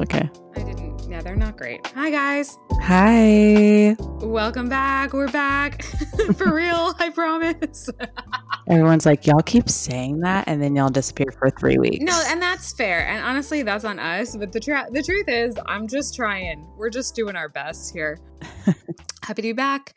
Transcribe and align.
Okay. 0.00 0.30
I 0.56 0.62
didn't. 0.62 0.98
Yeah, 1.10 1.20
they're 1.20 1.36
not 1.36 1.58
great. 1.58 1.86
Hi, 1.88 2.10
guys. 2.10 2.56
Hi. 2.80 3.94
Welcome 4.22 4.70
back. 4.70 5.12
We're 5.12 5.30
back. 5.30 5.82
For 6.38 6.54
real, 6.54 6.94
I 6.98 7.10
promise. 7.10 7.90
Everyone's 8.70 9.04
like, 9.04 9.26
y'all 9.26 9.42
keep 9.42 9.68
saying 9.68 10.20
that, 10.20 10.44
and 10.48 10.62
then 10.62 10.74
y'all 10.74 10.88
disappear 10.88 11.30
for 11.38 11.50
three 11.50 11.76
weeks. 11.76 12.02
No, 12.02 12.18
and 12.28 12.40
that's 12.40 12.72
fair. 12.72 13.06
And 13.06 13.22
honestly, 13.22 13.62
that's 13.62 13.84
on 13.84 13.98
us. 13.98 14.34
But 14.34 14.52
the, 14.52 14.60
tra- 14.60 14.88
the 14.90 15.02
truth 15.02 15.28
is, 15.28 15.58
I'm 15.66 15.86
just 15.86 16.16
trying. 16.16 16.66
We're 16.78 16.88
just 16.88 17.14
doing 17.14 17.36
our 17.36 17.50
best 17.50 17.92
here. 17.92 18.18
Happy 19.22 19.42
to 19.42 19.48
be 19.48 19.52
back. 19.52 19.94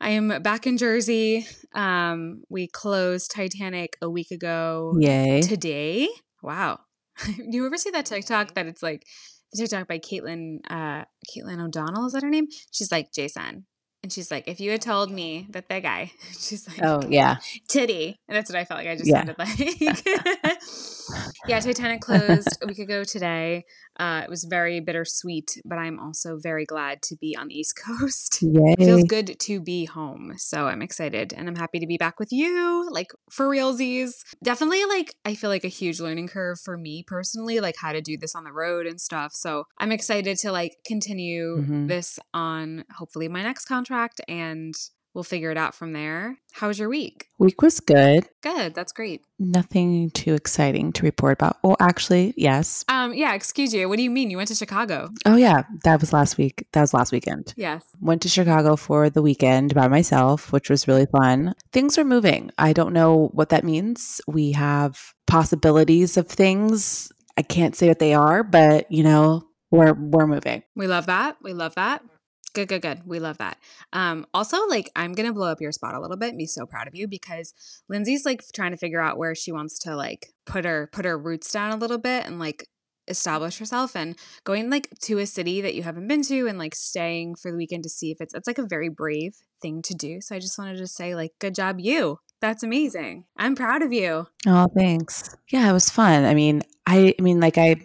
I 0.00 0.10
am 0.10 0.40
back 0.42 0.68
in 0.68 0.78
Jersey. 0.78 1.48
Um, 1.74 2.44
we 2.48 2.68
closed 2.68 3.32
Titanic 3.32 3.96
a 4.00 4.08
week 4.08 4.30
ago 4.30 4.94
Yay. 5.00 5.40
today. 5.40 6.08
Wow. 6.42 6.78
Do 7.26 7.56
you 7.56 7.66
ever 7.66 7.76
see 7.76 7.90
that 7.90 8.06
TikTok 8.06 8.54
that 8.54 8.66
it's 8.66 8.82
like 8.82 9.06
the 9.52 9.58
TikTok 9.58 9.88
by 9.88 9.98
Caitlin 9.98 10.60
uh 10.70 11.04
Caitlin 11.30 11.64
O'Donnell, 11.64 12.06
is 12.06 12.12
that 12.12 12.22
her 12.22 12.30
name? 12.30 12.48
She's 12.70 12.90
like, 12.92 13.12
Jason. 13.12 13.66
And 14.02 14.12
she's 14.12 14.30
like, 14.32 14.48
if 14.48 14.60
you 14.60 14.72
had 14.72 14.82
told 14.82 15.10
me 15.12 15.46
that 15.50 15.68
that 15.68 15.82
guy, 15.84 16.10
she's 16.32 16.66
like, 16.66 16.82
Oh, 16.82 17.02
yeah. 17.08 17.36
titty. 17.68 18.18
And 18.28 18.36
that's 18.36 18.50
what 18.50 18.58
I 18.58 18.64
felt 18.64 18.78
like 18.78 18.88
I 18.88 18.96
just 18.96 19.08
Yeah. 19.10 19.24
sounded 19.24 19.38
like. 19.38 20.58
yeah, 21.48 21.60
Titanic 21.60 22.00
closed 22.00 22.58
a 22.62 22.66
week 22.66 22.78
ago 22.78 23.04
today. 23.04 23.64
Uh, 24.00 24.22
it 24.24 24.30
was 24.30 24.44
very 24.44 24.80
bittersweet, 24.80 25.60
but 25.64 25.76
I'm 25.78 26.00
also 26.00 26.38
very 26.42 26.64
glad 26.64 27.02
to 27.02 27.16
be 27.16 27.36
on 27.36 27.48
the 27.48 27.54
East 27.58 27.78
Coast. 27.86 28.42
Yay. 28.42 28.74
It 28.78 28.84
feels 28.84 29.04
good 29.04 29.38
to 29.38 29.60
be 29.60 29.84
home. 29.84 30.32
So 30.36 30.66
I'm 30.66 30.82
excited 30.82 31.32
and 31.36 31.46
I'm 31.48 31.56
happy 31.56 31.78
to 31.78 31.86
be 31.86 31.98
back 31.98 32.18
with 32.18 32.32
you, 32.32 32.88
like 32.90 33.12
for 33.30 33.46
realsies. 33.46 34.12
Definitely, 34.42 34.84
like, 34.86 35.14
I 35.24 35.34
feel 35.34 35.50
like 35.50 35.64
a 35.64 35.68
huge 35.68 36.00
learning 36.00 36.28
curve 36.28 36.58
for 36.64 36.76
me 36.76 37.04
personally, 37.06 37.60
like 37.60 37.76
how 37.78 37.92
to 37.92 38.00
do 38.00 38.16
this 38.16 38.34
on 38.34 38.44
the 38.44 38.52
road 38.52 38.86
and 38.86 39.00
stuff. 39.00 39.32
So 39.34 39.64
I'm 39.78 39.92
excited 39.92 40.38
to 40.38 40.50
like 40.50 40.72
continue 40.86 41.58
Mhm. 41.62 41.88
this 41.88 42.18
on 42.34 42.84
hopefully 42.96 43.28
my 43.28 43.42
next 43.42 43.66
contract 43.66 43.91
and 44.28 44.74
we'll 45.14 45.24
figure 45.24 45.50
it 45.50 45.58
out 45.58 45.74
from 45.74 45.92
there. 45.92 46.38
How 46.52 46.68
was 46.68 46.78
your 46.78 46.88
week? 46.88 47.26
Week 47.38 47.60
was 47.60 47.80
good. 47.80 48.26
Good. 48.42 48.74
That's 48.74 48.92
great. 48.92 49.22
Nothing 49.38 50.10
too 50.10 50.34
exciting 50.34 50.92
to 50.94 51.02
report 51.02 51.34
about. 51.34 51.58
Well, 51.62 51.76
actually, 51.80 52.34
yes. 52.36 52.84
Um, 52.88 53.12
yeah, 53.14 53.34
excuse 53.34 53.74
you. 53.74 53.88
What 53.88 53.96
do 53.96 54.02
you 54.02 54.10
mean? 54.10 54.30
You 54.30 54.36
went 54.36 54.48
to 54.48 54.54
Chicago? 54.54 55.10
Oh, 55.26 55.36
yeah. 55.36 55.64
That 55.84 56.00
was 56.00 56.12
last 56.12 56.38
week. 56.38 56.66
That 56.72 56.80
was 56.80 56.94
last 56.94 57.12
weekend. 57.12 57.52
Yes. 57.56 57.84
Went 58.00 58.22
to 58.22 58.28
Chicago 58.28 58.76
for 58.76 59.10
the 59.10 59.22
weekend 59.22 59.74
by 59.74 59.88
myself, 59.88 60.52
which 60.52 60.70
was 60.70 60.88
really 60.88 61.06
fun. 61.06 61.54
Things 61.72 61.98
are 61.98 62.04
moving. 62.04 62.50
I 62.58 62.72
don't 62.72 62.92
know 62.92 63.30
what 63.32 63.50
that 63.50 63.64
means. 63.64 64.20
We 64.26 64.52
have 64.52 65.14
possibilities 65.26 66.16
of 66.16 66.28
things. 66.28 67.12
I 67.36 67.42
can't 67.42 67.74
say 67.74 67.88
what 67.88 67.98
they 67.98 68.14
are, 68.14 68.42
but 68.42 68.90
you 68.92 69.02
know, 69.02 69.48
we're 69.70 69.94
we're 69.94 70.26
moving. 70.26 70.62
We 70.76 70.86
love 70.86 71.06
that. 71.06 71.38
We 71.42 71.54
love 71.54 71.74
that. 71.76 72.02
Good, 72.54 72.68
good, 72.68 72.82
good. 72.82 73.02
We 73.06 73.18
love 73.18 73.38
that. 73.38 73.56
Um, 73.92 74.26
also, 74.34 74.66
like, 74.66 74.90
I'm 74.94 75.14
gonna 75.14 75.32
blow 75.32 75.50
up 75.50 75.60
your 75.60 75.72
spot 75.72 75.94
a 75.94 76.00
little 76.00 76.16
bit 76.16 76.36
be 76.36 76.46
so 76.46 76.66
proud 76.66 76.88
of 76.88 76.94
you 76.94 77.08
because 77.08 77.54
Lindsey's 77.88 78.24
like 78.24 78.42
trying 78.52 78.72
to 78.72 78.76
figure 78.76 79.00
out 79.00 79.18
where 79.18 79.34
she 79.34 79.52
wants 79.52 79.78
to 79.80 79.96
like 79.96 80.32
put 80.44 80.64
her 80.64 80.88
put 80.92 81.04
her 81.04 81.16
roots 81.16 81.50
down 81.52 81.70
a 81.70 81.76
little 81.76 81.98
bit 81.98 82.26
and 82.26 82.38
like 82.38 82.68
establish 83.08 83.58
herself 83.58 83.96
and 83.96 84.16
going 84.44 84.70
like 84.70 84.88
to 85.00 85.18
a 85.18 85.26
city 85.26 85.60
that 85.60 85.74
you 85.74 85.82
haven't 85.82 86.06
been 86.06 86.22
to 86.22 86.46
and 86.46 86.58
like 86.58 86.74
staying 86.74 87.34
for 87.34 87.50
the 87.50 87.56
weekend 87.56 87.82
to 87.82 87.88
see 87.88 88.10
if 88.10 88.20
it's 88.20 88.34
it's 88.34 88.46
like 88.46 88.58
a 88.58 88.66
very 88.66 88.88
brave 88.88 89.36
thing 89.60 89.82
to 89.82 89.94
do. 89.94 90.20
So 90.20 90.36
I 90.36 90.38
just 90.38 90.58
wanted 90.58 90.78
to 90.78 90.86
say 90.86 91.14
like 91.14 91.32
good 91.38 91.54
job 91.54 91.80
you. 91.80 92.18
That's 92.40 92.62
amazing. 92.62 93.24
I'm 93.36 93.54
proud 93.54 93.82
of 93.82 93.92
you. 93.92 94.26
Oh, 94.46 94.68
thanks. 94.76 95.36
Yeah, 95.50 95.68
it 95.68 95.72
was 95.72 95.90
fun. 95.90 96.24
I 96.24 96.34
mean, 96.34 96.62
I 96.86 97.14
I 97.18 97.22
mean 97.22 97.40
like 97.40 97.58
I 97.58 97.76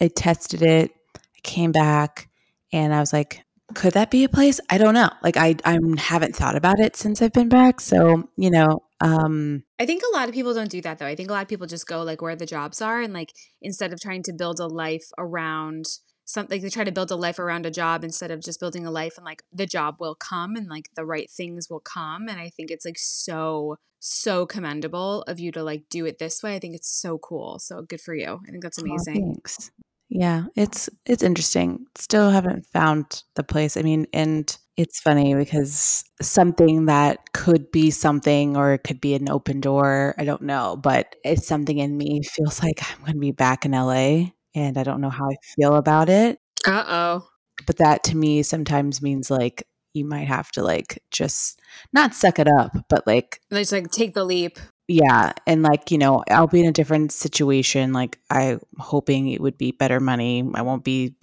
I 0.00 0.08
tested 0.08 0.62
it, 0.62 0.90
I 1.16 1.40
came 1.42 1.72
back 1.72 2.28
and 2.72 2.94
I 2.94 3.00
was 3.00 3.12
like, 3.12 3.42
could 3.74 3.94
that 3.94 4.10
be 4.10 4.24
a 4.24 4.28
place? 4.28 4.60
I 4.70 4.78
don't 4.78 4.94
know. 4.94 5.10
Like 5.22 5.36
I 5.36 5.56
I 5.64 5.78
haven't 5.98 6.36
thought 6.36 6.56
about 6.56 6.78
it 6.78 6.96
since 6.96 7.20
I've 7.20 7.32
been 7.32 7.48
back. 7.48 7.80
So, 7.80 8.28
you 8.36 8.50
know, 8.50 8.82
um 9.00 9.64
I 9.80 9.86
think 9.86 10.02
a 10.02 10.16
lot 10.16 10.28
of 10.28 10.34
people 10.34 10.54
don't 10.54 10.70
do 10.70 10.80
that 10.82 10.98
though. 10.98 11.06
I 11.06 11.16
think 11.16 11.30
a 11.30 11.32
lot 11.32 11.42
of 11.42 11.48
people 11.48 11.66
just 11.66 11.86
go 11.86 12.02
like 12.02 12.22
where 12.22 12.36
the 12.36 12.46
jobs 12.46 12.80
are 12.80 13.00
and 13.00 13.12
like 13.12 13.32
instead 13.60 13.92
of 13.92 14.00
trying 14.00 14.22
to 14.24 14.32
build 14.32 14.60
a 14.60 14.66
life 14.66 15.10
around 15.18 15.86
something 16.24 16.60
they 16.60 16.68
try 16.68 16.82
to 16.82 16.92
build 16.92 17.10
a 17.12 17.16
life 17.16 17.38
around 17.38 17.66
a 17.66 17.70
job 17.70 18.02
instead 18.02 18.32
of 18.32 18.40
just 18.40 18.58
building 18.58 18.84
a 18.84 18.90
life 18.90 19.16
and 19.16 19.24
like 19.24 19.44
the 19.52 19.66
job 19.66 19.96
will 20.00 20.16
come 20.16 20.56
and 20.56 20.68
like 20.68 20.88
the 20.96 21.04
right 21.04 21.30
things 21.30 21.68
will 21.70 21.80
come 21.80 22.28
and 22.28 22.40
I 22.40 22.50
think 22.50 22.70
it's 22.70 22.84
like 22.84 22.98
so 22.98 23.76
so 23.98 24.46
commendable 24.46 25.22
of 25.22 25.40
you 25.40 25.50
to 25.52 25.62
like 25.62 25.84
do 25.90 26.06
it 26.06 26.18
this 26.18 26.42
way. 26.42 26.54
I 26.54 26.58
think 26.60 26.74
it's 26.74 26.88
so 26.88 27.18
cool. 27.18 27.58
So 27.58 27.82
good 27.82 28.00
for 28.00 28.14
you. 28.14 28.40
I 28.46 28.50
think 28.50 28.62
that's 28.62 28.78
amazing. 28.78 29.34
thanks. 29.34 29.70
Yeah, 30.08 30.44
it's 30.54 30.88
it's 31.04 31.22
interesting. 31.22 31.86
Still 31.96 32.30
haven't 32.30 32.66
found 32.66 33.24
the 33.34 33.42
place. 33.42 33.76
I 33.76 33.82
mean, 33.82 34.06
and 34.12 34.56
it's 34.76 35.00
funny 35.00 35.34
because 35.34 36.04
something 36.22 36.86
that 36.86 37.32
could 37.32 37.70
be 37.72 37.90
something 37.90 38.56
or 38.56 38.74
it 38.74 38.84
could 38.84 39.00
be 39.00 39.14
an 39.14 39.28
open 39.28 39.60
door, 39.60 40.14
I 40.18 40.24
don't 40.24 40.42
know, 40.42 40.76
but 40.76 41.16
it's 41.24 41.46
something 41.46 41.78
in 41.78 41.96
me 41.96 42.22
feels 42.22 42.62
like 42.62 42.80
I'm 42.92 43.00
going 43.00 43.14
to 43.14 43.18
be 43.18 43.32
back 43.32 43.64
in 43.64 43.72
LA 43.74 44.26
and 44.54 44.78
I 44.78 44.84
don't 44.84 45.00
know 45.00 45.10
how 45.10 45.24
I 45.30 45.36
feel 45.56 45.74
about 45.76 46.08
it. 46.08 46.38
Uh-oh. 46.66 47.26
But 47.66 47.78
that 47.78 48.04
to 48.04 48.16
me 48.16 48.42
sometimes 48.42 49.02
means 49.02 49.30
like 49.30 49.66
you 49.94 50.04
might 50.04 50.28
have 50.28 50.50
to 50.52 50.62
like 50.62 51.02
just 51.10 51.58
not 51.92 52.14
suck 52.14 52.38
it 52.38 52.46
up, 52.48 52.76
but 52.88 53.06
like 53.06 53.40
Let's 53.50 53.72
like 53.72 53.90
take 53.90 54.14
the 54.14 54.24
leap. 54.24 54.58
Yeah 54.88 55.32
and 55.46 55.62
like 55.62 55.90
you 55.90 55.98
know 55.98 56.22
i'll 56.30 56.46
be 56.46 56.60
in 56.60 56.66
a 56.68 56.72
different 56.72 57.10
situation 57.12 57.92
like 57.92 58.18
i'm 58.30 58.60
hoping 58.78 59.28
it 59.28 59.40
would 59.40 59.58
be 59.58 59.72
better 59.72 59.98
money 60.00 60.48
i 60.54 60.62
won't 60.62 60.84
be 60.84 61.14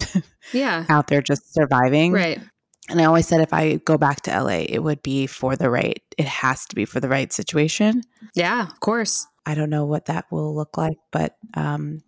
Yeah. 0.52 0.84
out 0.90 1.06
there 1.08 1.22
just 1.22 1.54
surviving 1.54 2.12
Right. 2.12 2.40
and 2.90 3.00
i 3.00 3.04
always 3.04 3.26
said 3.26 3.40
if 3.40 3.52
i 3.52 3.76
go 3.76 3.96
back 3.96 4.20
to 4.22 4.30
la 4.42 4.48
it 4.50 4.80
would 4.82 5.02
be 5.02 5.26
for 5.26 5.56
the 5.56 5.70
right 5.70 6.02
it 6.18 6.26
has 6.26 6.66
to 6.66 6.74
be 6.74 6.84
for 6.84 7.00
the 7.00 7.08
right 7.08 7.32
situation 7.32 8.02
Yeah, 8.34 8.62
of 8.66 8.80
course. 8.80 9.26
i 9.46 9.54
don't 9.54 9.70
know 9.70 9.86
what 9.86 10.06
that 10.06 10.26
will 10.30 10.54
look 10.54 10.76
like 10.76 10.98
but 11.10 11.36
um 11.54 12.02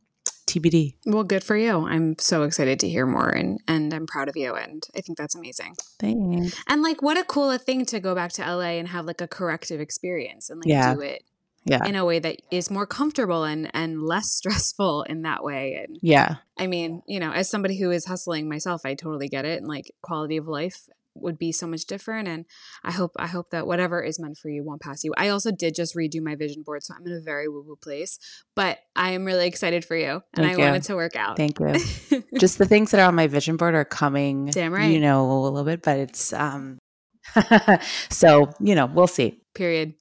tbd 0.46 0.94
Well, 1.04 1.24
good 1.24 1.42
for 1.42 1.56
you. 1.56 1.86
I'm 1.88 2.14
so 2.20 2.44
excited 2.44 2.78
to 2.80 2.88
hear 2.88 3.04
more 3.04 3.28
and 3.30 3.58
and 3.66 3.92
I'm 3.92 4.06
proud 4.06 4.28
of 4.28 4.36
you 4.36 4.54
and 4.54 4.80
I 4.96 5.00
think 5.00 5.18
that's 5.18 5.34
amazing. 5.34 5.74
thanks 5.98 6.54
And 6.68 6.82
like, 6.82 7.02
what 7.02 7.18
a 7.18 7.24
cool 7.24 7.56
thing 7.58 7.84
to 7.86 7.98
go 7.98 8.14
back 8.14 8.30
to 8.34 8.42
LA 8.42 8.78
and 8.78 8.86
have 8.88 9.06
like 9.06 9.20
a 9.20 9.26
corrective 9.26 9.80
experience 9.80 10.48
and 10.48 10.60
like 10.60 10.68
Yeah. 10.68 10.94
do 10.94 11.00
it 11.00 11.24
yeah 11.66 11.84
in 11.84 11.96
a 11.96 12.04
way 12.04 12.18
that 12.18 12.36
is 12.50 12.70
more 12.70 12.86
comfortable 12.86 13.44
and 13.44 13.70
and 13.74 14.02
less 14.02 14.32
stressful 14.40 15.02
in 15.02 15.22
that 15.22 15.44
way. 15.44 15.74
And 15.84 15.98
yeah 16.00 16.36
I 16.58 16.66
mean, 16.66 17.02
you 17.06 17.20
know, 17.20 17.32
as 17.32 17.50
somebody 17.50 17.78
who 17.78 17.90
is 17.90 18.06
hustling 18.06 18.48
myself, 18.48 18.82
I 18.86 18.94
totally 18.94 19.28
get 19.28 19.44
it. 19.44 19.58
And 19.58 19.68
like, 19.68 19.90
quality 20.02 20.38
of 20.38 20.48
life 20.48 20.88
would 21.14 21.38
be 21.38 21.52
so 21.52 21.66
much 21.66 21.84
different. 21.86 22.28
And 22.28 22.44
I 22.84 22.92
hope 22.92 23.12
I 23.18 23.26
hope 23.26 23.50
that 23.50 23.66
whatever 23.66 24.02
is 24.02 24.18
meant 24.18 24.38
for 24.38 24.48
you 24.48 24.62
won't 24.64 24.80
pass 24.82 25.02
you. 25.04 25.12
I 25.16 25.28
also 25.28 25.50
did 25.50 25.74
just 25.74 25.94
redo 25.96 26.22
my 26.22 26.34
vision 26.34 26.62
board, 26.62 26.82
so 26.82 26.94
I'm 26.94 27.06
in 27.06 27.12
a 27.12 27.20
very 27.20 27.48
woo 27.48 27.64
woo 27.66 27.76
place. 27.76 28.18
But 28.54 28.78
I 28.94 29.10
am 29.12 29.24
really 29.24 29.46
excited 29.46 29.84
for 29.84 29.96
you, 29.96 30.22
and 30.34 30.46
Thank 30.46 30.48
I 30.48 30.52
you. 30.52 30.64
want 30.64 30.76
it 30.76 30.82
to 30.84 30.94
work 30.94 31.16
out. 31.16 31.36
thank 31.36 31.58
you 31.58 31.74
just 32.38 32.58
the 32.58 32.66
things 32.66 32.90
that 32.90 33.00
are 33.00 33.08
on 33.08 33.14
my 33.14 33.26
vision 33.26 33.56
board 33.56 33.74
are 33.74 33.84
coming 33.84 34.46
Damn 34.46 34.72
right. 34.72 34.90
you 34.90 35.00
know 35.00 35.30
a 35.30 35.40
little 35.40 35.64
bit 35.64 35.82
but 35.82 35.98
it's 35.98 36.32
um 36.32 36.78
so 38.10 38.50
you 38.60 38.74
know 38.74 38.86
we'll 38.86 39.06
see 39.06 39.40
Period. 39.54 39.94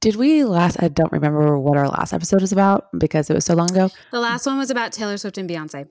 Did 0.00 0.16
we 0.16 0.42
last? 0.42 0.82
I 0.82 0.88
don't 0.88 1.12
remember 1.12 1.56
what 1.58 1.78
our 1.78 1.88
last 1.88 2.12
episode 2.12 2.42
is 2.42 2.52
about 2.52 2.88
because 2.98 3.30
it 3.30 3.34
was 3.34 3.44
so 3.44 3.54
long 3.54 3.70
ago. 3.70 3.88
The 4.10 4.18
last 4.18 4.46
one 4.46 4.58
was 4.58 4.70
about 4.70 4.92
Taylor 4.92 5.16
Swift 5.16 5.38
and 5.38 5.48
Beyonce. 5.48 5.88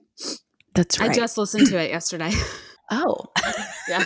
That's 0.74 1.00
right. 1.00 1.10
I 1.10 1.14
just 1.14 1.38
listened 1.38 1.66
to 1.68 1.78
it 1.78 1.90
yesterday. 1.90 2.30
oh, 2.90 3.16
yeah. 3.88 4.04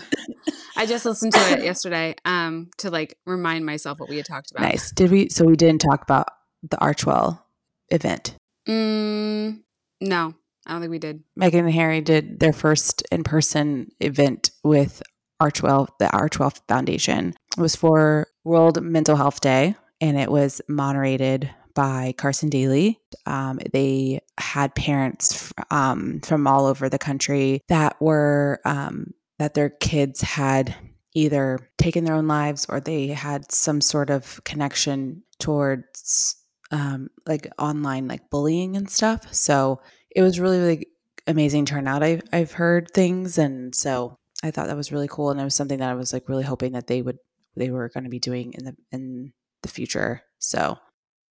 I 0.77 0.87
just 0.87 1.05
listened 1.05 1.33
to 1.33 1.41
it 1.53 1.65
yesterday 1.65 2.15
um 2.25 2.71
to 2.79 2.91
like 2.91 3.19
remind 3.27 3.67
myself 3.67 3.99
what 3.99 4.09
we 4.09 4.17
had 4.17 4.27
talked 4.27 4.53
about. 4.53 4.63
nice. 4.63 4.93
Did 4.93 5.11
we? 5.11 5.29
So 5.29 5.45
we 5.45 5.57
didn't 5.57 5.81
talk 5.81 6.03
about 6.03 6.29
the 6.63 6.77
Archewell 6.77 7.41
event. 7.89 8.37
Mm, 8.69 9.63
no, 10.01 10.35
I 10.67 10.73
don't 10.73 10.81
think 10.81 10.91
we 10.91 10.99
did. 10.99 11.23
Meghan 11.41 11.61
and 11.61 11.73
Harry 11.73 12.01
did 12.01 12.39
their 12.39 12.53
first 12.53 13.03
in-person 13.11 13.91
event 14.01 14.51
with 14.63 15.03
Archewell, 15.41 15.89
the 15.99 16.07
Archewell 16.07 16.59
Foundation. 16.69 17.35
It 17.57 17.61
was 17.61 17.75
for 17.77 18.27
World 18.47 18.81
Mental 18.81 19.17
Health 19.17 19.41
Day, 19.41 19.75
and 20.01 20.17
it 20.17 20.31
was 20.31 20.63
moderated 20.69 21.51
by 21.75 22.15
Carson 22.17 22.49
Daly. 22.49 23.01
Um, 23.27 23.59
they 23.73 24.21
had 24.39 24.75
parents 24.77 25.53
um, 25.71 26.21
from 26.21 26.47
all 26.47 26.65
over 26.65 26.89
the 26.89 26.99
country 26.99 27.61
that 27.69 28.01
were 28.01 28.61
um, 28.65 29.13
that 29.39 29.55
their 29.55 29.71
kids 29.71 30.21
had 30.23 30.75
either 31.13 31.59
taken 31.77 32.05
their 32.05 32.15
own 32.15 32.29
lives 32.29 32.67
or 32.69 32.79
they 32.79 33.09
had 33.09 33.51
some 33.51 33.81
sort 33.81 34.11
of 34.11 34.41
connection 34.45 35.23
towards 35.39 36.37
um, 36.71 37.09
like 37.27 37.49
online 37.59 38.07
like 38.07 38.31
bullying 38.31 38.77
and 38.77 38.89
stuff. 38.89 39.35
So 39.35 39.81
it 40.11 40.23
was 40.23 40.39
really 40.39 40.59
really 40.59 40.87
amazing 41.27 41.65
turnout. 41.65 42.05
I've 42.05 42.23
I've 42.33 42.53
heard 42.53 42.93
things, 42.93 43.39
and 43.39 43.75
so 43.75 44.19
I 44.43 44.53
thought 44.53 44.69
that 44.69 44.77
was 44.77 44.93
really 44.93 45.09
cool, 45.09 45.31
and 45.31 45.41
it 45.41 45.45
was 45.45 45.55
something 45.57 45.81
that 45.81 45.91
I 45.91 45.95
was 45.95 46.13
like 46.13 46.29
really 46.29 46.45
hoping 46.45 46.73
that 46.73 46.87
they 46.87 47.03
would 47.03 47.19
they 47.57 47.71
were 47.71 47.89
going 47.89 48.05
to 48.05 48.11
be 48.11 48.19
doing 48.19 48.53
in 48.55 48.65
the 48.65 48.77
in 48.93 49.33
the 49.63 49.69
future. 49.69 50.23
So 50.39 50.79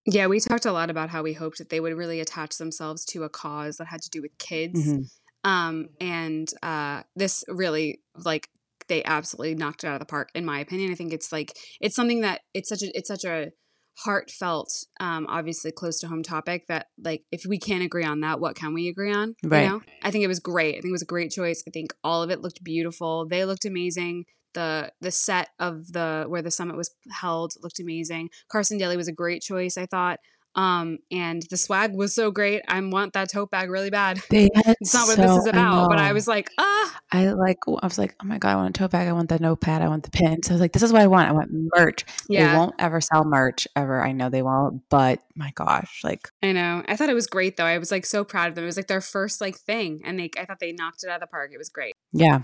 Yeah, 0.06 0.28
we 0.28 0.40
talked 0.40 0.66
a 0.66 0.72
lot 0.72 0.90
about 0.90 1.10
how 1.10 1.24
we 1.24 1.34
hoped 1.34 1.58
that 1.60 1.70
they 1.70 1.80
would 1.80 1.94
really 1.94 2.20
attach 2.20 2.58
themselves 2.58 3.06
to 3.06 3.24
a 3.24 3.30
cause 3.30 3.78
that 3.78 3.88
had 3.88 4.02
to 4.02 4.10
do 4.10 4.22
with 4.22 4.38
kids. 4.38 4.86
Mhm. 4.88 5.10
Um, 5.44 5.90
and 6.02 6.50
uh, 6.64 7.04
this 7.16 7.44
really 7.48 8.02
like 8.16 8.50
they 8.88 9.04
absolutely 9.04 9.56
knocked 9.56 9.84
it 9.84 9.88
out 9.88 9.94
of 9.94 10.00
the 10.00 10.06
park, 10.06 10.30
in 10.36 10.46
my 10.46 10.60
opinion. 10.60 10.92
I 10.92 10.96
think 10.96 11.14
it's 11.14 11.32
like 11.32 11.54
it's 11.80 11.96
something 11.96 12.22
that 12.22 12.42
it's 12.54 12.70
such 12.70 12.82
a 12.82 12.98
it's 12.98 13.08
such 13.08 13.24
a 13.24 13.52
heartfelt, 13.98 14.70
um, 15.00 15.26
obviously 15.30 15.72
close 15.72 16.00
to 16.00 16.08
home 16.08 16.24
topic 16.24 16.68
that 16.68 16.88
like 17.02 17.24
if 17.32 17.46
we 17.48 17.58
can't 17.58 17.84
agree 17.84 18.04
on 18.04 18.22
that, 18.22 18.40
what 18.40 18.56
can 18.56 18.74
we 18.74 18.90
agree 18.90 19.14
on? 19.14 19.36
Right. 19.44 19.64
You 19.64 19.70
know? 19.70 19.82
I 20.04 20.12
think 20.12 20.24
it 20.24 20.28
was 20.28 20.40
great. 20.40 20.76
I 20.76 20.82
think 20.82 20.90
it 20.90 20.92
was 20.92 21.02
a 21.02 21.06
great 21.06 21.32
choice. 21.32 21.64
I 21.68 21.72
think 21.72 21.94
all 22.04 22.22
of 22.22 22.30
it 22.30 22.42
looked 22.42 22.64
beautiful. 22.64 23.28
They 23.28 23.46
looked 23.46 23.66
amazing. 23.66 24.26
The 24.56 24.92
the 25.02 25.12
set 25.12 25.50
of 25.60 25.92
the 25.94 26.26
where 26.28 26.42
the 26.42 26.50
summit 26.52 26.76
was 26.76 26.90
held 27.12 27.54
looked 27.62 27.80
amazing. 27.80 28.30
Carson 28.50 28.78
Daly 28.80 28.98
was 28.98 29.08
a 29.08 29.14
great 29.14 29.42
choice, 29.44 29.78
I 29.78 29.86
thought. 29.86 30.20
Um, 30.58 31.00
and 31.12 31.44
the 31.50 31.58
swag 31.58 31.94
was 31.94 32.16
so 32.16 32.32
great. 32.32 32.62
I 32.70 32.80
want 32.80 33.12
that 33.12 33.30
tote 33.30 33.52
bag 33.52 33.70
really 33.70 33.90
bad. 33.90 34.22
They 34.30 34.50
It's 34.56 34.94
not 34.94 35.06
what 35.08 35.18
so- 35.18 35.22
this 35.22 35.38
is 35.40 35.48
about, 35.48 35.90
but 35.90 36.00
I 36.00 36.14
was 36.14 36.30
like, 36.30 36.50
ah, 36.58 36.98
I 37.12 37.26
like. 37.32 37.58
I 37.68 37.86
was 37.86 37.98
like, 37.98 38.16
oh 38.24 38.26
my 38.26 38.38
god, 38.38 38.52
I 38.52 38.56
want 38.56 38.70
a 38.78 38.80
tote 38.80 38.92
bag. 38.92 39.10
I 39.10 39.12
want 39.12 39.28
the 39.28 39.38
notepad. 39.38 39.82
I 39.82 39.90
want 39.90 40.04
the 40.04 40.12
pin. 40.12 40.42
So 40.44 40.52
I 40.52 40.54
was 40.54 40.62
like, 40.62 40.72
this 40.72 40.82
is 40.82 40.94
what 40.94 41.02
I 41.02 41.08
want. 41.08 41.28
I 41.28 41.34
want 41.34 41.50
merch. 41.76 42.06
They 42.30 42.46
won't 42.46 42.74
ever 42.80 43.02
sell 43.02 43.26
merch 43.26 43.68
ever. 43.76 44.02
I 44.02 44.14
know 44.14 44.30
they 44.30 44.42
won't. 44.44 44.84
But 44.90 45.20
my 45.36 45.52
gosh, 45.56 46.00
like 46.06 46.30
I 46.42 46.54
know. 46.54 46.84
I 46.88 46.96
thought 46.96 47.10
it 47.10 47.16
was 47.16 47.28
great 47.28 47.58
though. 47.58 47.66
I 47.66 47.78
was 47.78 47.92
like 47.92 48.06
so 48.06 48.24
proud 48.24 48.48
of 48.48 48.56
them. 48.56 48.64
It 48.64 48.68
was 48.68 48.78
like 48.78 48.88
their 48.88 49.02
first 49.02 49.42
like 49.42 49.58
thing, 49.58 50.04
and 50.06 50.18
they 50.18 50.30
I 50.40 50.46
thought 50.46 50.62
they 50.62 50.72
knocked 50.72 51.04
it 51.04 51.10
out 51.10 51.16
of 51.16 51.22
the 51.22 51.28
park. 51.28 51.52
It 51.54 51.58
was 51.58 51.68
great. 51.68 51.96
yeah. 52.14 52.44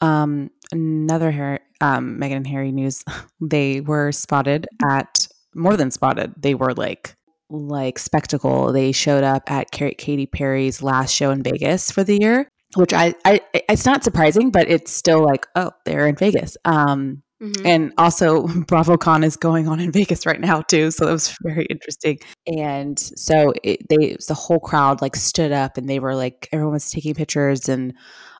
Um, 0.00 0.50
another 0.72 1.30
Harry, 1.30 1.58
um, 1.80 2.18
Meghan 2.18 2.36
and 2.36 2.46
Harry 2.46 2.72
news. 2.72 3.04
They 3.40 3.80
were 3.80 4.12
spotted 4.12 4.66
at 4.88 5.26
more 5.54 5.76
than 5.76 5.90
spotted. 5.90 6.34
They 6.36 6.54
were 6.54 6.74
like 6.74 7.14
like 7.48 7.98
spectacle. 7.98 8.72
They 8.72 8.92
showed 8.92 9.24
up 9.24 9.50
at 9.50 9.70
Katy 9.72 10.26
Perry's 10.26 10.82
last 10.82 11.12
show 11.14 11.30
in 11.30 11.42
Vegas 11.42 11.90
for 11.90 12.04
the 12.04 12.20
year, 12.20 12.48
which 12.76 12.92
I, 12.92 13.14
I 13.24 13.40
it's 13.52 13.86
not 13.86 14.04
surprising, 14.04 14.50
but 14.50 14.68
it's 14.70 14.92
still 14.92 15.24
like, 15.24 15.46
oh, 15.56 15.72
they're 15.84 16.06
in 16.06 16.16
Vegas. 16.16 16.56
Um, 16.64 17.22
Mhm. 17.42 17.62
and 17.64 17.92
also 17.96 18.46
BravoCon 18.68 19.24
is 19.24 19.34
going 19.34 19.66
on 19.66 19.80
in 19.80 19.90
Vegas 19.90 20.26
right 20.26 20.38
now 20.40 20.60
too, 20.60 20.90
so 20.90 21.06
that 21.06 21.12
was 21.12 21.34
very 21.42 21.64
interesting. 21.70 22.18
And 22.46 22.98
so 22.98 23.54
it, 23.64 23.80
they 23.88 24.14
the 24.28 24.34
whole 24.34 24.60
crowd 24.60 25.00
like 25.00 25.16
stood 25.16 25.50
up 25.50 25.78
and 25.78 25.88
they 25.88 26.00
were 26.00 26.14
like 26.14 26.50
everyone 26.52 26.74
was 26.74 26.90
taking 26.90 27.14
pictures 27.14 27.66
and 27.66 27.94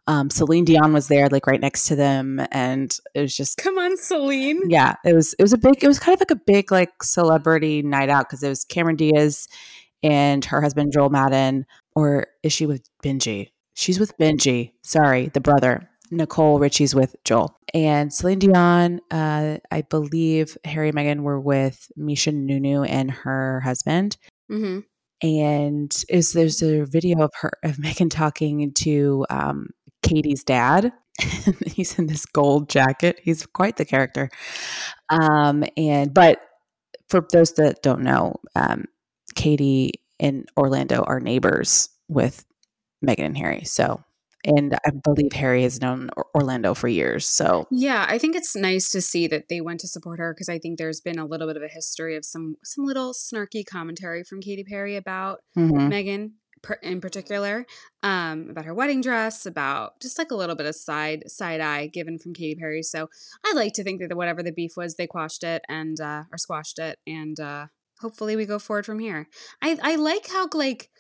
um, 0.07 0.31
Celine 0.31 0.65
Dion 0.65 0.93
was 0.93 1.09
there 1.09 1.29
like 1.29 1.47
right 1.47 1.61
next 1.61 1.87
to 1.89 1.97
them, 1.97 2.41
and 2.51 2.97
it 3.15 3.21
was 3.21 3.37
just 3.37 3.57
Come 3.59 3.79
on, 3.79 3.97
Celine. 3.97 4.63
yeah, 4.69 4.97
it 5.05 5.15
was 5.15 5.35
it 5.39 5.43
was 5.43 5.53
a 5.53 5.59
big 5.59 5.83
it 5.83 5.89
was 5.89 5.99
kind 5.99 6.15
of 6.15 6.21
like 6.21 6.31
a 6.31 6.43
big 6.47 6.73
like 6.73 7.03
celebrity 7.03 7.83
night 7.83 8.09
out 8.09 8.29
because 8.29 8.43
it 8.43 8.49
was 8.49 8.65
Cameron 8.65 8.97
Diaz 8.97 9.47
and 10.03 10.45
her 10.47 10.61
husband 10.63 10.93
Joel 10.93 11.11
Madden, 11.11 11.67
or 11.95 12.27
is 12.43 12.53
she 12.53 12.67
with 12.67 12.89
Benji? 13.05 13.51
She's 13.75 14.01
with 14.01 14.17
Benji. 14.19 14.73
Sorry, 14.83 15.29
the 15.29 15.41
brother. 15.41 15.87
Nicole 16.13 16.59
Richie's 16.59 16.93
with 16.93 17.15
Joel 17.25 17.57
and 17.73 18.13
Celine 18.13 18.41
Dion. 18.41 19.01
Uh, 19.13 19.59
I 19.71 19.83
believe 19.83 20.59
Harry 20.65 20.89
and 20.89 20.99
Meghan 20.99 21.21
were 21.21 21.39
with 21.39 21.87
Misha 21.97 22.33
Nonoo 22.33 22.85
and 22.89 23.13
her 23.13 23.61
husband. 23.61 24.17
hmm 24.49 24.81
And 25.23 25.93
is 26.09 26.33
there's 26.33 26.63
a 26.63 26.85
video 26.85 27.23
of 27.23 27.31
her 27.43 27.53
of 27.63 27.77
Meghan 27.77 28.11
talking 28.11 28.73
to 28.75 29.25
um, 29.31 29.69
Katy's 30.03 30.45
dad. 30.45 30.93
He's 31.67 31.99
in 31.99 32.07
this 32.07 32.25
gold 32.27 32.69
jacket. 32.69 33.21
He's 33.23 33.45
quite 33.47 33.77
the 33.77 33.85
character. 33.85 34.31
Um, 35.09 35.65
and 35.77 36.15
but 36.15 36.41
for 37.09 37.27
those 37.33 37.53
that 37.55 37.83
don't 37.83 38.03
know, 38.03 38.37
um, 38.55 38.85
Katie 39.35 39.93
and 40.19 40.49
Orlando 40.57 41.03
are 41.03 41.21
neighbors 41.21 41.89
with 42.09 42.45
Meghan 43.05 43.27
and 43.27 43.39
Harry. 43.39 43.65
So, 43.65 44.03
and 44.45 44.75
I 44.75 44.91
believe 45.05 45.33
Harry 45.33 45.63
has 45.65 45.81
known 45.81 46.11
Orlando 46.35 46.75
for 46.75 46.89
years. 46.89 47.29
So, 47.29 47.67
Yeah, 47.71 48.07
I 48.09 48.19
think 48.19 48.37
it's 48.37 48.57
nice 48.57 48.91
to 48.93 49.01
see 49.01 49.27
that 49.27 49.49
they 49.49 49.61
went 49.61 49.81
to 49.81 49.89
support 49.89 50.19
her 50.19 50.33
because 50.33 50.49
I 50.49 50.59
think 50.59 50.79
there's 50.79 51.01
been 51.01 51.19
a 51.19 51.27
little 51.27 51.47
bit 51.47 51.57
of 51.57 51.63
a 51.63 51.69
history 51.69 52.17
of 52.17 52.25
some 52.25 52.57
some 52.65 52.85
little 52.85 53.13
snarky 53.13 53.65
commentary 53.67 54.25
from 54.25 54.41
Katy 54.41 54.65
Perry 54.65 54.97
about 54.97 55.41
mhm. 55.57 55.73
Meghan 55.73 56.33
in 56.83 57.01
particular, 57.01 57.67
um, 58.03 58.49
about 58.51 58.65
her 58.65 58.75
wedding 58.75 59.01
dress, 59.01 59.47
about 59.47 60.01
just 60.01 60.19
like 60.19 60.31
a 60.31 60.37
little 60.37 60.57
bit 60.57 60.67
of 60.67 60.75
side 60.75 61.31
side 61.31 61.61
eye 61.61 61.87
given 61.87 62.19
from 62.19 62.35
Katy 62.35 62.57
Perry. 62.57 62.83
So 62.83 63.09
I 63.45 63.53
like 63.55 63.73
to 63.75 63.85
think 63.85 64.01
that 64.01 64.17
whatever 64.17 64.43
the 64.43 64.53
beef 64.53 64.77
was, 64.77 64.95
they 64.95 65.07
quashed 65.07 65.45
it 65.45 65.63
and 65.69 66.01
uh, 66.01 66.25
or 66.33 66.39
squashed 66.39 66.79
it, 66.79 66.99
and 67.07 67.39
uh, 67.41 67.67
hopefully 68.01 68.37
we 68.37 68.47
go 68.47 68.59
forward 68.59 68.87
from 68.87 68.99
here. 68.99 69.29
I 69.63 69.79
I 69.83 69.97
like 69.97 70.29
how 70.29 70.49
like 70.53 70.91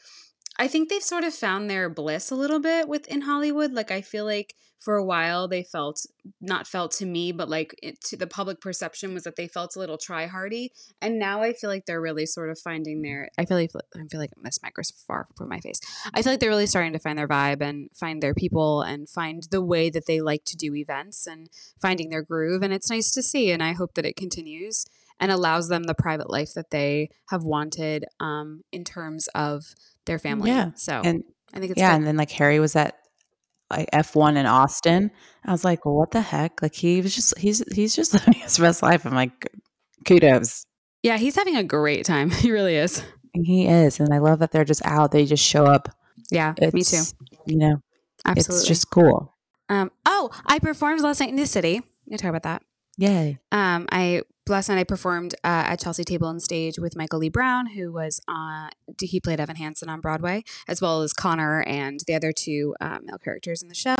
I 0.60 0.68
think 0.68 0.90
they've 0.90 1.02
sort 1.02 1.24
of 1.24 1.32
found 1.32 1.70
their 1.70 1.88
bliss 1.88 2.30
a 2.30 2.34
little 2.34 2.60
bit 2.60 2.86
within 2.86 3.22
Hollywood. 3.22 3.72
Like 3.72 3.90
I 3.90 4.02
feel 4.02 4.26
like 4.26 4.54
for 4.78 4.96
a 4.96 5.04
while 5.04 5.48
they 5.48 5.62
felt 5.62 6.04
not 6.38 6.66
felt 6.66 6.92
to 6.92 7.06
me, 7.06 7.32
but 7.32 7.48
like 7.48 7.74
it, 7.82 7.98
to 8.02 8.16
the 8.16 8.26
public 8.26 8.60
perception 8.60 9.14
was 9.14 9.24
that 9.24 9.36
they 9.36 9.48
felt 9.48 9.74
a 9.74 9.78
little 9.78 9.96
try 9.96 10.26
hardy, 10.26 10.72
and 11.00 11.18
now 11.18 11.40
I 11.40 11.54
feel 11.54 11.70
like 11.70 11.86
they're 11.86 12.00
really 12.00 12.26
sort 12.26 12.50
of 12.50 12.58
finding 12.58 13.00
their. 13.00 13.30
I 13.38 13.46
feel 13.46 13.56
like 13.56 13.70
I 13.94 14.00
feel 14.10 14.20
like 14.20 14.32
this 14.42 14.58
mic 14.62 14.74
is 14.78 14.90
far 15.06 15.28
from 15.34 15.48
my 15.48 15.60
face. 15.60 15.80
I 16.12 16.20
feel 16.20 16.34
like 16.34 16.40
they're 16.40 16.50
really 16.50 16.66
starting 16.66 16.92
to 16.92 16.98
find 16.98 17.18
their 17.18 17.28
vibe 17.28 17.62
and 17.62 17.88
find 17.94 18.22
their 18.22 18.34
people 18.34 18.82
and 18.82 19.08
find 19.08 19.44
the 19.50 19.62
way 19.62 19.88
that 19.88 20.04
they 20.06 20.20
like 20.20 20.44
to 20.44 20.58
do 20.58 20.74
events 20.74 21.26
and 21.26 21.48
finding 21.80 22.10
their 22.10 22.22
groove, 22.22 22.62
and 22.62 22.74
it's 22.74 22.90
nice 22.90 23.10
to 23.12 23.22
see. 23.22 23.50
And 23.50 23.62
I 23.62 23.72
hope 23.72 23.94
that 23.94 24.04
it 24.04 24.14
continues 24.14 24.84
and 25.20 25.30
allows 25.30 25.68
them 25.68 25.84
the 25.84 25.94
private 25.94 26.28
life 26.30 26.54
that 26.54 26.70
they 26.70 27.10
have 27.28 27.44
wanted 27.44 28.04
um, 28.18 28.62
in 28.72 28.82
terms 28.84 29.28
of 29.34 29.74
their 30.06 30.18
family. 30.18 30.50
Yeah, 30.50 30.70
So 30.74 31.00
and 31.04 31.22
I 31.54 31.60
think 31.60 31.72
it's 31.72 31.78
yeah, 31.80 31.90
good. 31.90 31.96
and 31.98 32.06
then 32.06 32.16
like 32.16 32.30
Harry 32.32 32.58
was 32.58 32.74
at 32.74 32.96
like 33.70 33.88
F 33.92 34.16
one 34.16 34.36
in 34.36 34.46
Austin. 34.46 35.10
I 35.44 35.52
was 35.52 35.64
like, 35.64 35.84
well, 35.84 35.94
what 35.94 36.10
the 36.10 36.20
heck? 36.22 36.60
Like 36.62 36.74
he 36.74 37.00
was 37.00 37.14
just 37.14 37.38
he's 37.38 37.62
he's 37.72 37.94
just 37.94 38.12
living 38.14 38.34
his 38.40 38.58
best 38.58 38.82
life. 38.82 39.04
I'm 39.06 39.14
like, 39.14 39.48
kudos. 40.06 40.64
yeah, 41.02 41.16
he's 41.18 41.36
having 41.36 41.56
a 41.56 41.62
great 41.64 42.04
time. 42.04 42.30
He 42.40 42.50
really 42.50 42.76
is. 42.76 43.02
He 43.32 43.66
is, 43.68 44.00
and 44.00 44.12
I 44.12 44.18
love 44.18 44.40
that 44.40 44.50
they're 44.50 44.64
just 44.64 44.84
out. 44.84 45.12
They 45.12 45.24
just 45.24 45.44
show 45.44 45.64
up. 45.64 45.88
Yeah, 46.32 46.54
It's, 46.58 46.74
me 46.74 46.82
too. 46.82 47.04
You 47.46 47.58
know, 47.58 47.76
Absolutely. 48.24 48.60
it's 48.60 48.66
just 48.68 48.90
cool. 48.90 49.34
um, 49.68 49.90
oh, 50.04 50.30
I 50.46 50.58
performed 50.58 51.00
last 51.02 51.20
night 51.20 51.28
in 51.28 51.36
the 51.36 51.46
city. 51.46 51.80
You 52.06 52.18
talk 52.18 52.30
about 52.30 52.42
that. 52.42 52.62
Yay! 52.98 53.38
Um, 53.52 53.86
I 53.92 54.22
last 54.50 54.68
night 54.68 54.78
I 54.78 54.84
performed 54.84 55.34
uh, 55.44 55.64
at 55.66 55.80
Chelsea 55.80 56.04
Table 56.04 56.28
and 56.28 56.42
Stage 56.42 56.78
with 56.78 56.96
Michael 56.96 57.20
Lee 57.20 57.28
Brown, 57.28 57.66
who 57.68 57.92
was 57.92 58.20
on. 58.28 58.70
He 59.00 59.20
played 59.20 59.40
Evan 59.40 59.56
Hansen 59.56 59.88
on 59.88 60.00
Broadway, 60.00 60.44
as 60.68 60.80
well 60.80 61.02
as 61.02 61.12
Connor 61.12 61.62
and 61.62 62.00
the 62.06 62.14
other 62.14 62.32
two 62.32 62.74
uh, 62.80 62.98
male 63.02 63.18
characters 63.18 63.62
in 63.62 63.68
the 63.68 63.74
show. 63.74 63.96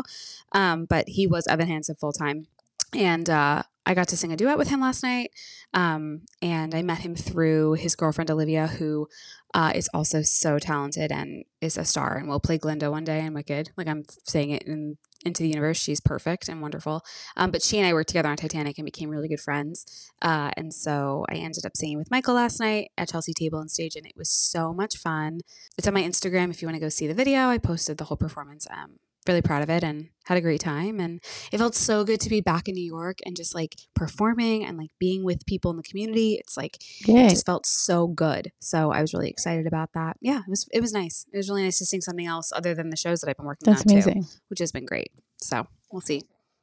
Um, 0.52 0.84
but 0.84 1.08
he 1.08 1.26
was 1.26 1.46
Evan 1.46 1.68
Hansen 1.68 1.96
full 1.96 2.12
time, 2.12 2.46
and 2.94 3.30
uh, 3.30 3.62
I 3.86 3.94
got 3.94 4.08
to 4.08 4.16
sing 4.16 4.32
a 4.32 4.36
duet 4.36 4.58
with 4.58 4.68
him 4.68 4.80
last 4.80 5.02
night. 5.02 5.32
Um, 5.72 6.22
and 6.42 6.74
I 6.74 6.82
met 6.82 6.98
him 6.98 7.14
through 7.14 7.74
his 7.74 7.96
girlfriend 7.96 8.30
Olivia, 8.30 8.66
who 8.66 9.08
uh, 9.54 9.72
is 9.74 9.88
also 9.94 10.22
so 10.22 10.58
talented 10.58 11.10
and 11.10 11.44
is 11.60 11.78
a 11.78 11.84
star, 11.84 12.16
and 12.16 12.28
will 12.28 12.40
play 12.40 12.58
Glinda 12.58 12.90
one 12.90 13.04
day 13.04 13.20
in 13.20 13.34
Wicked. 13.34 13.70
Like 13.76 13.88
I'm 13.88 14.04
saying 14.24 14.50
it 14.50 14.64
in 14.64 14.98
into 15.24 15.42
the 15.42 15.48
universe. 15.48 15.78
She's 15.78 16.00
perfect 16.00 16.48
and 16.48 16.62
wonderful. 16.62 17.02
Um, 17.36 17.50
but 17.50 17.62
she 17.62 17.78
and 17.78 17.86
I 17.86 17.92
worked 17.92 18.08
together 18.08 18.28
on 18.28 18.36
Titanic 18.36 18.78
and 18.78 18.84
became 18.84 19.10
really 19.10 19.28
good 19.28 19.40
friends. 19.40 20.10
Uh, 20.22 20.50
and 20.56 20.72
so 20.72 21.24
I 21.30 21.34
ended 21.34 21.66
up 21.66 21.76
singing 21.76 21.98
with 21.98 22.10
Michael 22.10 22.34
last 22.34 22.60
night 22.60 22.90
at 22.96 23.10
Chelsea 23.10 23.34
Table 23.34 23.58
and 23.58 23.70
Stage, 23.70 23.96
and 23.96 24.06
it 24.06 24.14
was 24.16 24.30
so 24.30 24.72
much 24.72 24.96
fun. 24.96 25.40
It's 25.76 25.86
on 25.86 25.94
my 25.94 26.02
Instagram 26.02 26.50
if 26.50 26.62
you 26.62 26.68
want 26.68 26.76
to 26.76 26.80
go 26.80 26.88
see 26.88 27.06
the 27.06 27.14
video. 27.14 27.48
I 27.48 27.58
posted 27.58 27.98
the 27.98 28.04
whole 28.04 28.16
performance. 28.16 28.66
Um, 28.70 28.98
really 29.26 29.42
proud 29.42 29.62
of 29.62 29.70
it 29.70 29.82
and 29.84 30.08
had 30.24 30.38
a 30.38 30.40
great 30.40 30.60
time. 30.60 30.98
And 31.00 31.20
it 31.52 31.58
felt 31.58 31.74
so 31.74 32.04
good 32.04 32.20
to 32.20 32.28
be 32.30 32.40
back 32.40 32.68
in 32.68 32.74
New 32.74 32.84
York 32.84 33.18
and 33.26 33.36
just 33.36 33.54
like 33.54 33.76
performing 33.94 34.64
and 34.64 34.78
like 34.78 34.90
being 34.98 35.24
with 35.24 35.44
people 35.46 35.70
in 35.70 35.76
the 35.76 35.82
community. 35.82 36.34
It's 36.40 36.56
like 36.56 36.78
Yay! 37.06 37.26
it 37.26 37.30
just 37.30 37.46
felt 37.46 37.66
so 37.66 38.06
good. 38.06 38.52
So 38.60 38.92
I 38.92 39.00
was 39.00 39.12
really 39.12 39.28
excited 39.28 39.66
about 39.66 39.90
that. 39.94 40.16
Yeah, 40.20 40.38
it 40.40 40.48
was 40.48 40.68
it 40.72 40.80
was 40.80 40.92
nice. 40.92 41.26
It 41.32 41.36
was 41.36 41.48
really 41.48 41.64
nice 41.64 41.78
to 41.78 41.86
sing 41.86 42.00
something 42.00 42.26
else 42.26 42.52
other 42.54 42.74
than 42.74 42.90
the 42.90 42.96
shows 42.96 43.20
that 43.20 43.28
I've 43.30 43.36
been 43.36 43.46
working 43.46 43.66
That's 43.66 43.82
on 43.86 44.00
too 44.02 44.22
which 44.48 44.60
has 44.60 44.72
been 44.72 44.86
great. 44.86 45.10
So 45.42 45.66
we'll 45.92 46.00
see. 46.00 46.22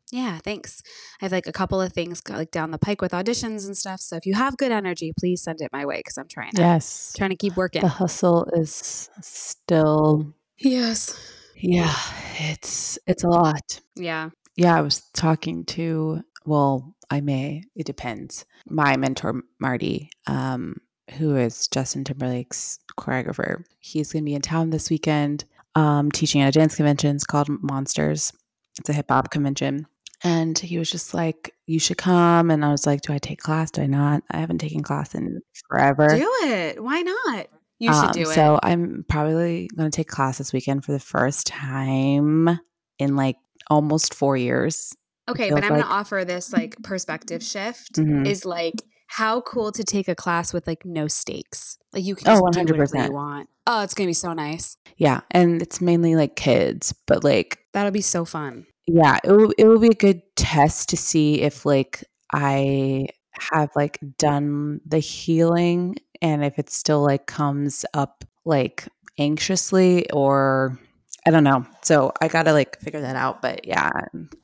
Yeah, 0.10 0.38
thanks. 0.42 0.82
I 1.22 1.26
have 1.26 1.34
like 1.34 1.48
a 1.48 1.52
couple 1.52 1.82
of 1.82 1.92
things 1.92 2.22
like 2.30 2.50
down 2.50 2.72
the 2.72 2.78
pike 2.78 3.02
with 3.02 3.12
auditions 3.12 3.66
and 3.66 3.76
stuff. 3.76 4.00
So 4.00 4.16
if 4.16 4.26
you 4.26 4.36
have 4.36 4.56
good 4.56 4.72
energy, 4.72 5.12
please 5.20 5.44
send 5.44 5.60
it 5.60 5.70
my 5.74 5.86
way 5.86 5.98
because 5.98 6.18
I'm 6.18 6.30
trying 6.30 6.54
to 6.54 6.62
Yes, 6.62 7.14
trying 7.18 7.32
to 7.32 7.36
keep 7.36 7.58
working. 7.58 7.82
the 7.82 7.90
hustle 7.90 8.48
is 8.54 9.10
still. 9.22 10.34
Yes. 10.58 11.14
Yeah, 11.60 11.94
it's 12.40 13.00
it's 13.08 13.24
a 13.24 13.30
lot. 13.30 13.80
Yeah. 13.96 14.30
Yeah, 14.56 14.76
I 14.76 14.82
was 14.82 15.02
talking 15.14 15.66
to, 15.66 16.24
well, 16.44 16.96
I 17.12 17.22
may, 17.22 17.64
it 17.76 17.86
depends. 17.86 18.44
My 18.68 18.98
mentor, 18.98 19.44
Marty, 19.60 20.10
um, 20.26 20.78
who 21.18 21.36
is 21.36 21.68
Justin 21.68 22.04
Timberlake's 22.04 22.80
choreographer, 23.00 23.64
he's 23.80 24.12
going 24.12 24.24
to 24.24 24.26
be 24.26 24.34
in 24.34 24.42
town 24.42 24.72
this 24.72 24.90
weekend 24.90 25.46
um, 25.76 26.12
teaching 26.12 26.42
at 26.42 26.50
a 26.50 26.60
dance 26.60 26.76
convention. 26.76 27.16
It's 27.16 27.24
called 27.24 27.50
Monsters, 27.50 28.34
it's 28.80 28.90
a 28.90 28.94
hip 28.94 29.06
hop 29.10 29.30
convention. 29.30 29.86
And 30.24 30.58
he 30.58 30.80
was 30.80 30.90
just 30.90 31.14
like, 31.14 31.54
You 31.68 31.80
should 31.80 32.00
come. 32.00 32.50
And 32.50 32.66
I 32.66 32.72
was 32.72 32.88
like, 32.88 33.02
Do 33.02 33.14
I 33.14 33.20
take 33.20 33.40
class? 33.40 33.70
Do 33.70 33.84
I 33.84 33.86
not? 33.86 34.24
I 34.32 34.38
haven't 34.38 34.58
taken 34.58 34.82
class 34.82 35.14
in 35.14 35.42
forever. 35.70 36.10
Do 36.10 36.32
it. 36.42 36.84
Why 36.84 37.02
not? 37.02 37.48
You 37.80 37.94
should 37.94 38.06
Um, 38.06 38.12
do 38.12 38.22
it. 38.22 38.34
So 38.34 38.60
I'm 38.64 39.06
probably 39.08 39.70
going 39.76 39.90
to 39.92 39.96
take 39.96 40.08
class 40.08 40.38
this 40.40 40.52
weekend 40.54 40.84
for 40.84 40.92
the 40.94 41.00
first 41.00 41.48
time 41.48 42.60
in 43.00 43.16
like 43.16 43.36
almost 43.70 44.14
four 44.14 44.36
years. 44.38 44.96
Okay, 45.30 45.50
but 45.52 45.64
I'm 45.64 45.72
like- 45.74 45.82
gonna 45.82 45.94
offer 45.94 46.24
this 46.26 46.54
like 46.54 46.82
perspective 46.84 47.44
shift 47.44 47.94
Mhm. 47.98 48.26
is 48.26 48.46
like 48.46 48.82
how 49.08 49.42
cool 49.42 49.72
to 49.74 49.84
take 49.84 50.08
a 50.08 50.16
class 50.16 50.54
with 50.54 50.66
like 50.68 50.86
no 50.86 51.08
stakes. 51.08 51.78
Like 51.94 52.04
you 52.06 52.16
can 52.16 52.28
Oh, 52.30 52.32
just 52.32 52.42
do 52.42 52.44
whatever 52.74 52.86
100%. 52.86 53.08
you 53.10 53.14
want. 53.14 53.50
Oh, 53.68 53.82
it's 53.84 53.94
gonna 53.94 54.08
be 54.08 54.14
so 54.14 54.32
nice. 54.34 54.78
Yeah. 54.98 55.22
And 55.32 55.62
it's 55.62 55.82
mainly 55.82 56.16
like 56.16 56.36
kids, 56.38 56.94
but 57.08 57.24
like, 57.26 57.60
That'll 57.74 57.92
be 57.92 58.02
so 58.02 58.24
fun. 58.26 58.66
yeah, 58.88 59.20
it 59.24 59.32
will, 59.32 59.52
it 59.58 59.66
will 59.68 59.80
be 59.80 59.90
a 59.90 59.94
good 59.94 60.22
test 60.38 60.90
to 60.90 60.98
see 60.98 61.42
if 61.42 61.66
like 61.66 62.04
I 62.34 63.08
have 63.52 63.70
like 63.76 64.00
done 64.18 64.80
the 64.86 65.00
healing 65.00 65.96
and 66.22 66.44
if 66.44 66.58
it 66.60 66.70
still 66.70 67.04
like 67.04 67.26
comes 67.26 67.86
up 67.94 68.24
like 68.46 68.88
anxiously 69.18 70.10
or 70.12 70.80
I 71.28 71.30
don't 71.30 71.44
know. 71.44 71.66
So 71.84 72.14
I 72.22 72.30
got 72.30 72.44
to 72.44 72.54
like 72.54 72.80
figure 72.80 73.02
that 73.02 73.18
out. 73.18 73.42
But 73.42 73.68
yeah, 73.68 73.92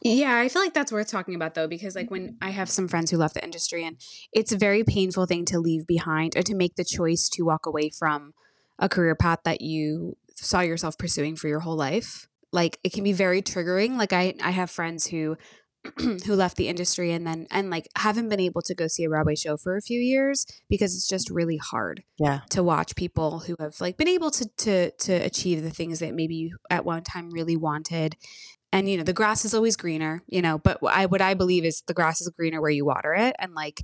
Yeah, 0.02 0.38
I 0.38 0.50
feel 0.50 0.62
like 0.62 0.74
that's 0.74 0.92
worth 0.92 1.08
talking 1.08 1.34
about 1.34 1.54
though, 1.54 1.68
because 1.68 1.96
like 1.96 2.12
when 2.12 2.38
I 2.42 2.50
have 2.50 2.70
some 2.70 2.90
friends 2.90 3.10
who 3.10 3.16
left 3.16 3.36
the 3.36 3.44
industry 3.44 3.86
and 3.86 3.96
it's 4.34 4.52
a 4.52 4.58
very 4.58 4.84
painful 4.84 5.26
thing 5.26 5.46
to 5.46 5.60
leave 5.60 5.88
behind 5.88 6.36
or 6.36 6.42
to 6.42 6.54
make 6.54 6.76
the 6.76 6.84
choice 6.84 7.30
to 7.30 7.44
walk 7.44 7.66
away 7.66 7.90
from 7.90 8.34
a 8.80 8.90
career 8.90 9.16
path 9.16 9.40
that 9.46 9.62
you 9.62 10.18
saw 10.36 10.60
yourself 10.60 10.98
pursuing 10.98 11.38
for 11.38 11.48
your 11.48 11.62
whole 11.62 11.78
life. 11.78 12.28
Like 12.52 12.80
it 12.84 12.92
can 12.92 13.06
be 13.06 13.14
very 13.14 13.42
triggering. 13.42 13.98
Like 13.98 14.12
I 14.12 14.34
I 14.44 14.52
have 14.52 14.70
friends 14.70 15.08
who 15.08 15.38
who 16.00 16.34
left 16.34 16.58
the 16.58 16.68
industry 16.68 17.12
and 17.12 17.28
then 17.28 17.48
and 17.52 17.70
like 17.70 17.88
haven't 17.96 18.30
been 18.30 18.40
able 18.40 18.62
to 18.62 18.74
go 18.74 18.88
see 18.88 19.04
a 19.04 19.10
Broadway 19.10 19.36
show 19.36 19.58
for 19.58 19.76
a 19.76 19.82
few 19.82 20.00
years 20.00 20.46
because 20.70 20.96
it's 20.96 21.08
just 21.08 21.30
really 21.30 21.58
hard 21.58 22.04
yeah, 22.18 22.42
to 22.50 22.64
watch 22.64 22.96
people 22.96 23.40
who 23.40 23.56
have 23.60 23.80
like 23.82 23.98
been 23.98 24.08
able 24.08 24.32
to 24.32 24.46
to 24.58 24.92
to 24.92 25.14
achieve 25.14 25.62
the 25.62 25.70
things 25.70 26.00
that 26.00 26.14
maybe 26.14 26.36
you 26.36 26.58
at 26.70 26.86
one 26.86 27.04
time 27.04 27.30
really 27.32 27.58
wanted. 27.58 28.16
And 28.72 28.90
you 28.90 28.98
know 28.98 29.04
the 29.04 29.14
grass 29.14 29.46
is 29.46 29.54
always 29.54 29.76
greener 29.76 30.24
you 30.28 30.42
know 30.42 30.58
but 30.58 30.80
i 30.84 31.06
what 31.06 31.22
i 31.22 31.36
believe 31.36 31.64
is 31.64 31.84
the 31.86 31.94
grass 31.94 32.22
is 32.22 32.30
greener 32.30 32.60
where 32.60 32.72
you 32.72 32.86
water 32.86 33.14
it. 33.14 33.36
And 33.38 33.54
like 33.54 33.84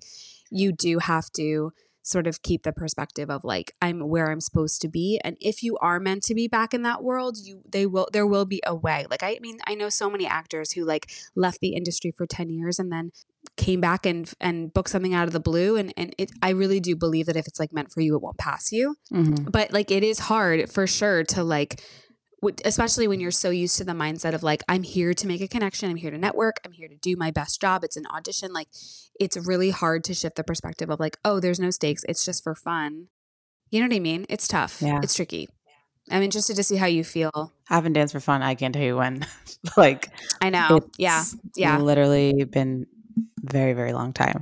you 0.49 0.71
do 0.71 0.99
have 0.99 1.29
to 1.33 1.71
sort 2.01 2.27
of 2.27 2.41
keep 2.41 2.63
the 2.63 2.71
perspective 2.71 3.29
of 3.29 3.43
like 3.43 3.73
i'm 3.81 4.07
where 4.07 4.31
i'm 4.31 4.39
supposed 4.39 4.81
to 4.81 4.87
be 4.87 5.19
and 5.23 5.37
if 5.39 5.61
you 5.63 5.77
are 5.77 5.99
meant 5.99 6.23
to 6.23 6.33
be 6.33 6.47
back 6.47 6.73
in 6.73 6.81
that 6.81 7.03
world 7.03 7.37
you 7.43 7.61
they 7.69 7.85
will 7.85 8.07
there 8.13 8.25
will 8.25 8.45
be 8.45 8.61
a 8.65 8.75
way. 8.75 9.05
Like 9.09 9.23
i 9.23 9.37
mean 9.41 9.59
i 9.67 9.75
know 9.75 9.89
so 9.89 10.09
many 10.09 10.25
actors 10.25 10.71
who 10.71 10.85
like 10.85 11.11
left 11.35 11.59
the 11.59 11.75
industry 11.75 12.13
for 12.15 12.25
10 12.25 12.49
years 12.49 12.79
and 12.79 12.91
then 12.91 13.11
came 13.55 13.81
back 13.81 14.05
and 14.05 14.31
and 14.39 14.73
booked 14.73 14.89
something 14.89 15.13
out 15.13 15.27
of 15.27 15.33
the 15.33 15.39
blue 15.39 15.75
and 15.75 15.93
and 15.97 16.13
it 16.17 16.31
i 16.41 16.49
really 16.49 16.79
do 16.79 16.95
believe 16.95 17.25
that 17.25 17.35
if 17.35 17.47
it's 17.47 17.59
like 17.59 17.73
meant 17.73 17.91
for 17.91 18.01
you 18.01 18.15
it 18.15 18.21
won't 18.21 18.37
pass 18.37 18.71
you. 18.71 18.95
Hmm 19.09 19.35
but 19.51 19.71
like 19.71 19.91
it 19.91 20.03
is 20.03 20.19
hard 20.19 20.71
for 20.71 20.87
sure 20.87 21.23
to 21.23 21.43
like 21.43 21.81
especially 22.65 23.07
when 23.07 23.19
you're 23.19 23.31
so 23.31 23.49
used 23.49 23.77
to 23.77 23.83
the 23.83 23.91
mindset 23.93 24.33
of 24.33 24.43
like 24.43 24.63
i'm 24.69 24.83
here 24.83 25.13
to 25.13 25.27
make 25.27 25.41
a 25.41 25.47
connection 25.47 25.89
i'm 25.89 25.95
here 25.97 26.11
to 26.11 26.17
network 26.17 26.59
i'm 26.65 26.71
here 26.71 26.87
to 26.87 26.95
do 26.95 27.15
my 27.17 27.31
best 27.31 27.59
job 27.59 27.83
it's 27.83 27.97
an 27.97 28.05
audition 28.07 28.53
like 28.53 28.67
it's 29.19 29.35
really 29.37 29.69
hard 29.71 30.03
to 30.03 30.13
shift 30.13 30.35
the 30.35 30.43
perspective 30.43 30.89
of 30.89 30.99
like 30.99 31.17
oh 31.25 31.39
there's 31.39 31.59
no 31.59 31.69
stakes 31.69 32.03
it's 32.07 32.23
just 32.23 32.43
for 32.43 32.55
fun 32.55 33.07
you 33.71 33.79
know 33.79 33.87
what 33.87 33.95
i 33.95 33.99
mean 33.99 34.25
it's 34.29 34.47
tough 34.47 34.81
Yeah. 34.81 34.99
it's 35.03 35.15
tricky 35.15 35.49
i'm 36.09 36.23
interested 36.23 36.55
to 36.55 36.63
see 36.63 36.75
how 36.77 36.87
you 36.87 37.03
feel 37.03 37.51
I 37.69 37.75
haven't 37.75 37.93
danced 37.93 38.13
for 38.13 38.19
fun. 38.19 38.41
I 38.41 38.55
can't 38.55 38.73
tell 38.73 38.81
you 38.83 38.95
when. 38.97 39.23
like, 39.77 40.09
i 40.41 40.49
know 40.49 40.79
yeah 40.97 41.21
it's 41.21 41.35
yeah 41.55 41.77
literally 41.77 42.45
been 42.45 42.87
very, 43.43 43.73
very 43.73 43.91
long 43.93 44.13
time. 44.13 44.39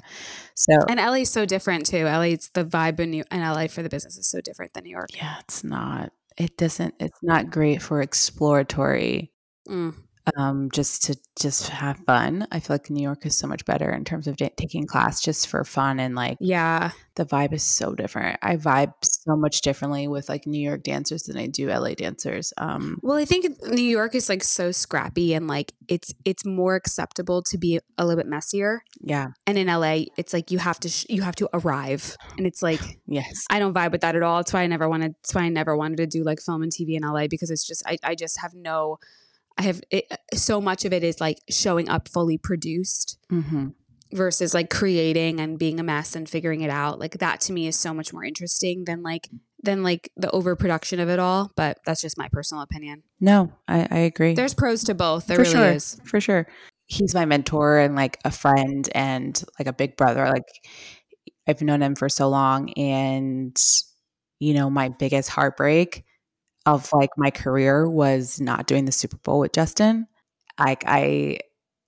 So 0.53 0.71
and 0.87 0.99
la 0.99 1.13
is 1.13 1.29
so 1.31 1.45
different 1.45 1.85
too 1.87 2.05
la's 2.05 2.49
the 2.53 2.63
vibe 2.63 2.99
in, 2.99 3.09
New- 3.11 3.23
in 3.31 3.41
la 3.41 3.67
for 3.67 3.81
the 3.83 3.89
business 3.89 4.17
is 4.17 4.29
so 4.29 4.39
different 4.39 4.73
than 4.73 4.83
new 4.83 4.91
york 4.91 5.09
yeah, 5.15 5.35
it's 5.39 5.63
not. 5.63 6.11
It 6.37 6.55
doesn't. 6.57 6.95
It's 6.99 7.19
not 7.23 7.49
great 7.49 7.81
for 7.81 8.01
exploratory. 8.01 9.31
Mm. 9.67 10.06
Um, 10.35 10.69
just 10.71 11.03
to 11.05 11.17
just 11.39 11.69
have 11.69 11.97
fun. 11.99 12.47
I 12.51 12.59
feel 12.59 12.73
like 12.75 12.89
New 12.89 13.01
York 13.03 13.25
is 13.25 13.37
so 13.37 13.47
much 13.47 13.63
better 13.65 13.91
in 13.91 14.03
terms 14.03 14.27
of 14.27 14.35
da- 14.37 14.49
taking 14.57 14.85
class 14.87 15.21
just 15.21 15.47
for 15.47 15.63
fun 15.63 15.99
and 15.99 16.15
like 16.15 16.37
yeah 16.41 16.91
the 17.15 17.25
vibe 17.25 17.53
is 17.53 17.63
so 17.63 17.93
different. 17.95 18.37
I 18.41 18.57
vibe 18.57 18.93
so 19.03 19.35
much 19.35 19.61
differently 19.61 20.07
with 20.07 20.29
like 20.29 20.45
New 20.45 20.59
York 20.61 20.83
dancers 20.83 21.23
than 21.23 21.37
I 21.37 21.47
do 21.47 21.67
LA 21.69 21.93
dancers. 21.95 22.53
Um, 22.57 22.99
Well, 23.01 23.17
I 23.17 23.25
think 23.25 23.45
New 23.63 23.81
York 23.81 24.13
is 24.15 24.29
like 24.29 24.43
so 24.43 24.71
scrappy 24.71 25.33
and 25.33 25.47
like 25.47 25.71
it's 25.87 26.13
it's 26.25 26.45
more 26.45 26.75
acceptable 26.75 27.41
to 27.43 27.57
be 27.57 27.79
a 27.97 28.05
little 28.05 28.21
bit 28.21 28.27
messier. 28.29 28.81
yeah, 29.01 29.27
And 29.47 29.57
in 29.57 29.67
LA, 29.67 30.05
it's 30.17 30.33
like 30.33 30.51
you 30.51 30.59
have 30.59 30.79
to 30.81 30.89
sh- 30.89 31.05
you 31.09 31.21
have 31.23 31.35
to 31.37 31.49
arrive, 31.53 32.15
and 32.37 32.45
it's 32.45 32.61
like 32.61 32.81
yes, 33.07 33.45
I 33.49 33.59
don't 33.59 33.73
vibe 33.73 33.91
with 33.91 34.01
that 34.01 34.15
at 34.15 34.23
all. 34.23 34.37
That's 34.37 34.53
why 34.53 34.61
I 34.63 34.67
never 34.67 34.87
wanted. 34.89 35.15
That's 35.23 35.33
why 35.35 35.43
I 35.43 35.49
never 35.49 35.75
wanted 35.75 35.97
to 35.97 36.07
do 36.07 36.23
like 36.23 36.39
film 36.41 36.61
and 36.63 36.71
TV 36.71 36.95
in 36.97 37.03
LA 37.03 37.27
because 37.27 37.49
it's 37.49 37.65
just 37.65 37.83
I 37.87 37.97
I 38.03 38.15
just 38.15 38.39
have 38.41 38.53
no. 38.53 38.97
I 39.57 39.63
have 39.63 39.81
it, 39.89 40.05
so 40.33 40.61
much 40.61 40.85
of 40.85 40.93
it 40.93 41.03
is 41.03 41.19
like 41.19 41.39
showing 41.49 41.89
up 41.89 42.07
fully 42.07 42.37
produced 42.37 43.17
hmm 43.29 43.69
versus 44.13 44.53
like 44.53 44.69
creating 44.69 45.39
and 45.39 45.59
being 45.59 45.79
a 45.79 45.83
mess 45.83 46.15
and 46.15 46.29
figuring 46.29 46.61
it 46.61 46.69
out. 46.69 46.99
Like 46.99 47.17
that 47.19 47.41
to 47.41 47.53
me 47.53 47.67
is 47.67 47.75
so 47.75 47.93
much 47.93 48.13
more 48.13 48.23
interesting 48.23 48.85
than 48.85 49.03
like 49.03 49.29
than 49.61 49.83
like 49.83 50.11
the 50.15 50.31
overproduction 50.31 50.99
of 50.99 51.09
it 51.09 51.19
all. 51.19 51.51
But 51.55 51.79
that's 51.85 52.01
just 52.01 52.17
my 52.17 52.29
personal 52.29 52.63
opinion. 52.63 53.03
no, 53.19 53.51
I, 53.67 53.87
I 53.89 53.97
agree. 53.99 54.33
There's 54.33 54.53
pros 54.53 54.83
to 54.85 54.95
both. 54.95 55.27
There 55.27 55.35
for 55.35 55.41
really 55.41 55.53
sure, 55.53 55.71
is. 55.71 55.99
for 56.05 56.21
sure. 56.21 56.47
He's 56.85 57.13
my 57.13 57.25
mentor 57.25 57.79
and 57.79 57.95
like 57.95 58.17
a 58.23 58.31
friend 58.31 58.87
and 58.95 59.43
like 59.59 59.67
a 59.67 59.73
big 59.73 59.97
brother. 59.97 60.25
Like 60.29 60.47
I've 61.47 61.61
known 61.61 61.81
him 61.81 61.95
for 61.95 62.07
so 62.07 62.29
long, 62.29 62.71
and 62.73 63.57
you 64.39 64.53
know, 64.53 64.69
my 64.69 64.89
biggest 64.89 65.29
heartbreak 65.29 66.05
of 66.67 66.91
like 66.93 67.11
my 67.17 67.31
career 67.31 67.89
was 67.89 68.41
not 68.41 68.67
doing 68.67 68.85
the 68.85 68.93
Super 68.93 69.17
Bowl 69.17 69.39
with 69.39 69.53
Justin. 69.53 70.07
Like 70.59 70.83
I 70.87 71.39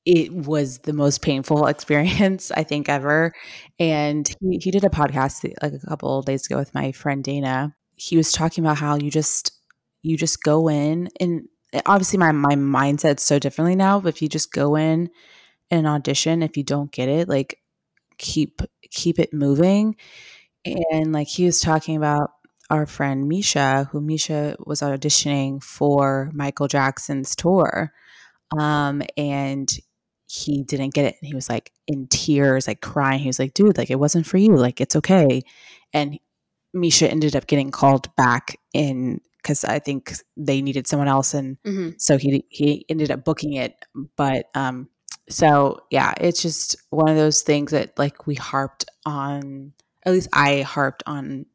it 0.06 0.34
was 0.34 0.80
the 0.80 0.94
most 0.94 1.22
painful 1.22 1.68
experience 1.68 2.52
I 2.52 2.64
think 2.64 2.90
ever. 2.90 3.34
And 3.80 4.28
he, 4.42 4.58
he 4.64 4.72
did 4.72 4.84
a 4.84 4.90
podcast 4.90 5.46
eh, 5.50 5.54
like 5.62 5.74
a 5.74 5.88
couple 5.88 6.20
of 6.20 6.26
days 6.26 6.46
ago 6.46 6.58
with 6.58 6.74
my 6.74 6.92
friend 6.92 7.24
Dana. 7.24 7.76
He 7.96 8.18
was 8.18 8.32
talking 8.32 8.64
about 8.64 8.78
how 8.78 8.96
you 8.96 9.12
just 9.12 9.52
you 10.02 10.18
just 10.18 10.44
go 10.44 10.70
in 10.70 11.10
and 11.20 11.48
eh, 11.74 11.82
obviously 11.86 12.18
my 12.20 12.32
my 12.32 12.56
mindset's 12.56 13.24
so 13.24 13.40
differently 13.40 13.76
now, 13.76 14.00
but 14.00 14.10
if 14.10 14.22
you 14.22 14.30
just 14.30 14.52
go 14.54 14.76
in 14.76 15.10
an 15.72 15.86
audition, 15.86 16.44
if 16.44 16.58
you 16.58 16.64
don't 16.64 16.92
get 16.92 17.10
it, 17.10 17.30
like 17.30 17.60
keep 18.18 18.62
keep 18.92 19.20
it 19.20 19.34
moving. 19.34 19.96
And 20.66 21.14
like 21.14 21.28
he 21.28 21.46
was 21.46 21.62
talking 21.62 21.96
about 21.96 22.32
our 22.70 22.86
friend 22.86 23.28
Misha, 23.28 23.90
who 23.92 24.02
Misha 24.02 24.56
was 24.66 24.82
auditioning 24.82 25.64
for 25.64 26.30
Michael 26.34 26.68
Jackson's 26.68 27.36
tour. 27.36 27.92
Um, 28.58 29.02
and 29.18 29.70
he 30.28 30.64
didn't 30.64 30.94
get 30.94 31.06
it. 31.06 31.16
And 31.22 31.28
he 31.28 31.34
was 31.34 31.50
like 31.50 31.72
in 31.88 32.08
tears, 32.08 32.68
like 32.68 32.82
crying. 32.82 33.20
He 33.20 33.28
was 33.28 33.40
like, 33.40 33.54
dude, 33.54 33.78
like 33.78 33.90
it 33.90 34.00
wasn't 34.00 34.28
for 34.28 34.38
you. 34.38 34.56
Like 34.56 34.80
it's 34.80 34.96
okay. 34.96 35.42
And 35.94 36.20
Misha 36.74 37.10
ended 37.10 37.36
up 37.36 37.48
getting 37.48 37.72
called 37.72 38.14
back 38.16 38.60
in 38.74 39.22
because 39.38 39.64
I 39.64 39.80
think 39.80 40.14
they 40.38 40.62
needed 40.62 40.88
someone 40.88 41.08
else. 41.08 41.34
And 41.34 41.58
hmm 41.66 41.90
so 41.98 42.18
he 42.18 42.46
he 42.50 42.86
ended 42.90 43.12
up 43.12 43.26
booking 43.26 43.54
it. 43.54 43.76
But 44.16 44.46
um, 44.54 44.90
so 45.30 45.82
yeah, 45.90 46.14
it's 46.20 46.42
just 46.42 46.76
one 46.92 47.10
of 47.10 47.18
those 47.18 47.42
things 47.42 47.72
that 47.72 47.98
like 47.98 48.28
we 48.28 48.36
harped 48.36 48.86
on. 49.06 49.74
At 50.06 50.14
least 50.14 50.30
I 50.32 50.62
harped 50.62 51.04
on 51.08 51.46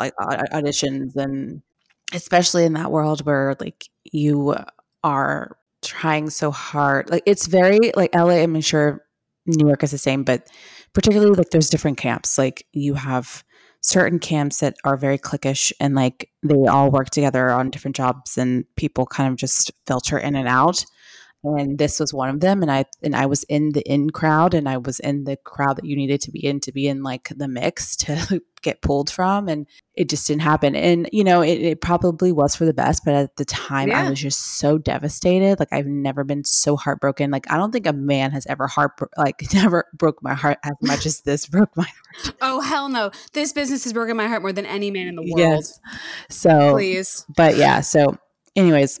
like 0.00 0.14
auditions 0.16 1.16
and 1.16 1.62
especially 2.12 2.64
in 2.64 2.74
that 2.74 2.92
world 2.92 3.24
where 3.24 3.56
like 3.60 3.88
you 4.04 4.54
are 5.02 5.56
trying 5.82 6.30
so 6.30 6.50
hard 6.50 7.10
like 7.10 7.22
it's 7.26 7.46
very 7.46 7.92
like 7.94 8.14
la 8.14 8.30
i'm 8.30 8.60
sure 8.60 9.04
new 9.46 9.66
york 9.66 9.82
is 9.82 9.90
the 9.90 9.98
same 9.98 10.24
but 10.24 10.48
particularly 10.92 11.34
like 11.34 11.50
there's 11.50 11.70
different 11.70 11.98
camps 11.98 12.38
like 12.38 12.66
you 12.72 12.94
have 12.94 13.44
certain 13.82 14.18
camps 14.18 14.58
that 14.58 14.74
are 14.84 14.96
very 14.96 15.18
cliquish 15.18 15.72
and 15.78 15.94
like 15.94 16.28
they 16.42 16.66
all 16.66 16.90
work 16.90 17.10
together 17.10 17.50
on 17.50 17.70
different 17.70 17.94
jobs 17.94 18.36
and 18.36 18.64
people 18.76 19.06
kind 19.06 19.30
of 19.30 19.36
just 19.36 19.70
filter 19.86 20.18
in 20.18 20.34
and 20.34 20.48
out 20.48 20.84
and 21.44 21.78
this 21.78 22.00
was 22.00 22.12
one 22.12 22.28
of 22.28 22.40
them 22.40 22.62
and 22.62 22.70
i 22.70 22.84
and 23.02 23.14
i 23.14 23.26
was 23.26 23.44
in 23.44 23.72
the 23.72 23.82
in 23.82 24.10
crowd 24.10 24.54
and 24.54 24.68
i 24.68 24.76
was 24.76 24.98
in 25.00 25.24
the 25.24 25.36
crowd 25.36 25.76
that 25.76 25.84
you 25.84 25.96
needed 25.96 26.20
to 26.20 26.30
be 26.30 26.44
in 26.44 26.60
to 26.60 26.72
be 26.72 26.86
in 26.88 27.02
like 27.02 27.28
the 27.36 27.48
mix 27.48 27.96
to 27.96 28.40
get 28.62 28.82
pulled 28.82 29.08
from 29.08 29.46
and 29.46 29.66
it 29.94 30.08
just 30.08 30.26
didn't 30.26 30.42
happen 30.42 30.74
and 30.74 31.08
you 31.12 31.22
know 31.22 31.40
it, 31.40 31.60
it 31.60 31.80
probably 31.80 32.32
was 32.32 32.56
for 32.56 32.64
the 32.64 32.74
best 32.74 33.02
but 33.04 33.14
at 33.14 33.36
the 33.36 33.44
time 33.44 33.92
i 33.92 34.08
was 34.10 34.20
just 34.20 34.58
so 34.58 34.76
devastated 34.76 35.60
like 35.60 35.72
i've 35.72 35.86
never 35.86 36.24
been 36.24 36.42
so 36.42 36.74
heartbroken 36.74 37.30
like 37.30 37.48
i 37.50 37.56
don't 37.56 37.70
think 37.70 37.86
a 37.86 37.92
man 37.92 38.32
has 38.32 38.44
ever 38.46 38.66
heart 38.66 38.92
like 39.16 39.40
never 39.54 39.84
broke 39.94 40.20
my 40.20 40.34
heart 40.34 40.58
as 40.64 40.74
much 40.82 41.06
as 41.06 41.20
this 41.20 41.46
broke 41.46 41.76
my 41.76 41.84
heart. 42.14 42.34
Oh 42.40 42.60
hell 42.60 42.88
no! 42.88 43.10
This 43.34 43.52
business 43.52 43.84
has 43.84 43.92
broken 43.92 44.16
my 44.16 44.26
heart 44.26 44.42
more 44.42 44.52
than 44.52 44.66
any 44.66 44.90
man 44.90 45.06
in 45.06 45.14
the 45.14 45.22
world. 45.22 45.38
yes 45.38 45.78
so 46.28 46.72
Please. 46.72 47.24
but 47.36 47.56
yeah 47.56 47.80
so 47.80 48.18
anyways 48.56 49.00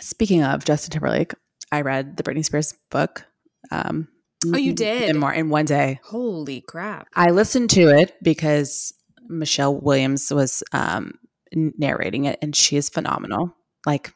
speaking 0.00 0.42
of 0.42 0.64
justin 0.64 0.92
timberlake 0.92 1.32
I 1.72 1.80
read 1.80 2.16
the 2.16 2.22
Britney 2.22 2.44
Spears 2.44 2.74
book. 2.90 3.24
Um, 3.70 4.08
Oh, 4.46 4.56
you 4.56 4.72
did? 4.72 5.08
in 5.08 5.18
more 5.18 5.32
in 5.32 5.48
one 5.48 5.64
day. 5.64 5.98
Holy 6.04 6.60
crap. 6.60 7.08
I 7.14 7.30
listened 7.30 7.70
to 7.70 7.88
it 7.88 8.14
because 8.22 8.92
Michelle 9.28 9.76
Williams 9.76 10.32
was 10.32 10.62
um, 10.72 11.14
narrating 11.52 12.26
it, 12.26 12.38
and 12.40 12.54
she 12.54 12.76
is 12.76 12.88
phenomenal. 12.88 13.56
Like 13.84 14.14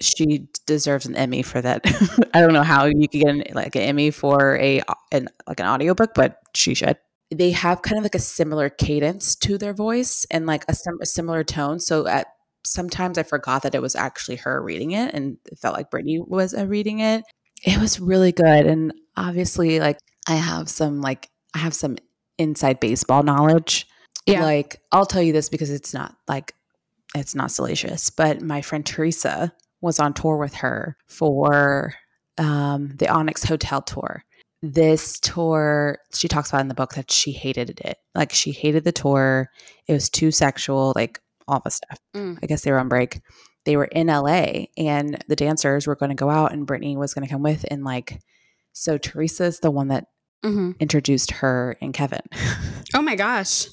she 0.00 0.48
deserves 0.66 1.04
an 1.04 1.16
Emmy 1.16 1.42
for 1.42 1.60
that. 1.60 1.82
I 2.34 2.40
don't 2.40 2.54
know 2.54 2.62
how 2.62 2.86
you 2.86 3.08
could 3.08 3.20
get 3.20 3.28
an, 3.28 3.44
like 3.52 3.76
an 3.76 3.82
Emmy 3.82 4.10
for 4.10 4.56
a 4.58 4.80
an 5.10 5.28
like 5.46 5.60
an 5.60 5.66
audiobook, 5.66 6.14
but 6.14 6.38
she 6.54 6.72
should. 6.72 6.96
They 7.30 7.50
have 7.50 7.82
kind 7.82 7.98
of 7.98 8.04
like 8.04 8.14
a 8.14 8.20
similar 8.20 8.70
cadence 8.70 9.34
to 9.36 9.58
their 9.58 9.74
voice 9.74 10.24
and 10.30 10.46
like 10.46 10.64
a, 10.68 10.74
sim- 10.74 10.98
a 11.02 11.06
similar 11.06 11.44
tone. 11.44 11.80
So 11.80 12.06
at 12.06 12.28
sometimes 12.64 13.18
I 13.18 13.22
forgot 13.22 13.62
that 13.62 13.74
it 13.74 13.82
was 13.82 13.96
actually 13.96 14.36
her 14.36 14.62
reading 14.62 14.92
it, 14.92 15.14
and 15.14 15.38
it 15.50 15.58
felt 15.58 15.76
like 15.76 15.90
Britney 15.90 16.26
was 16.26 16.54
uh, 16.54 16.66
reading 16.66 17.00
it. 17.00 17.24
It 17.64 17.78
was 17.78 18.00
really 18.00 18.32
good, 18.32 18.66
and 18.66 18.92
obviously, 19.16 19.80
like 19.80 19.98
I 20.28 20.34
have 20.34 20.68
some 20.68 21.00
like 21.00 21.28
I 21.54 21.58
have 21.58 21.74
some 21.74 21.96
inside 22.38 22.80
baseball 22.80 23.22
knowledge. 23.22 23.86
Yeah. 24.26 24.42
Like 24.42 24.80
I'll 24.92 25.06
tell 25.06 25.22
you 25.22 25.32
this 25.32 25.48
because 25.48 25.70
it's 25.70 25.94
not 25.94 26.16
like 26.28 26.54
it's 27.14 27.34
not 27.34 27.50
salacious, 27.50 28.10
but 28.10 28.40
my 28.40 28.62
friend 28.62 28.84
Teresa 28.84 29.52
was 29.80 29.98
on 29.98 30.14
tour 30.14 30.36
with 30.36 30.54
her 30.54 30.96
for 31.06 31.94
um, 32.38 32.94
the 32.96 33.08
Onyx 33.08 33.44
Hotel 33.44 33.82
tour. 33.82 34.24
This 34.62 35.18
tour, 35.18 35.98
she 36.14 36.28
talks 36.28 36.50
about 36.50 36.60
in 36.60 36.68
the 36.68 36.74
book 36.74 36.94
that 36.94 37.10
she 37.10 37.32
hated 37.32 37.80
it. 37.80 37.98
Like 38.14 38.32
she 38.32 38.52
hated 38.52 38.84
the 38.84 38.92
tour. 38.92 39.50
It 39.88 39.92
was 39.92 40.08
too 40.08 40.30
sexual, 40.30 40.92
like 40.94 41.20
all 41.48 41.60
the 41.60 41.70
stuff. 41.70 41.98
Mm. 42.14 42.38
I 42.42 42.46
guess 42.46 42.62
they 42.62 42.72
were 42.72 42.78
on 42.78 42.88
break. 42.88 43.20
They 43.64 43.76
were 43.76 43.84
in 43.84 44.08
LA 44.08 44.64
and 44.76 45.22
the 45.28 45.36
dancers 45.36 45.86
were 45.86 45.96
going 45.96 46.10
to 46.10 46.16
go 46.16 46.30
out 46.30 46.52
and 46.52 46.66
Britney 46.66 46.96
was 46.96 47.14
going 47.14 47.26
to 47.26 47.32
come 47.32 47.42
with. 47.42 47.64
And 47.70 47.84
like, 47.84 48.20
so 48.72 48.98
Teresa's 48.98 49.60
the 49.60 49.70
one 49.70 49.88
that 49.88 50.06
hmm 50.42 50.72
introduced 50.80 51.30
her 51.30 51.76
and 51.80 51.94
Kevin. 51.94 52.22
Oh 52.94 53.02
my 53.02 53.14
gosh. 53.14 53.66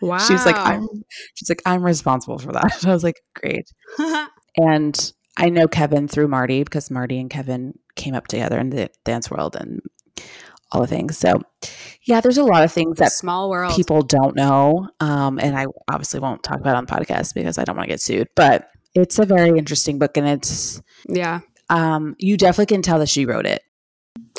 Wow. 0.00 0.18
She's 0.18 0.46
like, 0.46 0.56
I'm, 0.58 0.86
she's 1.34 1.48
like, 1.48 1.62
I'm 1.66 1.82
responsible 1.82 2.38
for 2.38 2.52
that. 2.52 2.84
I 2.86 2.92
was 2.92 3.04
like, 3.04 3.20
great. 3.34 3.70
And 4.60 5.12
I 5.36 5.50
know 5.50 5.68
Kevin 5.68 6.08
through 6.08 6.26
Marty 6.26 6.64
because 6.64 6.90
Marty 6.90 7.20
and 7.20 7.30
Kevin 7.30 7.78
came 7.94 8.14
up 8.14 8.26
together 8.26 8.58
in 8.58 8.70
the 8.70 8.90
dance 9.04 9.30
world 9.30 9.54
and 9.54 9.80
all 10.70 10.80
the 10.80 10.86
things. 10.86 11.18
So, 11.18 11.40
yeah, 12.04 12.20
there's 12.20 12.38
a 12.38 12.44
lot 12.44 12.64
of 12.64 12.72
things 12.72 12.98
that 12.98 13.12
small 13.12 13.50
world. 13.50 13.74
people 13.74 14.02
don't 14.02 14.36
know. 14.36 14.88
Um, 15.00 15.38
and 15.38 15.56
I 15.56 15.66
obviously 15.90 16.20
won't 16.20 16.42
talk 16.42 16.60
about 16.60 16.76
on 16.76 16.86
the 16.86 16.92
podcast 16.92 17.34
because 17.34 17.58
I 17.58 17.64
don't 17.64 17.76
want 17.76 17.86
to 17.86 17.92
get 17.92 18.00
sued. 18.00 18.28
But 18.34 18.68
it's 18.94 19.18
a 19.18 19.26
very 19.26 19.58
interesting 19.58 19.98
book, 19.98 20.16
and 20.16 20.26
it's 20.26 20.82
yeah. 21.08 21.40
um, 21.70 22.16
you 22.18 22.36
definitely 22.36 22.74
can 22.74 22.82
tell 22.82 22.98
that 22.98 23.08
she 23.08 23.26
wrote 23.26 23.46
it. 23.46 23.62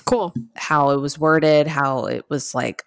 Cool. 0.06 0.34
How 0.56 0.92
it 0.92 0.98
was 0.98 1.20
worded, 1.20 1.68
how 1.68 2.06
it 2.06 2.26
was 2.30 2.56
like 2.56 2.84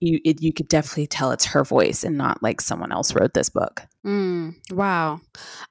you 0.00 0.20
it, 0.24 0.42
you 0.42 0.52
could 0.52 0.68
definitely 0.68 1.06
tell 1.06 1.32
it's 1.32 1.46
her 1.46 1.64
voice 1.64 2.04
and 2.04 2.16
not 2.16 2.42
like 2.42 2.60
someone 2.60 2.92
else 2.92 3.14
wrote 3.14 3.34
this 3.34 3.48
book. 3.48 3.82
Mm, 4.06 4.54
wow. 4.70 5.20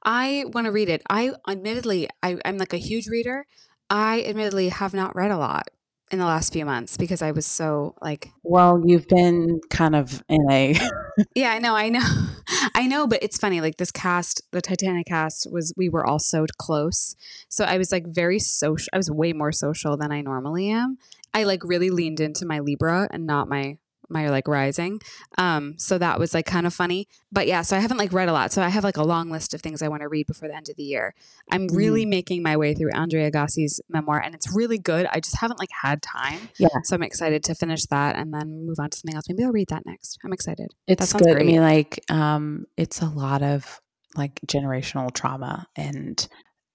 I 0.03 0.45
want 0.53 0.65
to 0.65 0.71
read 0.71 0.89
it. 0.89 1.01
I 1.09 1.31
admittedly, 1.47 2.09
I, 2.21 2.37
I'm 2.45 2.57
like 2.57 2.73
a 2.73 2.77
huge 2.77 3.07
reader. 3.07 3.45
I 3.89 4.23
admittedly 4.23 4.69
have 4.69 4.93
not 4.93 5.15
read 5.15 5.31
a 5.31 5.37
lot 5.37 5.69
in 6.11 6.19
the 6.19 6.25
last 6.25 6.53
few 6.53 6.65
months 6.65 6.97
because 6.97 7.21
I 7.21 7.31
was 7.31 7.45
so 7.45 7.95
like, 8.01 8.29
Well, 8.43 8.81
you've 8.85 9.07
been 9.07 9.59
kind 9.69 9.95
of 9.95 10.23
in 10.29 10.45
a 10.49 10.75
yeah, 11.35 11.51
I 11.51 11.59
know, 11.59 11.75
I 11.75 11.89
know, 11.89 12.07
I 12.75 12.87
know, 12.87 13.07
but 13.07 13.21
it's 13.21 13.37
funny. 13.37 13.61
Like 13.61 13.77
this 13.77 13.91
cast, 13.91 14.41
the 14.51 14.61
Titanic 14.61 15.07
cast 15.07 15.47
was, 15.51 15.73
we 15.75 15.89
were 15.89 16.05
all 16.05 16.19
so 16.19 16.45
close. 16.57 17.15
So 17.49 17.65
I 17.65 17.77
was 17.77 17.91
like 17.91 18.05
very 18.07 18.39
social. 18.39 18.87
I 18.93 18.97
was 18.97 19.11
way 19.11 19.33
more 19.33 19.51
social 19.51 19.97
than 19.97 20.11
I 20.11 20.21
normally 20.21 20.69
am. 20.69 20.97
I 21.33 21.43
like 21.43 21.63
really 21.63 21.89
leaned 21.89 22.19
into 22.19 22.45
my 22.45 22.59
Libra 22.59 23.07
and 23.11 23.25
not 23.25 23.49
my 23.49 23.77
my 24.09 24.29
like 24.29 24.47
rising. 24.47 24.99
Um, 25.37 25.75
so 25.77 25.97
that 25.97 26.19
was 26.19 26.33
like 26.33 26.45
kind 26.45 26.65
of 26.65 26.73
funny. 26.73 27.07
But 27.31 27.47
yeah, 27.47 27.61
so 27.61 27.75
I 27.75 27.79
haven't 27.79 27.97
like 27.97 28.13
read 28.13 28.29
a 28.29 28.33
lot. 28.33 28.51
So 28.51 28.61
I 28.61 28.69
have 28.69 28.83
like 28.83 28.97
a 28.97 29.03
long 29.03 29.29
list 29.29 29.53
of 29.53 29.61
things 29.61 29.81
I 29.81 29.87
want 29.87 30.01
to 30.01 30.07
read 30.07 30.27
before 30.27 30.47
the 30.47 30.55
end 30.55 30.69
of 30.69 30.75
the 30.75 30.83
year. 30.83 31.13
I'm 31.51 31.67
really 31.67 32.05
making 32.05 32.43
my 32.43 32.57
way 32.57 32.73
through 32.73 32.91
Andrea 32.93 33.29
Agassi's 33.29 33.81
memoir 33.89 34.21
and 34.21 34.33
it's 34.33 34.53
really 34.55 34.77
good. 34.77 35.07
I 35.11 35.19
just 35.19 35.37
haven't 35.37 35.59
like 35.59 35.69
had 35.81 36.01
time. 36.01 36.49
Yeah. 36.57 36.67
So 36.83 36.95
I'm 36.95 37.03
excited 37.03 37.43
to 37.45 37.55
finish 37.55 37.85
that 37.85 38.15
and 38.15 38.33
then 38.33 38.65
move 38.65 38.79
on 38.79 38.89
to 38.89 38.97
something 38.97 39.15
else. 39.15 39.25
Maybe 39.29 39.43
I'll 39.43 39.51
read 39.51 39.69
that 39.69 39.85
next. 39.85 40.19
I'm 40.23 40.33
excited. 40.33 40.73
it's 40.87 41.09
sounds 41.09 41.23
good. 41.23 41.31
I 41.31 41.35
great. 41.35 41.47
mean, 41.47 41.61
like, 41.61 41.99
um, 42.09 42.65
it's 42.77 43.01
a 43.01 43.07
lot 43.07 43.43
of 43.43 43.81
like 44.15 44.39
generational 44.47 45.13
trauma, 45.13 45.67
and 45.75 46.27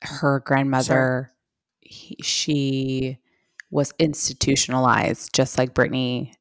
her 0.02 0.40
grandmother, 0.40 1.32
he, 1.80 2.16
she 2.22 3.18
was 3.70 3.92
institutionalized, 3.98 5.34
just 5.34 5.58
like 5.58 5.74
Britney, 5.74 6.32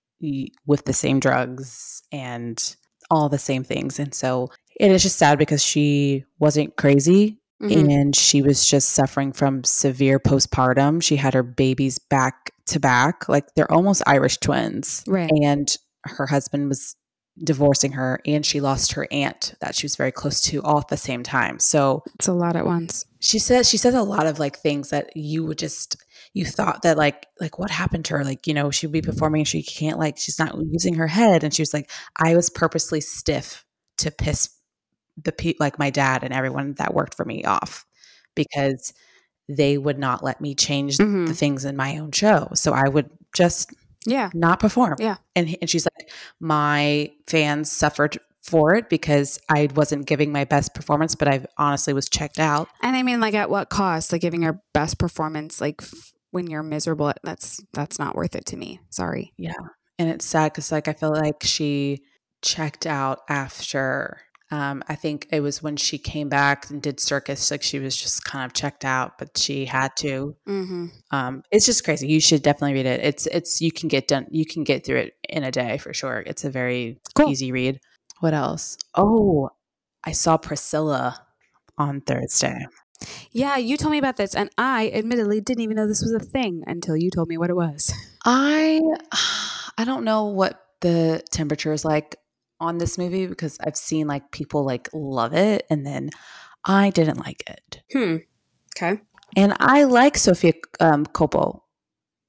with 0.66 0.86
the 0.86 0.94
same 0.94 1.20
drugs 1.20 2.02
and 2.12 2.76
all 3.10 3.30
the 3.30 3.38
same 3.40 3.64
things. 3.64 4.00
And 4.00 4.14
so 4.14 4.50
it 4.80 4.92
is 4.92 5.04
just 5.04 5.18
sad 5.18 5.38
because 5.38 5.64
she 5.64 6.24
wasn't 6.40 6.76
crazy 6.78 7.38
Mhm. 7.62 7.94
and 7.94 8.16
she 8.16 8.42
was 8.42 8.66
just 8.66 8.90
suffering 8.94 9.32
from 9.34 9.64
severe 9.64 10.20
postpartum. 10.20 11.02
She 11.04 11.16
had 11.18 11.34
her 11.34 11.44
babies 11.44 12.00
back 12.00 12.52
to 12.68 12.80
back, 12.80 13.28
like 13.30 13.46
they're 13.56 13.72
almost 13.72 14.02
Irish 14.08 14.38
twins 14.38 15.04
Right. 15.08 15.30
and 15.44 15.68
her 16.06 16.26
husband 16.28 16.70
was 16.70 16.96
divorcing 17.44 17.94
her 17.94 18.20
and 18.26 18.46
she 18.46 18.60
lost 18.60 18.94
her 18.94 19.08
aunt 19.12 19.54
that 19.62 19.74
she 19.76 19.86
was 19.86 19.96
very 19.96 20.12
close 20.12 20.42
to 20.42 20.62
all 20.64 20.80
at 20.80 20.90
the 20.90 20.98
same 20.98 21.24
time 21.24 21.60
so 21.60 22.04
It's 22.16 22.28
a 22.28 22.34
lot 22.34 22.56
at 22.58 22.66
once. 22.66 23.06
she 23.20 23.40
says 23.40 23.70
she 23.70 23.78
says 23.78 23.96
a 23.96 24.04
lot 24.04 24.26
of 24.28 24.38
like 24.38 24.58
things 24.60 24.90
that 24.90 25.16
you 25.16 25.46
would 25.46 25.58
just 25.58 25.96
you 26.34 26.46
thought 26.46 26.82
that 26.84 26.98
like 26.98 27.28
like 27.40 27.60
what 27.60 27.70
happened 27.70 28.06
to 28.06 28.14
her 28.18 28.24
like 28.24 28.48
you 28.48 28.54
know 28.54 28.72
she'd 28.72 28.92
be 28.92 29.02
performing 29.02 29.42
and 29.42 29.48
she 29.48 29.62
can't 29.64 30.00
like 30.00 30.18
she's 30.18 30.40
not 30.40 30.56
using 30.72 30.94
her 30.96 31.08
head 31.08 31.44
and 31.44 31.54
she 31.54 31.62
was 31.62 31.74
like 31.74 31.90
i 32.18 32.36
was 32.36 32.50
purposely 32.50 33.02
stiff 33.02 33.66
to 33.98 34.10
piss 34.12 34.50
the 35.22 35.32
pe- 35.34 35.56
like 35.60 35.78
my 35.78 35.90
dad 35.90 36.24
and 36.24 36.34
everyone 36.34 36.74
that 36.76 36.94
worked 36.94 37.16
for 37.16 37.26
me 37.26 37.44
off 37.44 37.86
because 38.36 38.94
they 39.50 39.78
would 39.78 40.00
not 40.00 40.24
let 40.24 40.40
me 40.40 40.56
change 40.56 40.98
Mhm. 40.98 41.28
the 41.28 41.34
things 41.36 41.66
in 41.66 41.76
my 41.76 41.98
own 41.98 42.12
show 42.12 42.50
so 42.54 42.72
i 42.74 42.88
would 42.88 43.10
just 43.36 43.72
Yeah. 44.06 44.30
not 44.34 44.60
perform. 44.60 44.96
Yeah. 45.00 45.18
And 45.36 45.56
and 45.62 45.70
she's 45.70 45.86
like, 45.98 46.10
my 46.40 47.12
fans 47.28 47.72
suffered 47.72 48.18
for 48.42 48.74
it 48.74 48.90
because 48.90 49.40
I 49.48 49.70
wasn't 49.76 50.08
giving 50.08 50.32
my 50.32 50.44
best 50.44 50.74
performance, 50.74 51.14
but 51.14 51.28
I 51.28 51.46
honestly 51.58 51.94
was 51.94 52.10
checked 52.10 52.40
out. 52.40 52.68
And 52.82 52.96
I 52.96 53.04
mean, 53.04 53.20
like, 53.22 53.36
at 53.36 53.52
what 53.52 53.70
cost? 53.70 54.12
Like, 54.12 54.22
giving 54.22 54.42
your 54.42 54.60
best 54.74 54.98
performance, 54.98 55.62
like, 55.62 55.84
f- 55.84 56.14
when 56.32 56.48
you're 56.50 56.64
miserable, 56.64 57.14
that's 57.24 57.60
that's 57.74 58.00
not 58.00 58.16
worth 58.16 58.36
it 58.36 58.46
to 58.48 58.58
me. 58.58 58.80
Sorry. 58.90 59.34
Yeah. 59.38 59.54
And 60.00 60.10
it's 60.10 60.26
sad 60.26 60.52
because 60.52 60.72
like 60.72 60.88
I 60.88 60.94
feel 60.94 61.12
like 61.12 61.44
she 61.44 62.00
checked 62.42 62.86
out 62.88 63.20
after. 63.30 64.22
Um, 64.54 64.84
I 64.90 64.96
think 64.96 65.28
it 65.32 65.40
was 65.40 65.64
when 65.64 65.78
she 65.78 65.98
came 65.98 66.28
back 66.28 66.70
and 66.70 66.82
did 66.82 67.00
circus. 67.00 67.52
Like 67.52 67.64
she 67.64 67.80
was 67.80 67.96
just 67.96 68.26
kind 68.26 68.46
of 68.46 68.52
checked 68.52 68.84
out, 68.84 69.18
but 69.18 69.38
she 69.38 69.64
had 69.66 69.92
to. 70.00 70.36
Mm-hmm. 70.46 70.88
Um, 71.12 71.44
it's 71.52 71.66
just 71.66 71.86
crazy. 71.86 72.08
You 72.10 72.20
should 72.20 72.42
definitely 72.42 72.74
read 72.74 72.86
it. 72.86 73.00
It's 73.02 73.28
it's 73.28 73.62
you 73.62 73.72
can 73.72 73.88
get 73.88 74.10
done. 74.10 74.28
You 74.30 74.46
can 74.46 74.66
get 74.66 74.86
through 74.86 74.98
it 74.98 75.14
in 75.30 75.44
a 75.46 75.52
day 75.52 75.78
for 75.78 75.94
sure. 75.94 76.22
It's 76.26 76.44
a 76.44 76.50
very 76.50 77.00
Cool. 77.16 77.30
easy 77.30 77.54
read. 77.54 77.80
What 78.20 78.34
else? 78.34 78.78
Oh, 78.94 79.52
I 80.04 80.12
saw 80.12 80.36
Priscilla 80.38 81.26
on 81.78 82.02
Thursday. 82.02 82.66
Yeah, 83.32 83.58
you 83.58 83.78
told 83.78 83.92
me 83.92 83.98
about 83.98 84.18
this, 84.18 84.36
and 84.36 84.50
I 84.58 84.92
admittedly 84.94 85.42
didn't 85.42 85.62
even 85.62 85.78
know 85.78 85.88
this 85.88 86.02
was 86.02 86.14
a 86.14 86.20
thing 86.20 86.64
until 86.68 86.96
you 86.96 87.10
told 87.10 87.28
me 87.28 87.38
what 87.38 87.50
it 87.50 87.56
was. 87.56 87.94
I 88.26 88.82
I 89.78 89.84
don't 89.84 90.04
know 90.04 90.26
what 90.26 90.64
the 90.82 91.24
temperature 91.32 91.74
is 91.74 91.86
like 91.86 92.18
on 92.60 92.78
this 92.78 92.98
movie 92.98 93.26
because 93.26 93.58
I've 93.64 93.78
seen 93.78 94.08
like 94.08 94.32
people 94.32 94.64
like 94.64 94.90
love 94.94 95.34
it 95.34 95.66
and 95.70 95.86
then 95.86 96.12
I 96.64 96.92
didn't 96.92 97.18
like 97.18 97.44
it. 97.48 97.82
Hmm. 97.92 98.18
Okay. 98.76 99.02
And 99.36 99.56
I 99.60 99.84
like 99.84 100.18
Sofia 100.18 100.54
um, 100.80 101.06
Coppola. 101.06 101.62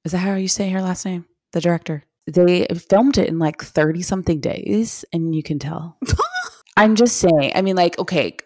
Is 0.04 0.12
that 0.12 0.18
how 0.18 0.34
you 0.34 0.48
say 0.48 0.70
her 0.70 0.82
last 0.82 1.04
name? 1.04 1.26
The 1.52 1.60
director. 1.60 2.04
They 2.26 2.66
filmed 2.66 3.18
it 3.18 3.28
in 3.28 3.38
like 3.38 3.62
30 3.62 4.02
something 4.02 4.40
days 4.40 5.04
and 5.12 5.34
you 5.34 5.42
can 5.42 5.58
tell. 5.58 5.98
I'm 6.76 6.94
just 6.94 7.18
saying. 7.18 7.52
I 7.54 7.62
mean 7.62 7.76
like 7.76 7.98
okay, 7.98 8.36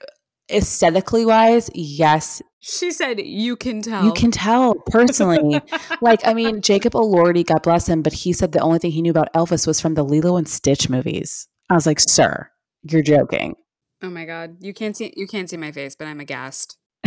aesthetically 0.50 1.26
wise, 1.26 1.70
yes, 1.74 2.42
She 2.60 2.90
said 2.90 3.20
you 3.20 3.56
can 3.56 3.82
tell. 3.82 4.04
you 4.04 4.12
can 4.12 4.30
tell 4.30 4.74
personally. 4.74 5.60
like, 6.00 6.20
I 6.26 6.34
mean, 6.34 6.60
Jacob 6.62 6.92
Elordi, 6.94 7.44
God 7.44 7.62
bless 7.62 7.88
him, 7.88 8.02
but 8.02 8.12
he 8.12 8.32
said 8.32 8.52
the 8.52 8.60
only 8.60 8.78
thing 8.78 8.92
he 8.92 9.02
knew 9.02 9.10
about 9.10 9.32
Elvis 9.34 9.66
was 9.66 9.80
from 9.80 9.94
the 9.94 10.02
Lilo 10.02 10.36
and 10.36 10.48
Stitch 10.48 10.88
movies. 10.88 11.48
I 11.70 11.74
was 11.74 11.86
like, 11.86 12.00
sir, 12.00 12.50
you're 12.82 13.02
joking. 13.02 13.54
Oh 14.02 14.10
my 14.10 14.24
god, 14.24 14.56
you 14.60 14.74
can't 14.74 14.96
see 14.96 15.12
you 15.16 15.26
can't 15.26 15.48
see 15.48 15.56
my 15.56 15.72
face, 15.72 15.96
but 15.96 16.06
I'm 16.06 16.20
aghast. 16.20 16.76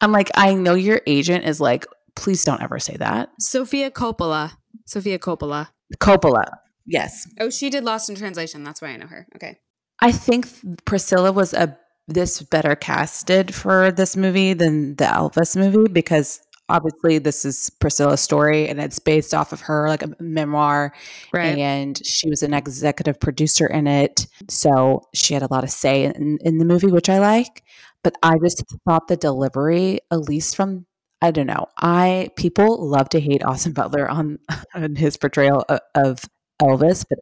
I'm 0.00 0.12
like, 0.12 0.30
I 0.34 0.54
know 0.54 0.74
your 0.74 1.00
agent 1.06 1.44
is 1.44 1.60
like, 1.60 1.86
please 2.14 2.44
don't 2.44 2.62
ever 2.62 2.78
say 2.78 2.96
that. 2.98 3.30
Sofia 3.40 3.90
Coppola. 3.90 4.52
Sofia 4.86 5.18
Coppola. 5.18 5.68
Coppola. 5.98 6.44
Yes. 6.86 7.26
Oh, 7.40 7.50
she 7.50 7.70
did 7.70 7.84
Lost 7.84 8.08
in 8.10 8.16
Translation. 8.16 8.64
That's 8.64 8.82
why 8.82 8.88
I 8.88 8.96
know 8.96 9.06
her. 9.06 9.26
Okay. 9.36 9.58
I 10.00 10.12
think 10.12 10.46
Priscilla 10.84 11.32
was 11.32 11.54
a 11.54 11.76
this 12.08 12.42
better 12.42 12.74
casted 12.76 13.54
for 13.54 13.90
this 13.90 14.16
movie 14.16 14.52
than 14.52 14.96
the 14.96 15.04
Elvis 15.04 15.56
movie 15.56 15.90
because 15.90 16.40
obviously 16.68 17.18
this 17.18 17.44
is 17.44 17.70
Priscilla's 17.80 18.20
story 18.20 18.68
and 18.68 18.80
it's 18.80 18.98
based 18.98 19.34
off 19.34 19.52
of 19.52 19.60
her 19.62 19.88
like 19.88 20.02
a 20.02 20.14
memoir 20.20 20.94
Right. 21.32 21.58
and 21.58 22.00
she 22.06 22.28
was 22.30 22.42
an 22.42 22.54
executive 22.54 23.20
producer 23.20 23.66
in 23.66 23.86
it. 23.86 24.26
So 24.48 25.02
she 25.14 25.34
had 25.34 25.42
a 25.42 25.48
lot 25.52 25.64
of 25.64 25.70
say 25.70 26.04
in, 26.04 26.38
in 26.42 26.58
the 26.58 26.64
movie, 26.64 26.86
which 26.86 27.08
I 27.08 27.18
like. 27.18 27.62
But 28.02 28.16
I 28.22 28.34
just 28.42 28.62
thought 28.86 29.08
the 29.08 29.16
delivery, 29.16 30.00
at 30.10 30.20
least 30.20 30.56
from 30.56 30.86
I 31.22 31.30
don't 31.30 31.46
know, 31.46 31.68
I 31.78 32.28
people 32.36 32.86
love 32.86 33.08
to 33.10 33.20
hate 33.20 33.42
Austin 33.42 33.72
Butler 33.72 34.10
on, 34.10 34.38
on 34.74 34.94
his 34.96 35.16
portrayal 35.16 35.64
of, 35.70 35.80
of 35.94 36.20
Elvis, 36.60 37.06
but 37.08 37.18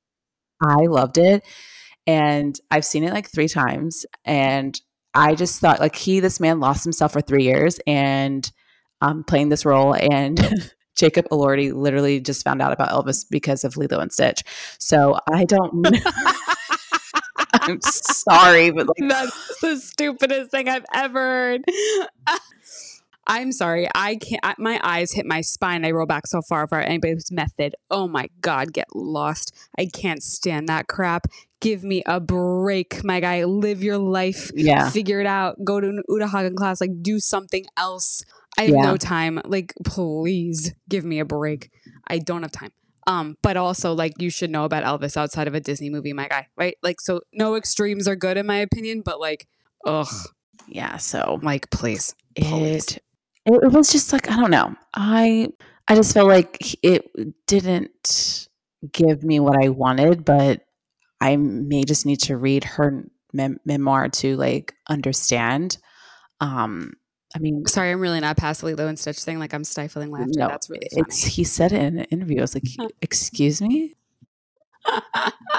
I 0.60 0.86
loved 0.86 1.18
it, 1.18 1.44
and 2.06 2.58
I've 2.70 2.84
seen 2.84 3.04
it 3.04 3.12
like 3.12 3.28
three 3.30 3.48
times, 3.48 4.06
and 4.24 4.78
I 5.14 5.34
just 5.34 5.60
thought 5.60 5.80
like 5.80 5.96
he, 5.96 6.20
this 6.20 6.40
man, 6.40 6.60
lost 6.60 6.84
himself 6.84 7.12
for 7.12 7.20
three 7.20 7.44
years, 7.44 7.80
and 7.86 8.50
um, 9.00 9.24
playing 9.24 9.48
this 9.48 9.64
role, 9.64 9.94
and 9.94 10.38
Jacob 10.96 11.28
Elordi 11.30 11.72
literally 11.72 12.20
just 12.20 12.44
found 12.44 12.62
out 12.62 12.72
about 12.72 12.90
Elvis 12.90 13.24
because 13.28 13.64
of 13.64 13.76
Lilo 13.76 13.98
and 13.98 14.12
Stitch. 14.12 14.42
So 14.78 15.18
I 15.32 15.44
don't. 15.44 15.74
know. 15.74 15.90
I'm 17.54 17.80
sorry, 17.82 18.70
but 18.70 18.88
like 18.88 19.08
That's 19.08 19.60
the 19.60 19.76
stupidest 19.76 20.50
thing 20.50 20.68
I've 20.68 20.86
ever 20.94 21.20
heard. 21.20 21.64
I'm 23.32 23.50
sorry. 23.50 23.88
I 23.94 24.16
can't. 24.16 24.40
I, 24.42 24.54
my 24.58 24.78
eyes 24.84 25.12
hit 25.12 25.24
my 25.24 25.40
spine. 25.40 25.86
I 25.86 25.90
roll 25.90 26.04
back 26.06 26.26
so 26.26 26.42
far 26.42 26.66
for 26.68 26.78
anybody's 26.78 27.32
method. 27.32 27.74
Oh 27.90 28.06
my 28.06 28.28
God, 28.42 28.72
get 28.74 28.88
lost. 28.94 29.54
I 29.78 29.86
can't 29.86 30.22
stand 30.22 30.68
that 30.68 30.86
crap. 30.86 31.26
Give 31.60 31.82
me 31.82 32.02
a 32.04 32.20
break, 32.20 33.02
my 33.04 33.20
guy. 33.20 33.44
Live 33.44 33.82
your 33.82 33.96
life. 33.96 34.50
yeah, 34.54 34.90
Figure 34.90 35.20
it 35.20 35.26
out. 35.26 35.56
Go 35.64 35.80
to 35.80 35.88
an 35.88 36.02
Uta 36.08 36.28
Hagen 36.28 36.54
class. 36.56 36.80
Like, 36.80 37.02
do 37.02 37.18
something 37.20 37.64
else. 37.76 38.22
I 38.58 38.62
have 38.64 38.70
Yeah. 38.74 38.82
no 38.82 38.96
time. 38.98 39.40
Like, 39.46 39.72
please 39.84 40.74
give 40.90 41.04
me 41.04 41.18
a 41.18 41.24
break. 41.24 41.70
I 42.06 42.18
don't 42.18 42.42
have 42.42 42.52
time. 42.52 42.72
Um, 43.06 43.36
but 43.42 43.56
also 43.56 43.94
like 43.94 44.12
you 44.20 44.28
should 44.30 44.50
know 44.50 44.64
about 44.64 44.84
Elvis 44.84 45.16
outside 45.16 45.48
of 45.48 45.54
a 45.54 45.60
Disney 45.60 45.88
movie, 45.90 46.12
my 46.12 46.28
guy, 46.28 46.48
right? 46.56 46.76
Like, 46.82 47.00
so 47.00 47.22
no 47.32 47.56
extremes 47.56 48.06
are 48.06 48.14
good 48.14 48.36
in 48.36 48.46
my 48.46 48.58
opinion, 48.58 49.00
but 49.04 49.18
like, 49.18 49.48
ugh, 49.86 50.12
yeah. 50.68 50.98
So 50.98 51.40
like 51.42 51.70
please. 51.70 52.14
Please. 52.36 52.96
it, 52.96 53.02
it 53.46 53.62
it 53.64 53.72
was 53.72 53.90
just 53.92 54.12
like 54.12 54.30
I 54.30 54.36
don't 54.36 54.50
know. 54.50 54.74
I 54.94 55.48
I 55.88 55.94
just 55.94 56.14
felt 56.14 56.28
like 56.28 56.76
it 56.84 57.10
didn't 57.46 58.48
give 58.92 59.22
me 59.24 59.40
what 59.40 59.62
I 59.62 59.68
wanted, 59.68 60.24
but 60.24 60.62
I 61.20 61.36
may 61.36 61.84
just 61.84 62.06
need 62.06 62.20
to 62.22 62.36
read 62.36 62.64
her 62.64 63.04
mem- 63.32 63.60
memoir 63.64 64.08
to 64.08 64.36
like 64.36 64.74
understand. 64.88 65.78
Um, 66.40 66.94
I 67.34 67.38
mean, 67.38 67.64
Sorry, 67.66 67.90
I'm 67.92 68.00
really 68.00 68.20
not 68.20 68.36
past 68.36 68.62
Lilo 68.62 68.88
and 68.88 68.98
Stitch 68.98 69.22
thing. 69.22 69.38
Like 69.38 69.54
I'm 69.54 69.64
stifling 69.64 70.10
laughter. 70.10 70.32
No, 70.34 70.48
That's 70.48 70.68
really 70.68 70.88
funny. 70.92 71.02
it's 71.08 71.22
he 71.24 71.44
said 71.44 71.72
it 71.72 71.80
in 71.80 71.98
an 72.00 72.04
interview. 72.06 72.38
I 72.38 72.42
was 72.42 72.54
like, 72.54 72.64
"Excuse 73.02 73.62
me." 73.62 73.94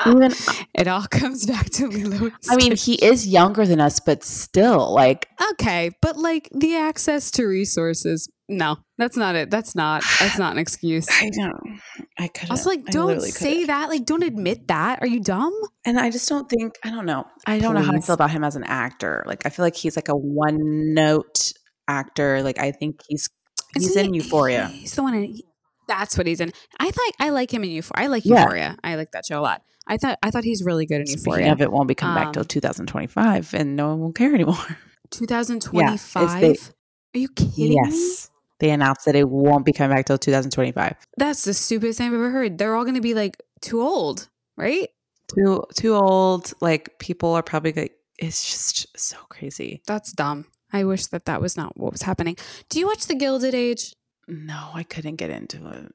Even 0.05 0.31
it 0.75 0.87
all 0.87 1.05
comes 1.07 1.45
back 1.45 1.69
to 1.71 1.87
Lilo. 1.87 2.31
I 2.49 2.55
mean, 2.55 2.75
he 2.75 2.95
is 2.95 3.27
younger 3.27 3.65
than 3.65 3.79
us, 3.79 3.99
but 3.99 4.23
still, 4.23 4.93
like, 4.93 5.27
okay, 5.51 5.91
but 6.01 6.17
like 6.17 6.49
the 6.53 6.75
access 6.75 7.31
to 7.31 7.45
resources. 7.45 8.29
No, 8.49 8.77
that's 8.97 9.15
not 9.15 9.35
it. 9.35 9.49
That's 9.49 9.73
not. 9.75 10.03
That's 10.19 10.37
not 10.37 10.51
an 10.53 10.59
excuse. 10.59 11.07
I 11.11 11.29
don't. 11.29 11.79
I 12.19 12.27
could 12.27 12.51
Also, 12.51 12.69
like, 12.69 12.85
don't 12.85 13.21
say 13.21 13.63
that. 13.65 13.89
Like, 13.89 14.05
don't 14.05 14.23
admit 14.23 14.67
that. 14.67 14.99
Are 15.01 15.07
you 15.07 15.21
dumb? 15.21 15.53
And 15.85 15.97
I 15.97 16.09
just 16.09 16.27
don't 16.27 16.49
think 16.49 16.75
I 16.83 16.89
don't 16.89 17.05
know. 17.05 17.25
I 17.47 17.59
don't 17.59 17.73
know 17.73 17.81
how 17.81 17.93
I 17.93 17.99
feel 18.01 18.15
about 18.15 18.31
him 18.31 18.43
as 18.43 18.55
an 18.55 18.65
actor. 18.65 19.23
Like 19.25 19.45
I 19.45 19.49
feel 19.49 19.63
like 19.63 19.75
he's 19.75 19.95
like 19.95 20.09
a 20.09 20.15
one 20.15 20.93
note 20.93 21.53
actor. 21.87 22.43
Like 22.43 22.59
I 22.59 22.71
think 22.71 23.01
he's 23.07 23.29
he's 23.73 23.89
Isn't 23.91 24.07
in 24.07 24.13
he- 24.13 24.19
Euphoria. 24.19 24.67
He's 24.67 24.93
the 24.95 25.03
one 25.03 25.13
in. 25.13 25.37
That's 25.87 26.17
what 26.17 26.27
he's 26.27 26.39
in. 26.39 26.51
I 26.79 26.91
thought 26.91 27.11
I 27.19 27.29
like 27.29 27.53
him 27.53 27.63
in 27.63 27.71
Euphoria. 27.71 28.03
I 28.05 28.07
like 28.07 28.25
Yeah. 28.25 28.41
Euphoria. 28.41 28.77
I 28.83 28.95
like 28.95 29.11
that 29.11 29.25
show 29.25 29.39
a 29.39 29.41
lot. 29.41 29.63
I 29.87 29.97
thought 29.97 30.17
I 30.23 30.31
thought 30.31 30.43
he's 30.43 30.63
really 30.63 30.85
good 30.85 31.01
in 31.01 31.07
Speaking 31.07 31.23
Euphoria. 31.33 31.51
of 31.51 31.61
it 31.61 31.71
won't 31.71 31.87
be 31.87 31.95
coming 31.95 32.15
back 32.23 32.33
till 32.33 32.41
Um, 32.41 32.47
2025 32.47 33.53
and 33.53 33.75
no 33.75 33.89
one 33.89 33.99
will 33.99 34.11
care 34.21 34.33
anymore. 34.33 34.77
2025. 35.11 36.73
Are 37.15 37.19
you 37.19 37.29
kidding 37.29 37.69
me? 37.69 37.79
yes. 37.83 38.29
They 38.59 38.69
announced 38.69 39.05
that 39.05 39.15
it 39.15 39.27
won't 39.29 39.65
be 39.65 39.73
coming 39.73 39.95
back 39.95 40.05
till 40.05 40.17
2025. 40.17 40.95
That's 41.17 41.43
the 41.43 41.53
stupidest 41.53 41.97
thing 41.97 42.07
I've 42.07 42.13
ever 42.13 42.29
heard. 42.31 42.57
They're 42.57 42.75
all 42.75 42.83
going 42.83 42.95
to 42.95 43.01
be 43.01 43.13
like 43.13 43.37
too 43.61 43.81
old, 43.81 44.29
right? 44.55 44.87
Too 45.35 45.63
too 45.75 45.95
old. 45.95 46.53
Like 46.61 46.97
people 46.99 47.33
are 47.33 47.43
probably 47.43 47.73
like 47.73 47.93
it's 48.19 48.43
just 48.49 48.87
so 48.97 49.17
crazy. 49.29 49.81
That's 49.85 50.11
dumb. 50.13 50.45
I 50.71 50.85
wish 50.85 51.07
that 51.07 51.25
that 51.25 51.41
was 51.41 51.57
not 51.57 51.77
what 51.77 51.91
was 51.91 52.03
happening. 52.03 52.37
Do 52.69 52.79
you 52.79 52.87
watch 52.87 53.05
The 53.07 53.15
Gilded 53.15 53.53
Age? 53.53 53.93
No, 54.27 54.69
I 54.73 54.83
couldn't 54.83 55.15
get 55.17 55.29
into 55.29 55.67
it. 55.69 55.93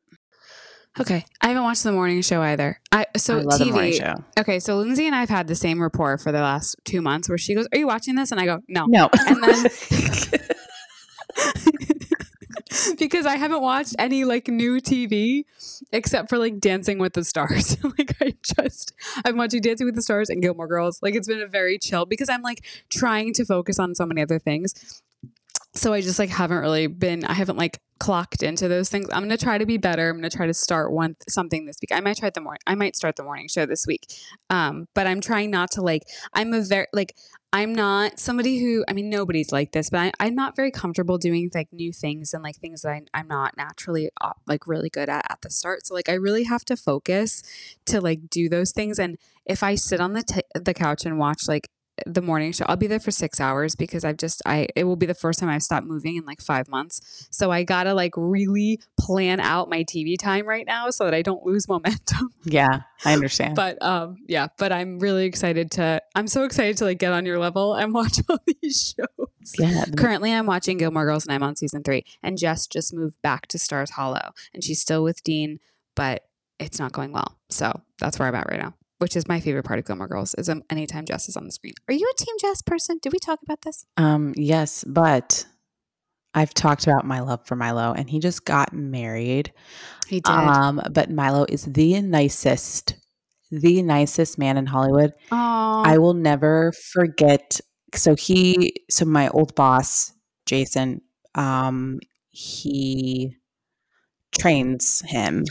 Okay, 1.01 1.25
I 1.41 1.49
haven't 1.49 1.63
watched 1.63 1.85
the 1.85 1.93
morning 1.93 2.23
show 2.23 2.43
either. 2.43 2.81
I 2.91 3.07
so 3.17 3.39
I 3.39 3.43
TV. 3.43 4.25
Okay, 4.39 4.59
so 4.59 4.79
Lindsey 4.79 5.07
and 5.07 5.15
I 5.15 5.21
have 5.21 5.29
had 5.29 5.47
the 5.47 5.55
same 5.55 5.81
rapport 5.81 6.19
for 6.19 6.33
the 6.33 6.41
last 6.41 6.77
two 6.85 7.01
months, 7.01 7.29
where 7.29 7.39
she 7.39 7.55
goes, 7.55 7.69
"Are 7.73 7.79
you 7.79 7.87
watching 7.87 8.17
this?" 8.17 8.33
And 8.33 8.41
I 8.41 8.47
go, 8.47 8.61
"No," 8.69 8.87
No. 8.87 9.09
And 9.27 9.43
then- 9.43 9.71
because 12.99 13.27
I 13.27 13.37
haven't 13.37 13.63
watched 13.63 13.95
any 13.99 14.25
like 14.25 14.49
new 14.49 14.81
TV 14.81 15.45
except 15.93 16.29
for 16.29 16.39
like 16.39 16.59
Dancing 16.59 16.99
with 16.99 17.13
the 17.15 17.25
Stars. 17.25 17.77
like 17.99 18.17
I 18.21 18.35
just 18.43 18.93
I'm 19.25 19.37
watching 19.37 19.61
Dancing 19.61 19.87
with 19.87 19.95
the 19.95 20.03
Stars 20.03 20.29
and 20.31 20.43
Gilmore 20.43 20.69
Girls. 20.69 21.01
Like 21.03 21.15
it's 21.15 21.29
been 21.29 21.41
a 21.41 21.47
very 21.47 21.79
chill 21.79 22.07
because 22.07 22.29
I'm 22.29 22.43
like 22.43 22.65
trying 22.91 23.33
to 23.35 23.45
focus 23.45 23.79
on 23.79 23.95
so 23.95 24.07
many 24.07 24.23
other 24.23 24.39
things. 24.39 25.03
So 25.75 25.93
I 25.93 26.01
just 26.01 26.19
like 26.19 26.31
haven't 26.31 26.59
really 26.59 26.87
been 26.87 27.25
I 27.25 27.35
haven't 27.35 27.57
like 27.57 27.79
clocked 27.99 28.43
into 28.43 28.69
those 28.69 28.89
things. 28.89 29.09
I'm 29.13 29.23
gonna 29.23 29.37
try 29.37 29.59
to 29.59 29.67
be 29.67 29.77
better. 29.77 30.11
I'm 30.11 30.17
gonna 30.17 30.31
try 30.31 30.47
to 30.47 30.55
start 30.55 30.93
one 30.93 31.17
something 31.29 31.67
this 31.67 31.77
week. 31.81 31.93
I 31.93 32.01
might 32.01 32.17
try 32.17 32.31
the 32.31 32.41
morning 32.41 32.61
I 32.67 32.75
might 32.75 32.97
start 32.97 33.17
the 33.17 33.23
morning 33.23 33.49
show 33.49 33.67
this 33.67 33.87
week. 33.87 34.07
Um, 34.51 34.89
but 34.95 35.07
I'm 35.07 35.21
trying 35.21 35.51
not 35.51 35.71
to 35.73 35.83
like 35.83 36.05
I'm 36.35 36.53
a 36.55 36.61
very 36.63 36.87
like 36.93 37.15
I'm 37.51 37.75
not 37.75 38.21
somebody 38.21 38.59
who, 38.59 38.85
I 38.89 38.93
mean, 38.93 39.09
nobody's 39.09 39.53
like 39.53 39.73
this, 39.73 39.89
but 39.89 40.01
I, 40.01 40.13
I'm 40.21 40.35
not 40.35 40.55
very 40.55 40.71
comfortable 40.71 41.17
doing 41.17 41.51
like 41.55 41.73
new 41.73 41.95
things 41.95 42.35
and 42.35 42.43
like 42.43 42.57
things 42.57 42.83
that 42.83 42.91
I, 42.91 43.03
I'm 43.15 43.27
not 43.27 43.57
naturally 43.57 44.11
uh, 44.21 44.35
like 44.47 44.67
really 44.67 44.91
good 44.91 45.09
at 45.09 45.25
at 45.31 45.41
the 45.41 45.49
start. 45.49 45.87
So 45.87 45.95
like 45.95 46.11
I 46.11 46.15
really 46.15 46.45
have 46.45 46.65
to 46.67 46.77
focus 46.77 47.43
to 47.87 48.03
like 48.03 48.29
do 48.29 48.51
those 48.51 48.73
things. 48.73 48.99
And 48.99 49.17
if 49.47 49.63
I 49.63 49.77
sit 49.77 49.99
on 49.99 50.13
the 50.13 50.23
t- 50.23 50.43
the 50.55 50.75
couch 50.75 51.07
and 51.07 51.19
watch 51.19 51.49
like 51.49 51.71
the 52.07 52.23
morning 52.23 52.53
show, 52.53 52.65
I'll 52.69 52.77
be 52.77 52.87
there 52.87 53.01
for 53.01 53.11
six 53.11 53.41
hours 53.41 53.75
because 53.75 54.05
I've 54.05 54.17
just 54.17 54.43
I 54.47 54.69
it 54.77 54.85
will 54.85 54.97
be 54.97 55.07
the 55.07 55.15
first 55.15 55.39
time 55.39 55.49
I've 55.49 55.63
stopped 55.63 55.87
moving 55.87 56.17
in 56.17 56.25
like 56.25 56.41
five 56.41 56.69
months. 56.69 57.29
So 57.31 57.51
I 57.51 57.65
gotta 57.65 57.95
like 57.95 58.13
really 58.17 58.81
plan 58.99 59.41
out 59.41 59.69
my 59.69 59.85
TV 59.85 60.19
time 60.19 60.47
right 60.47 60.67
now 60.67 60.91
so 60.91 61.05
that 61.05 61.15
I 61.15 61.23
don't 61.23 61.45
lose 61.45 61.69
momentum. 61.69 62.33
Yeah, 62.45 62.81
I 63.05 63.13
understand. 63.15 63.55
but 63.57 63.81
um 63.83 64.17
yeah 64.27 64.49
but 64.59 64.73
i'm 64.73 64.99
really 64.99 65.25
excited 65.25 65.71
to 65.73 66.03
i'm 66.15 66.27
so 66.27 66.45
excited 66.45 66.77
to 66.79 66.85
like 66.85 66.99
get 66.99 67.13
on 67.13 67.25
your 67.27 67.39
level 67.39 67.75
and 67.75 67.95
watch 67.99 68.19
all 68.29 68.39
these 68.63 68.95
shows. 68.97 69.55
Yeah, 69.59 69.85
currently 69.97 70.33
i'm 70.33 70.47
watching 70.47 70.79
gilmore 70.79 71.05
girls 71.05 71.25
and 71.27 71.33
i'm 71.33 71.43
on 71.43 71.55
season 71.57 71.83
three 71.83 72.05
and 72.23 72.37
jess 72.39 72.67
just 72.67 72.93
moved 72.93 73.21
back 73.23 73.47
to 73.49 73.59
stars 73.59 73.91
hollow 73.91 74.33
and 74.53 74.65
she's 74.65 74.81
still 74.81 75.03
with 75.05 75.23
dean 75.23 75.61
but 75.95 76.25
it's 76.59 76.79
not 76.81 76.93
going 76.93 77.13
well. 77.13 77.39
So 77.51 77.81
that's 78.01 78.19
where 78.19 78.29
i'm 78.29 78.35
at 78.35 78.49
right 78.51 78.61
now 78.61 78.75
which 78.99 79.17
is 79.17 79.27
my 79.29 79.41
favorite 79.41 79.65
part 79.65 79.79
of 79.79 79.85
gilmore 79.85 80.09
girls 80.09 80.35
is 80.35 80.49
um, 80.49 80.63
anytime 80.71 81.05
jess 81.05 81.29
is 81.29 81.37
on 81.37 81.45
the 81.45 81.53
screen 81.53 81.75
are 81.89 81.95
you 81.95 82.11
a 82.13 82.23
team 82.23 82.35
jess 82.41 82.63
person 82.63 82.99
did 83.03 83.13
we 83.13 83.19
talk 83.19 83.41
about 83.43 83.63
this 83.63 83.87
Um, 83.97 84.33
yes, 84.37 84.85
but 84.87 85.47
I've 86.35 86.53
talked 86.55 86.85
about 86.87 87.05
my 87.07 87.21
love 87.21 87.45
for 87.47 87.57
Milo, 87.57 87.93
and 87.95 88.09
he 88.09 88.21
just 88.21 88.45
got 88.45 88.73
married. 88.73 89.53
he 90.07 90.21
did 90.21 90.31
Um, 90.31 90.81
but 90.93 91.11
Milo 91.11 91.47
is 91.49 91.65
the 91.65 92.01
nicest, 92.03 92.95
the 93.51 93.83
nicest 93.83 94.39
man 94.39 94.57
in 94.59 94.67
Hollywood. 94.67 95.15
oh 95.33 95.83
I 95.85 95.97
will 95.99 96.15
never 96.15 96.73
forget. 96.93 97.61
So 97.95 98.15
he, 98.15 98.75
so 98.91 99.05
my 99.07 99.29
old 99.31 99.55
boss, 99.55 100.13
Jason, 100.45 101.01
um, 101.35 101.99
he 102.31 103.35
trains 104.39 105.01
him. 105.07 105.45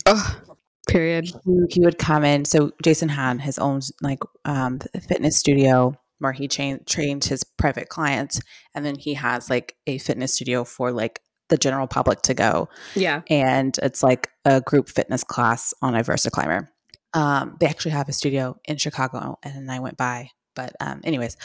Period 0.88 1.26
He, 1.26 1.60
he 1.70 1.80
would 1.82 1.98
come 1.98 2.24
in. 2.24 2.46
So 2.46 2.72
Jason 2.84 3.10
had 3.10 3.42
his 3.42 3.60
own 3.60 3.82
like 4.02 4.20
um, 4.46 4.80
fitness 5.08 5.38
studio 5.38 5.96
where 6.20 6.32
he 6.32 6.48
train, 6.48 6.80
trained 6.86 7.24
his 7.26 7.44
private 7.44 7.90
clients, 7.90 8.40
and 8.74 8.86
then 8.86 8.96
he 8.96 9.14
has 9.16 9.50
like 9.50 9.76
a 9.86 9.98
fitness 10.00 10.34
studio 10.34 10.64
for 10.64 10.92
like 10.92 11.22
the 11.50 11.58
general 11.58 11.88
public 11.88 12.22
to 12.24 12.34
go 12.34 12.68
yeah 12.94 13.22
and 13.30 13.80
it's 13.82 14.04
like 14.04 14.30
a 14.44 14.60
group 14.60 14.90
fitness 14.90 15.24
class 15.24 15.74
on 15.82 15.96
a 15.96 16.04
VersaClimber. 16.04 16.68
Um, 17.14 17.56
they 17.62 17.68
actually 17.68 17.92
have 17.92 18.10
a 18.10 18.14
studio 18.14 18.58
in 18.66 18.76
Chicago, 18.78 19.40
and 19.44 19.72
I 19.72 19.80
went 19.80 19.96
by. 19.96 20.30
But 20.56 20.76
um, 20.82 21.02
anyways, 21.04 21.38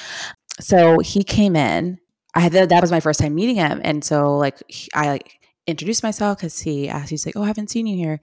so 0.61 0.99
he 0.99 1.23
came 1.23 1.55
in. 1.55 1.99
I 2.35 2.41
had 2.41 2.53
that 2.53 2.81
was 2.81 2.91
my 2.91 3.01
first 3.01 3.21
time 3.21 3.35
meeting 3.35 3.57
him, 3.57 3.81
and 3.85 4.05
so 4.05 4.37
like 4.37 4.61
he- 4.69 4.91
I 4.95 5.09
like 5.09 5.39
introduced 5.67 6.03
myself 6.03 6.39
because 6.39 6.61
he 6.61 6.89
asked. 6.89 7.11
He's 7.11 7.27
like, 7.27 7.37
"Oh, 7.37 7.43
I 7.43 7.47
haven't 7.47 7.71
seen 7.71 7.87
you 7.87 7.97
here," 7.97 8.21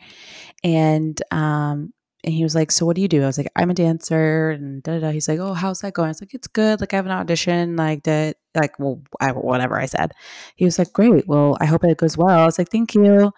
and 0.64 1.22
um, 1.32 1.94
and 2.24 2.34
he 2.34 2.44
was 2.44 2.56
like, 2.56 2.72
"So 2.72 2.86
what 2.86 2.96
do 2.96 3.02
you 3.02 3.08
do?" 3.08 3.24
I 3.24 3.28
was 3.28 3.38
like, 3.38 3.52
"I'm 3.56 3.70
a 3.70 3.74
dancer." 3.74 4.52
And 4.52 4.84
da 4.84 4.94
da. 4.94 5.00
da. 5.00 5.12
He's 5.12 5.28
like, 5.28 5.40
"Oh, 5.40 5.54
how's 5.54 5.80
that 5.82 5.94
going?" 5.94 6.08
I 6.08 6.10
was 6.10 6.22
like, 6.22 6.34
"It's 6.34 6.48
good. 6.48 6.82
Like 6.82 6.94
I 6.94 6.98
have 6.98 7.06
an 7.06 7.12
audition. 7.12 7.76
Like 7.76 8.04
that. 8.04 8.38
Like 8.56 8.78
well, 8.80 9.02
I, 9.22 9.32
whatever." 9.32 9.80
I 9.80 9.86
said. 9.86 10.12
He 10.56 10.66
was 10.66 10.80
like, 10.80 10.94
"Great. 10.94 11.28
Well, 11.28 11.58
I 11.60 11.66
hope 11.66 11.84
it 11.84 11.98
goes 11.98 12.18
well." 12.18 12.40
I 12.40 12.46
was 12.46 12.58
like, 12.60 12.70
"Thank 12.70 12.96
you." 12.96 13.32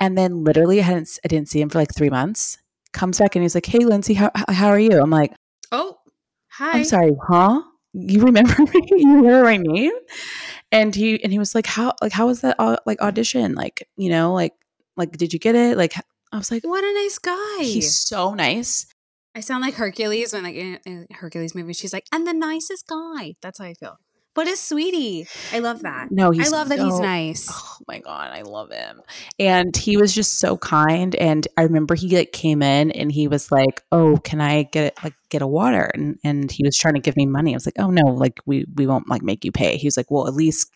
And 0.00 0.16
then 0.16 0.44
literally, 0.44 0.80
I 0.80 0.84
hadn't 0.84 1.10
I 1.24 1.28
didn't 1.28 1.48
see 1.48 1.60
him 1.60 1.68
for 1.70 1.78
like 1.78 1.94
three 1.94 2.10
months. 2.10 2.58
Comes 2.92 3.18
back 3.18 3.36
and 3.36 3.42
he's 3.42 3.54
like, 3.54 3.66
"Hey, 3.66 3.80
Lindsey, 3.80 4.14
how 4.14 4.30
how 4.48 4.68
are 4.68 4.78
you?" 4.80 5.00
I'm 5.00 5.10
like, 5.10 5.32
Oh, 5.72 5.96
hi. 6.48 6.78
I'm 6.78 6.84
sorry, 6.84 7.12
huh? 7.28 7.62
You 7.92 8.22
remember 8.22 8.56
me? 8.74 8.82
You 8.90 9.16
remember 9.16 9.44
my 9.44 9.56
name? 9.58 9.92
And 10.70 10.94
he 10.94 11.22
and 11.22 11.32
he 11.32 11.38
was 11.38 11.54
like, 11.54 11.66
how 11.66 11.94
like 12.02 12.12
how 12.12 12.26
was 12.26 12.40
that 12.42 12.56
au- 12.58 12.78
like 12.84 13.00
audition? 13.00 13.54
Like 13.54 13.88
you 13.96 14.10
know 14.10 14.34
like 14.34 14.54
like 14.96 15.16
did 15.16 15.32
you 15.32 15.38
get 15.38 15.54
it? 15.54 15.76
Like 15.76 15.94
I 16.32 16.36
was 16.36 16.50
like, 16.50 16.64
What 16.64 16.84
a 16.84 16.92
nice 16.94 17.18
guy. 17.18 17.62
he's 17.62 17.98
so 17.98 18.34
nice. 18.34 18.86
I 19.34 19.40
sound 19.40 19.62
like 19.62 19.74
Hercules 19.74 20.32
when 20.32 20.42
like 20.42 20.56
in, 20.56 20.78
in 20.84 21.06
Hercules 21.12 21.54
movie, 21.54 21.72
she's 21.72 21.92
like, 21.92 22.06
and 22.12 22.26
the 22.26 22.32
nicest 22.34 22.86
guy. 22.86 23.36
That's 23.40 23.58
how 23.58 23.66
I 23.66 23.74
feel. 23.74 23.98
What 24.34 24.46
a 24.46 24.56
sweetie. 24.56 25.26
I 25.52 25.58
love 25.58 25.82
that. 25.82 26.12
No, 26.12 26.30
he's 26.30 26.52
I 26.52 26.56
love 26.56 26.68
that 26.68 26.78
he's 26.78 27.00
nice. 27.00 27.48
Oh 27.50 27.78
my 27.88 27.98
god, 27.98 28.30
I 28.32 28.42
love 28.42 28.70
him. 28.70 29.02
And 29.38 29.76
he 29.76 29.96
was 29.96 30.14
just 30.14 30.38
so 30.38 30.56
kind. 30.56 31.14
And 31.16 31.48
I 31.56 31.62
remember 31.62 31.94
he 31.94 32.16
like 32.16 32.32
came 32.32 32.62
in 32.62 32.90
and 32.92 33.10
he 33.10 33.26
was 33.26 33.50
like, 33.50 33.82
"Oh, 33.90 34.18
can 34.18 34.40
I 34.40 34.64
get 34.64 35.02
like 35.02 35.14
get 35.28 35.42
a 35.42 35.46
water?" 35.46 35.90
And 35.94 36.18
and 36.22 36.50
he 36.50 36.62
was 36.64 36.76
trying 36.76 36.94
to 36.94 37.00
give 37.00 37.16
me 37.16 37.26
money. 37.26 37.52
I 37.52 37.56
was 37.56 37.66
like, 37.66 37.78
"Oh 37.78 37.90
no, 37.90 38.02
like 38.12 38.40
we 38.46 38.64
we 38.76 38.86
won't 38.86 39.08
like 39.08 39.22
make 39.22 39.44
you 39.44 39.52
pay." 39.52 39.76
He 39.76 39.86
was 39.86 39.96
like, 39.96 40.10
"Well, 40.10 40.28
at 40.28 40.34
least." 40.34 40.70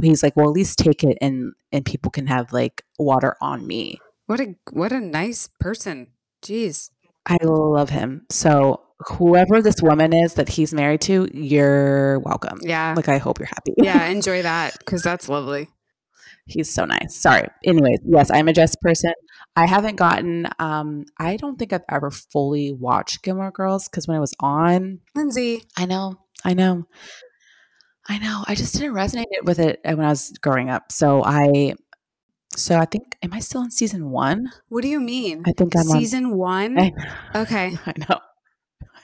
He's 0.00 0.22
like, 0.22 0.36
"Well, 0.36 0.46
at 0.46 0.54
least 0.54 0.78
take 0.78 1.02
it 1.02 1.18
and 1.20 1.52
and 1.72 1.84
people 1.84 2.10
can 2.10 2.26
have 2.26 2.52
like 2.52 2.84
water 2.98 3.36
on 3.40 3.66
me." 3.66 3.98
What 4.26 4.40
a 4.40 4.54
what 4.72 4.92
a 4.92 5.00
nice 5.00 5.48
person. 5.58 6.08
Jeez. 6.42 6.90
I 7.26 7.36
love 7.42 7.90
him. 7.90 8.26
So 8.30 8.82
whoever 9.06 9.62
this 9.62 9.80
woman 9.82 10.12
is 10.12 10.34
that 10.34 10.48
he's 10.48 10.74
married 10.74 11.00
to, 11.02 11.28
you're 11.32 12.18
welcome. 12.20 12.58
Yeah. 12.62 12.94
Like 12.96 13.08
I 13.08 13.18
hope 13.18 13.38
you're 13.38 13.46
happy. 13.46 13.74
yeah, 13.76 14.06
enjoy 14.08 14.42
that 14.42 14.78
because 14.78 15.02
that's 15.02 15.28
lovely. 15.28 15.68
He's 16.46 16.72
so 16.72 16.86
nice. 16.86 17.14
Sorry. 17.14 17.46
Anyways, 17.64 17.98
yes, 18.06 18.30
I'm 18.30 18.48
a 18.48 18.52
dress 18.54 18.74
person. 18.80 19.12
I 19.54 19.66
haven't 19.66 19.96
gotten 19.96 20.48
um 20.58 21.04
I 21.18 21.36
don't 21.36 21.58
think 21.58 21.72
I've 21.72 21.84
ever 21.90 22.10
fully 22.10 22.72
watched 22.72 23.22
Gilmore 23.22 23.50
Girls 23.50 23.88
because 23.88 24.08
when 24.08 24.16
I 24.16 24.20
was 24.20 24.34
on, 24.40 25.00
Lindsey, 25.14 25.64
I 25.76 25.84
know, 25.84 26.18
I 26.44 26.54
know. 26.54 26.86
I 28.08 28.18
know. 28.18 28.42
I 28.46 28.54
just 28.54 28.74
didn't 28.74 28.94
resonate 28.94 29.26
with 29.42 29.58
it 29.58 29.80
when 29.84 30.00
I 30.00 30.08
was 30.08 30.32
growing 30.40 30.70
up. 30.70 30.90
So 30.90 31.22
I 31.22 31.74
so 32.56 32.78
I 32.78 32.86
think 32.86 33.16
am 33.22 33.34
I 33.34 33.40
still 33.40 33.60
in 33.62 33.70
season 33.70 34.10
1? 34.10 34.50
what 34.68 34.82
do 34.82 34.88
you 34.88 35.00
mean? 35.00 35.42
I 35.46 35.52
think 35.52 35.76
I'm 35.76 35.88
on 35.90 35.98
Season 36.00 36.34
one? 36.36 36.78
I, 36.78 36.92
Okay. 37.34 37.76
I 37.86 37.92
know. 38.08 38.18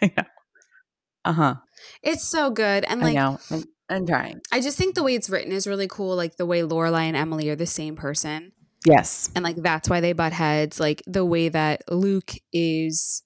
I 0.16 0.22
know. 0.22 0.28
Uh-huh. 1.24 1.54
It's 2.02 2.24
so 2.24 2.50
good. 2.50 2.84
And 2.84 3.00
I 3.00 3.04
like 3.04 3.14
know. 3.14 3.38
I'm, 3.50 3.64
I'm 3.88 4.06
trying. 4.06 4.40
I 4.52 4.60
just 4.60 4.76
think 4.76 4.94
the 4.94 5.02
way 5.02 5.14
it's 5.14 5.30
written 5.30 5.52
is 5.52 5.66
really 5.66 5.88
cool. 5.88 6.16
Like 6.16 6.36
the 6.36 6.46
way 6.46 6.60
Lorelai 6.60 7.04
and 7.04 7.16
Emily 7.16 7.48
are 7.48 7.56
the 7.56 7.66
same 7.66 7.96
person. 7.96 8.52
Yes. 8.86 9.30
and 9.34 9.42
like 9.42 9.56
that's 9.56 9.88
why 9.88 10.00
they 10.00 10.12
butt 10.12 10.34
heads. 10.34 10.78
Like 10.78 11.02
the 11.06 11.24
way 11.24 11.48
that 11.48 11.90
Luke 11.90 12.32
is 12.52 13.22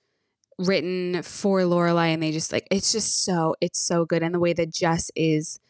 written 0.59 1.23
for 1.23 1.61
Lorelai, 1.63 2.15
and 2.15 2.23
they 2.23 2.31
just 2.31 2.53
like 2.53 2.69
it's 2.71 2.93
just 2.93 3.25
so 3.25 3.57
it's 3.61 3.81
so 3.81 4.05
good, 4.05 4.23
and 4.23 4.35
the 4.35 4.41
way 4.41 4.53
that 4.53 4.73
Jess 4.73 5.11
is. 5.17 5.61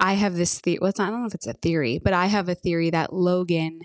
I 0.00 0.14
have 0.14 0.34
this 0.34 0.60
theory. 0.60 0.78
Well, 0.80 0.90
it's 0.90 0.98
not, 0.98 1.08
I 1.08 1.10
don't 1.12 1.20
know 1.20 1.28
if 1.28 1.34
it's 1.34 1.46
a 1.46 1.52
theory, 1.52 2.00
but 2.02 2.12
I 2.12 2.26
have 2.26 2.48
a 2.48 2.54
theory 2.54 2.90
that 2.90 3.12
Logan 3.12 3.82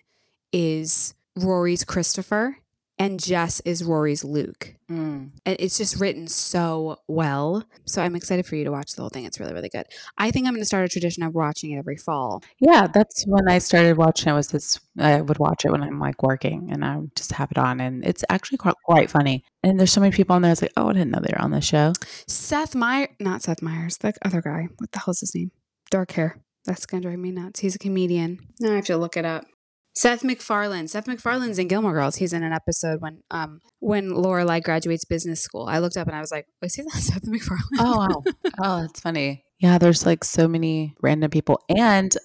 is 0.52 1.14
Rory's 1.36 1.84
Christopher 1.84 2.58
and 3.00 3.18
Jess 3.18 3.62
is 3.62 3.82
Rory's 3.82 4.26
Luke. 4.26 4.76
Mm. 4.92 5.32
And 5.46 5.58
it's 5.58 5.78
just 5.78 6.00
written 6.00 6.28
so 6.28 6.98
well. 7.08 7.64
So 7.86 8.02
I'm 8.02 8.16
excited 8.16 8.46
for 8.46 8.58
you 8.58 8.66
to 8.66 8.72
watch 8.72 8.92
the 8.92 9.02
whole 9.02 9.10
thing. 9.10 9.24
It's 9.24 9.40
really, 9.40 9.54
really 9.54 9.70
good. 9.70 9.86
I 10.18 10.32
think 10.32 10.46
I'm 10.46 10.54
going 10.54 10.62
to 10.62 10.66
start 10.66 10.84
a 10.84 10.90
tradition 10.90 11.24
of 11.24 11.34
watching 11.34 11.72
it 11.72 11.78
every 11.78 11.96
fall. 11.96 12.44
Yeah, 12.60 12.88
that's 12.88 13.24
when 13.26 13.48
I 13.48 13.60
started 13.60 13.96
watching 13.98 14.32
it. 14.32 14.36
Was 14.36 14.50
this 14.50 14.78
I 15.00 15.22
would 15.22 15.40
watch 15.40 15.64
it 15.64 15.72
when 15.72 15.82
I'm 15.82 16.00
like 16.00 16.22
working, 16.22 16.70
and 16.72 16.84
I 16.84 16.98
would 16.98 17.16
just 17.16 17.32
have 17.32 17.52
it 17.52 17.58
on, 17.58 17.80
and 17.80 18.04
it's 18.06 18.26
actually 18.30 18.58
quite, 18.58 18.76
quite 18.84 19.10
funny. 19.10 19.44
And 19.64 19.80
there's 19.80 19.94
so 19.94 20.02
many 20.02 20.12
people 20.12 20.36
on 20.36 20.42
there. 20.42 20.52
It's 20.52 20.62
like, 20.62 20.74
oh, 20.76 20.90
I 20.90 20.94
didn't 20.94 21.12
know 21.12 21.22
they 21.22 21.34
were 21.34 21.42
on 21.42 21.52
the 21.52 21.62
show. 21.62 21.94
Seth 22.28 22.76
Meyer, 22.76 23.08
not 23.20 23.44
Seth 23.44 23.62
Meyers, 23.62 23.98
the 23.98 24.14
other 24.26 24.42
guy. 24.42 24.68
What 24.78 24.92
the 24.92 25.00
hell's 25.00 25.22
his 25.22 25.34
name? 25.34 25.52
Dark 25.90 26.12
hair. 26.12 26.38
That's 26.66 26.86
gonna 26.86 27.02
drive 27.02 27.20
me 27.20 27.32
nuts. 27.32 27.62
He's 27.62 27.76
a 27.76 27.80
comedian. 27.80 28.40
Now 28.60 28.74
I 28.74 28.76
have 28.76 28.86
to 28.86 28.98
look 28.98 29.16
it 29.16 29.26
up. 29.26 29.46
Seth 29.96 30.24
MacFarlane. 30.24 30.88
Seth 30.88 31.08
MacFarlane's 31.08 31.60
in 31.60 31.68
Gilmore 31.68 31.94
Girls. 31.94 32.18
He's 32.18 32.34
in 32.34 32.44
an 32.44 32.54
episode 32.54 33.02
when 33.02 33.22
um 33.32 33.60
when 33.80 34.10
Lorelai 34.10 34.64
graduates 34.64 35.06
business 35.06 35.42
school. 35.42 35.66
I 35.68 35.80
looked 35.80 35.98
up 35.98 36.08
and 36.08 36.16
I 36.16 36.22
was 36.22 36.32
like, 36.32 36.46
was 36.62 36.76
he 36.76 36.84
that 36.84 36.92
Seth 37.00 37.26
MacFarlane? 37.26 37.64
Oh, 37.80 37.98
wow. 37.98 38.24
oh, 38.64 38.82
that's 38.82 39.00
funny. 39.00 39.44
Yeah, 39.60 39.78
there's 39.78 40.06
like 40.06 40.24
so 40.24 40.48
many 40.48 40.96
random 41.02 41.32
people, 41.32 41.60
and 41.70 42.16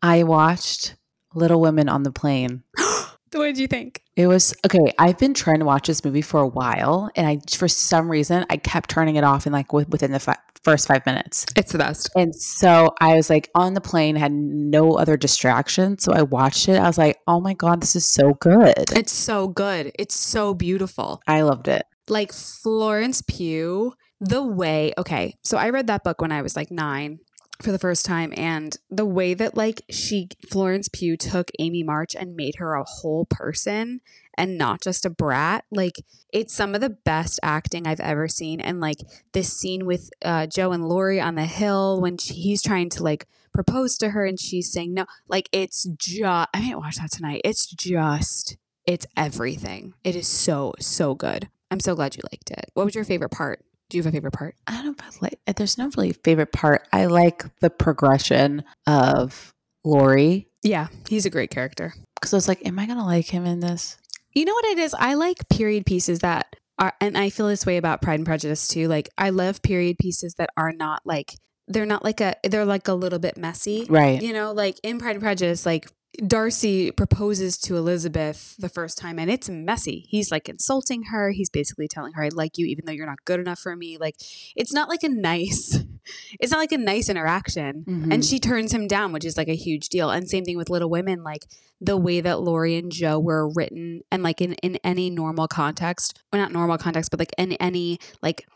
I 0.00 0.22
watched 0.22 0.94
Little 1.34 1.60
Women 1.60 1.88
on 1.88 2.04
the 2.04 2.12
plane. 2.12 2.62
what 3.40 3.46
did 3.46 3.58
you 3.58 3.66
think? 3.66 4.00
It 4.16 4.26
was 4.26 4.54
okay. 4.64 4.92
I've 4.98 5.18
been 5.18 5.34
trying 5.34 5.58
to 5.58 5.64
watch 5.64 5.86
this 5.86 6.04
movie 6.04 6.22
for 6.22 6.40
a 6.40 6.46
while, 6.46 7.10
and 7.16 7.26
I, 7.26 7.38
for 7.56 7.68
some 7.68 8.10
reason, 8.10 8.44
I 8.50 8.56
kept 8.56 8.90
turning 8.90 9.16
it 9.16 9.24
off 9.24 9.46
in 9.46 9.52
like 9.52 9.68
wi- 9.68 9.86
within 9.90 10.12
the 10.12 10.20
fi- 10.20 10.36
first 10.62 10.86
five 10.88 11.04
minutes. 11.04 11.44
It's 11.56 11.72
the 11.72 11.78
best. 11.78 12.10
And 12.16 12.34
so 12.34 12.94
I 13.00 13.16
was 13.16 13.28
like 13.28 13.50
on 13.54 13.74
the 13.74 13.80
plane, 13.80 14.16
had 14.16 14.32
no 14.32 14.92
other 14.94 15.16
distraction. 15.16 15.98
So 15.98 16.12
I 16.12 16.22
watched 16.22 16.68
it. 16.68 16.76
I 16.78 16.86
was 16.86 16.96
like, 16.96 17.18
oh 17.26 17.40
my 17.40 17.54
God, 17.54 17.82
this 17.82 17.94
is 17.96 18.08
so 18.08 18.34
good. 18.34 18.74
It's 18.92 19.12
so 19.12 19.48
good. 19.48 19.92
It's 19.98 20.14
so 20.14 20.54
beautiful. 20.54 21.20
I 21.26 21.42
loved 21.42 21.68
it. 21.68 21.84
like 22.08 22.32
Florence 22.32 23.22
Pugh, 23.22 23.92
the 24.20 24.42
way, 24.42 24.92
okay, 24.96 25.36
so 25.42 25.58
I 25.58 25.68
read 25.70 25.88
that 25.88 26.02
book 26.04 26.22
when 26.22 26.32
I 26.32 26.40
was 26.40 26.56
like 26.56 26.70
nine 26.70 27.18
for 27.62 27.72
the 27.72 27.78
first 27.78 28.04
time, 28.04 28.32
and 28.36 28.76
the 28.90 29.06
way 29.06 29.34
that 29.34 29.56
like 29.56 29.82
she, 29.88 30.28
Florence 30.50 30.88
Pugh, 30.88 31.16
took 31.16 31.50
Amy 31.58 31.82
March 31.82 32.14
and 32.14 32.36
made 32.36 32.56
her 32.56 32.74
a 32.74 32.84
whole 32.84 33.26
person 33.26 34.00
and 34.36 34.58
not 34.58 34.80
just 34.82 35.06
a 35.06 35.10
brat, 35.10 35.64
like 35.70 36.04
it's 36.32 36.52
some 36.52 36.74
of 36.74 36.80
the 36.80 36.90
best 36.90 37.38
acting 37.42 37.86
I've 37.86 38.00
ever 38.00 38.26
seen. 38.28 38.60
And 38.60 38.80
like 38.80 38.98
this 39.32 39.56
scene 39.56 39.86
with 39.86 40.10
uh, 40.24 40.46
Jo 40.46 40.72
and 40.72 40.88
Laurie 40.88 41.20
on 41.20 41.36
the 41.36 41.44
hill 41.44 42.00
when 42.00 42.18
she, 42.18 42.34
he's 42.34 42.62
trying 42.62 42.88
to 42.90 43.02
like 43.04 43.28
propose 43.52 43.96
to 43.98 44.10
her 44.10 44.26
and 44.26 44.38
she's 44.38 44.72
saying 44.72 44.94
no, 44.94 45.06
like 45.28 45.48
it's 45.52 45.84
just, 45.96 46.48
I 46.52 46.60
might 46.60 46.78
watch 46.78 46.96
that 46.96 47.12
tonight. 47.12 47.42
It's 47.44 47.66
just, 47.66 48.56
it's 48.86 49.06
everything. 49.16 49.94
It 50.02 50.16
is 50.16 50.26
so, 50.26 50.74
so 50.80 51.14
good. 51.14 51.48
I'm 51.70 51.80
so 51.80 51.94
glad 51.94 52.16
you 52.16 52.22
liked 52.32 52.50
it. 52.50 52.70
What 52.74 52.84
was 52.84 52.94
your 52.94 53.04
favorite 53.04 53.30
part? 53.30 53.64
Do 53.94 53.98
you 53.98 54.02
have 54.02 54.12
a 54.12 54.16
favorite 54.16 54.32
part? 54.32 54.56
I 54.66 54.72
don't 54.72 54.86
know 54.86 54.90
if 54.98 55.00
I 55.00 55.18
like, 55.20 55.38
eh, 55.46 55.52
there's 55.56 55.78
no 55.78 55.88
really 55.96 56.10
favorite 56.12 56.50
part. 56.50 56.88
I 56.92 57.06
like 57.06 57.44
the 57.60 57.70
progression 57.70 58.64
of 58.88 59.54
Laurie 59.84 60.48
Yeah, 60.64 60.88
he's 61.08 61.26
a 61.26 61.30
great 61.30 61.50
character. 61.50 61.94
because 62.16 62.34
I 62.34 62.36
was 62.36 62.48
like, 62.48 62.66
am 62.66 62.76
I 62.80 62.86
going 62.86 62.98
to 62.98 63.04
like 63.04 63.26
him 63.26 63.46
in 63.46 63.60
this? 63.60 63.96
You 64.32 64.46
know 64.46 64.52
what 64.52 64.64
it 64.64 64.80
is? 64.80 64.96
I 64.98 65.14
like 65.14 65.48
period 65.48 65.86
pieces 65.86 66.18
that 66.18 66.56
are, 66.76 66.92
and 67.00 67.16
I 67.16 67.30
feel 67.30 67.46
this 67.46 67.64
way 67.64 67.76
about 67.76 68.02
Pride 68.02 68.18
and 68.18 68.26
Prejudice 68.26 68.66
too. 68.66 68.88
Like, 68.88 69.10
I 69.16 69.30
love 69.30 69.62
period 69.62 69.96
pieces 70.00 70.34
that 70.38 70.50
are 70.56 70.72
not 70.72 71.02
like, 71.04 71.36
they're 71.68 71.86
not 71.86 72.02
like 72.02 72.20
a, 72.20 72.34
they're 72.42 72.64
like 72.64 72.88
a 72.88 72.94
little 72.94 73.20
bit 73.20 73.36
messy. 73.36 73.86
Right. 73.88 74.20
You 74.20 74.32
know, 74.32 74.50
like 74.50 74.80
in 74.82 74.98
Pride 74.98 75.12
and 75.14 75.22
Prejudice, 75.22 75.64
like 75.64 75.88
Darcy 76.26 76.92
proposes 76.92 77.58
to 77.58 77.76
Elizabeth 77.76 78.54
the 78.58 78.68
first 78.68 78.98
time 78.98 79.18
and 79.18 79.30
it's 79.30 79.48
messy. 79.48 80.06
He's 80.08 80.30
like 80.30 80.48
insulting 80.48 81.04
her. 81.04 81.30
He's 81.30 81.50
basically 81.50 81.88
telling 81.88 82.12
her, 82.12 82.24
I 82.24 82.28
like 82.32 82.56
you 82.56 82.66
even 82.66 82.84
though 82.84 82.92
you're 82.92 83.06
not 83.06 83.24
good 83.24 83.40
enough 83.40 83.58
for 83.58 83.74
me. 83.74 83.98
Like, 83.98 84.16
it's 84.54 84.72
not 84.72 84.88
like 84.88 85.02
a 85.02 85.08
nice, 85.08 85.78
it's 86.40 86.52
not 86.52 86.58
like 86.58 86.72
a 86.72 86.78
nice 86.78 87.08
interaction. 87.08 87.84
Mhm. 87.86 88.12
And 88.12 88.24
she 88.24 88.38
turns 88.38 88.72
him 88.72 88.86
down, 88.86 89.12
which 89.12 89.24
is 89.24 89.36
like 89.36 89.48
a 89.48 89.56
huge 89.56 89.88
deal. 89.88 90.10
And 90.10 90.28
same 90.28 90.44
thing 90.44 90.56
with 90.56 90.70
Little 90.70 90.90
Women, 90.90 91.24
like 91.24 91.46
the 91.80 91.96
way 91.96 92.20
that 92.20 92.40
Laurie 92.40 92.76
and 92.76 92.92
Jo 92.92 93.18
were 93.18 93.48
written 93.48 94.02
and 94.10 94.22
like 94.22 94.40
in, 94.40 94.54
in 94.54 94.76
any 94.84 95.10
normal 95.10 95.48
context, 95.48 96.20
or 96.32 96.38
not 96.38 96.52
normal 96.52 96.78
context, 96.78 97.10
but 97.10 97.18
like 97.18 97.34
in 97.36 97.52
any 97.54 97.98
like 98.22 98.46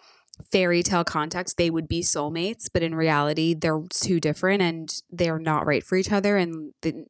fairy 0.52 0.82
tale 0.84 1.04
context, 1.04 1.56
they 1.56 1.70
would 1.70 1.88
be 1.88 2.02
soulmates. 2.02 2.66
But 2.72 2.82
in 2.82 2.94
reality, 2.94 3.54
they're 3.54 3.82
too 3.90 4.20
different 4.20 4.62
and 4.62 4.94
they're 5.10 5.40
not 5.40 5.66
right 5.66 5.82
for 5.82 5.96
each 5.96 6.12
other. 6.12 6.36
And 6.36 6.72
the, 6.82 7.06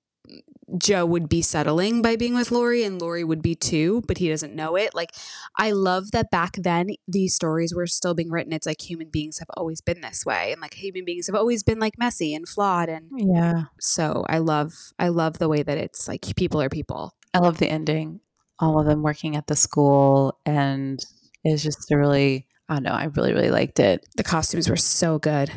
Jo 0.77 1.07
would 1.07 1.29
be 1.29 1.41
settling 1.41 2.03
by 2.03 2.17
being 2.17 2.35
with 2.35 2.51
Laurie 2.51 2.85
and 2.85 3.01
Laurie 3.01 3.25
would 3.25 3.43
be 3.43 3.55
too, 3.55 4.03
but 4.07 4.19
he 4.19 4.29
doesn't 4.29 4.55
know 4.55 4.77
it. 4.77 4.95
Like 4.95 5.13
I 5.57 5.71
love 5.71 6.11
that 6.13 6.31
back 6.31 6.57
then 6.57 6.89
these 7.07 7.35
stories 7.35 7.75
were 7.75 7.87
still 7.87 8.15
being 8.15 8.31
written. 8.31 8.53
It's 8.53 8.67
like 8.67 8.81
human 8.81 9.09
beings 9.09 9.39
have 9.39 9.49
always 9.57 9.81
been 9.81 10.03
this 10.03 10.27
way 10.27 10.53
and 10.53 10.61
like 10.61 10.75
human 10.75 11.05
beings 11.05 11.27
have 11.27 11.37
always 11.37 11.63
been 11.63 11.79
like 11.79 11.99
messy 11.99 12.35
and 12.35 12.47
flawed 12.47 12.89
and 12.89 13.11
yeah. 13.17 13.65
so 13.81 14.27
I 14.29 14.39
love 14.39 14.75
I 14.99 15.09
love 15.09 15.39
the 15.39 15.49
way 15.49 15.63
that 15.63 15.79
it's 15.79 16.07
like 16.07 16.37
people 16.37 16.61
are 16.61 16.69
people. 16.69 17.15
I 17.35 17.39
love 17.39 17.59
the 17.59 17.69
ending. 17.69 18.21
All 18.59 18.81
of 18.81 18.87
them 18.87 19.03
working 19.03 19.37
at 19.37 19.47
the 19.47 19.57
school. 19.57 20.39
And 20.45 21.05
it's 21.45 21.63
just 21.63 21.91
a 21.91 21.97
really, 21.97 22.47
I 22.69 22.75
don't 22.75 22.83
know, 22.83 22.93
I 22.93 23.05
really, 23.05 23.33
really 23.33 23.51
liked 23.51 23.81
it. 23.81 24.07
The 24.17 24.25
costumes 24.25 24.69
were 24.69 24.77
so 24.77 25.19
good. 25.19 25.51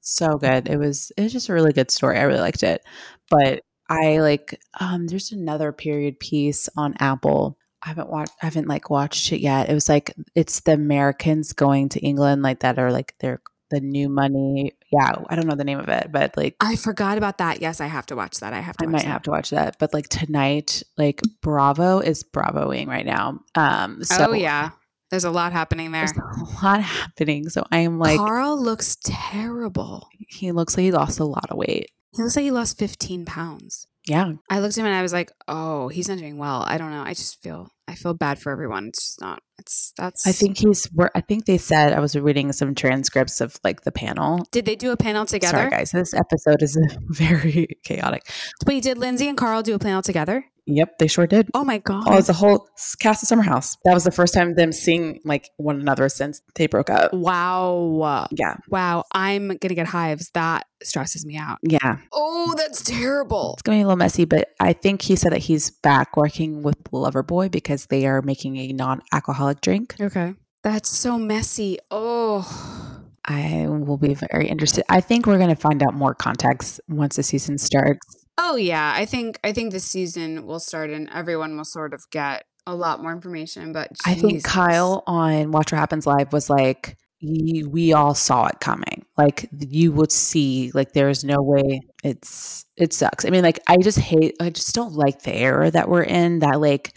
so 0.00 0.38
good. 0.38 0.68
It 0.68 0.78
was 0.78 1.12
it 1.16 1.22
was 1.22 1.32
just 1.32 1.48
a 1.48 1.52
really 1.52 1.72
good 1.72 1.90
story. 1.90 2.18
I 2.18 2.22
really 2.22 2.40
liked 2.40 2.62
it. 2.62 2.82
But 3.28 3.62
I 3.88 4.18
like 4.18 4.60
um 4.80 5.06
there's 5.06 5.32
another 5.32 5.72
period 5.72 6.18
piece 6.20 6.68
on 6.76 6.94
Apple. 6.98 7.58
I 7.82 7.88
haven't 7.88 8.10
watched. 8.10 8.32
I 8.42 8.46
haven't 8.46 8.68
like 8.68 8.90
watched 8.90 9.32
it 9.32 9.40
yet. 9.40 9.68
It 9.68 9.74
was 9.74 9.88
like 9.88 10.12
it's 10.34 10.60
the 10.60 10.72
Americans 10.72 11.52
going 11.52 11.88
to 11.90 12.00
England, 12.00 12.42
like 12.42 12.60
that 12.60 12.78
are 12.78 12.90
like 12.90 13.14
they're 13.20 13.40
the 13.70 13.80
new 13.80 14.08
money. 14.08 14.72
Yeah, 14.92 15.16
I 15.28 15.36
don't 15.36 15.46
know 15.46 15.56
the 15.56 15.64
name 15.64 15.78
of 15.80 15.88
it, 15.88 16.10
but 16.10 16.36
like 16.36 16.56
I 16.60 16.76
forgot 16.76 17.18
about 17.18 17.38
that. 17.38 17.60
Yes, 17.60 17.80
I 17.80 17.86
have 17.86 18.06
to 18.06 18.16
watch 18.16 18.38
that. 18.38 18.52
I 18.52 18.60
have 18.60 18.76
to. 18.78 18.84
I 18.84 18.88
might 18.88 19.02
that. 19.02 19.08
have 19.08 19.22
to 19.22 19.30
watch 19.30 19.50
that. 19.50 19.78
But 19.78 19.92
like 19.92 20.08
tonight, 20.08 20.82
like 20.96 21.20
Bravo 21.42 21.98
is 22.00 22.22
Bravoing 22.22 22.88
right 22.88 23.06
now. 23.06 23.40
Um, 23.54 24.02
so 24.04 24.30
oh 24.30 24.32
yeah, 24.32 24.70
there's 25.10 25.24
a 25.24 25.30
lot 25.30 25.52
happening 25.52 25.92
there. 25.92 26.06
there's 26.06 26.12
a 26.16 26.64
lot 26.66 26.80
happening. 26.82 27.48
So 27.48 27.64
I 27.70 27.78
am 27.78 27.98
like, 27.98 28.18
Carl 28.18 28.60
looks 28.60 28.96
terrible. 29.04 30.08
he 30.28 30.52
looks 30.52 30.76
like 30.76 30.84
he 30.84 30.92
lost 30.92 31.20
a 31.20 31.24
lot 31.24 31.50
of 31.50 31.56
weight. 31.56 31.90
He 32.16 32.22
looks 32.22 32.36
like 32.36 32.44
he 32.44 32.50
lost 32.50 32.78
15 32.78 33.24
pounds. 33.24 33.86
Yeah, 34.08 34.34
I 34.48 34.60
looked 34.60 34.78
at 34.78 34.80
him 34.80 34.86
and 34.86 34.94
I 34.94 35.02
was 35.02 35.12
like, 35.12 35.32
"Oh, 35.48 35.88
he's 35.88 36.08
not 36.08 36.18
doing 36.18 36.38
well." 36.38 36.64
I 36.64 36.78
don't 36.78 36.92
know. 36.92 37.02
I 37.02 37.12
just 37.12 37.42
feel 37.42 37.68
I 37.88 37.96
feel 37.96 38.14
bad 38.14 38.38
for 38.38 38.52
everyone. 38.52 38.86
It's 38.86 39.04
just 39.04 39.20
not. 39.20 39.42
It's 39.58 39.92
that's. 39.96 40.24
I 40.24 40.30
think 40.30 40.58
he's. 40.58 40.88
I 41.16 41.20
think 41.20 41.46
they 41.46 41.58
said 41.58 41.92
I 41.92 41.98
was 41.98 42.14
reading 42.14 42.52
some 42.52 42.76
transcripts 42.76 43.40
of 43.40 43.58
like 43.64 43.80
the 43.82 43.90
panel. 43.90 44.46
Did 44.52 44.64
they 44.64 44.76
do 44.76 44.92
a 44.92 44.96
panel 44.96 45.26
together? 45.26 45.58
Sorry, 45.58 45.70
guys. 45.70 45.90
This 45.90 46.14
episode 46.14 46.62
is 46.62 46.78
very 47.08 47.66
chaotic. 47.84 48.22
Wait, 48.64 48.84
did 48.84 48.96
Lindsay 48.96 49.26
and 49.26 49.36
Carl 49.36 49.62
do 49.62 49.74
a 49.74 49.78
panel 49.80 50.02
together? 50.02 50.44
Yep, 50.66 50.98
they 50.98 51.06
sure 51.06 51.26
did. 51.26 51.48
Oh 51.54 51.64
my 51.64 51.78
god! 51.78 52.04
Oh, 52.06 52.16
it's 52.18 52.28
a 52.28 52.32
whole 52.32 52.68
cast 52.98 53.22
of 53.22 53.28
Summer 53.28 53.42
House. 53.42 53.76
That 53.84 53.94
was 53.94 54.04
the 54.04 54.10
first 54.10 54.34
time 54.34 54.54
them 54.56 54.72
seeing 54.72 55.20
like 55.24 55.50
one 55.58 55.80
another 55.80 56.08
since 56.08 56.42
they 56.56 56.66
broke 56.66 56.90
up. 56.90 57.12
wow! 57.14 58.26
Yeah, 58.32 58.56
Wow! 58.68 59.04
I'm 59.12 59.48
gonna 59.48 59.74
get 59.74 59.86
hives. 59.86 60.30
That 60.34 60.66
stresses 60.82 61.24
me 61.24 61.36
out. 61.36 61.58
yeah. 61.62 61.98
Oh, 62.12 62.54
that's 62.56 62.82
terrible. 62.82 63.54
It's 63.54 63.62
going 63.62 63.78
to 63.78 63.80
be 63.80 63.82
a 63.84 63.86
little 63.86 63.96
messy, 63.96 64.24
but 64.24 64.48
I 64.60 64.72
think 64.72 65.02
he 65.02 65.16
said 65.16 65.32
that 65.32 65.38
he's 65.40 65.70
back 65.70 66.16
working 66.16 66.62
with 66.62 66.76
Loverboy 66.92 67.50
because 67.50 67.86
they 67.86 68.06
are 68.06 68.20
making 68.22 68.56
a 68.58 68.68
non-alcoholic 68.72 69.60
drink. 69.62 69.94
Okay, 70.00 70.34
that's 70.62 70.90
so 70.90 71.16
messy. 71.18 71.78
Oh, 71.90 73.02
I 73.24 73.66
will 73.68 73.96
be 73.98 74.14
very 74.14 74.48
interested. 74.48 74.84
I 74.88 75.00
think 75.00 75.26
we're 75.26 75.38
going 75.38 75.48
to 75.54 75.60
find 75.60 75.82
out 75.82 75.94
more 75.94 76.14
context 76.14 76.80
once 76.88 77.16
the 77.16 77.22
season 77.22 77.58
starts. 77.58 78.25
Oh 78.38 78.56
yeah. 78.56 78.92
I 78.96 79.06
think 79.06 79.38
I 79.44 79.52
think 79.52 79.72
this 79.72 79.84
season 79.84 80.46
will 80.46 80.60
start 80.60 80.90
and 80.90 81.08
everyone 81.12 81.56
will 81.56 81.64
sort 81.64 81.94
of 81.94 82.02
get 82.10 82.44
a 82.66 82.74
lot 82.74 83.02
more 83.02 83.12
information. 83.12 83.72
But 83.72 83.92
I 84.04 84.14
think 84.14 84.44
Kyle 84.44 85.02
on 85.06 85.52
Watch 85.52 85.72
What 85.72 85.78
Happens 85.78 86.06
Live 86.06 86.32
was 86.32 86.50
like, 86.50 86.96
we 87.22 87.92
all 87.92 88.14
saw 88.14 88.46
it 88.46 88.60
coming. 88.60 89.04
Like 89.16 89.48
you 89.58 89.92
would 89.92 90.12
see, 90.12 90.70
like 90.74 90.92
there's 90.92 91.24
no 91.24 91.40
way 91.40 91.80
it's 92.04 92.64
it 92.76 92.92
sucks. 92.92 93.24
I 93.24 93.30
mean, 93.30 93.42
like 93.42 93.60
I 93.66 93.78
just 93.78 93.98
hate, 93.98 94.36
I 94.40 94.50
just 94.50 94.74
don't 94.74 94.92
like 94.92 95.22
the 95.22 95.34
era 95.34 95.70
that 95.70 95.88
we're 95.88 96.02
in. 96.02 96.40
That 96.40 96.60
like 96.60 96.96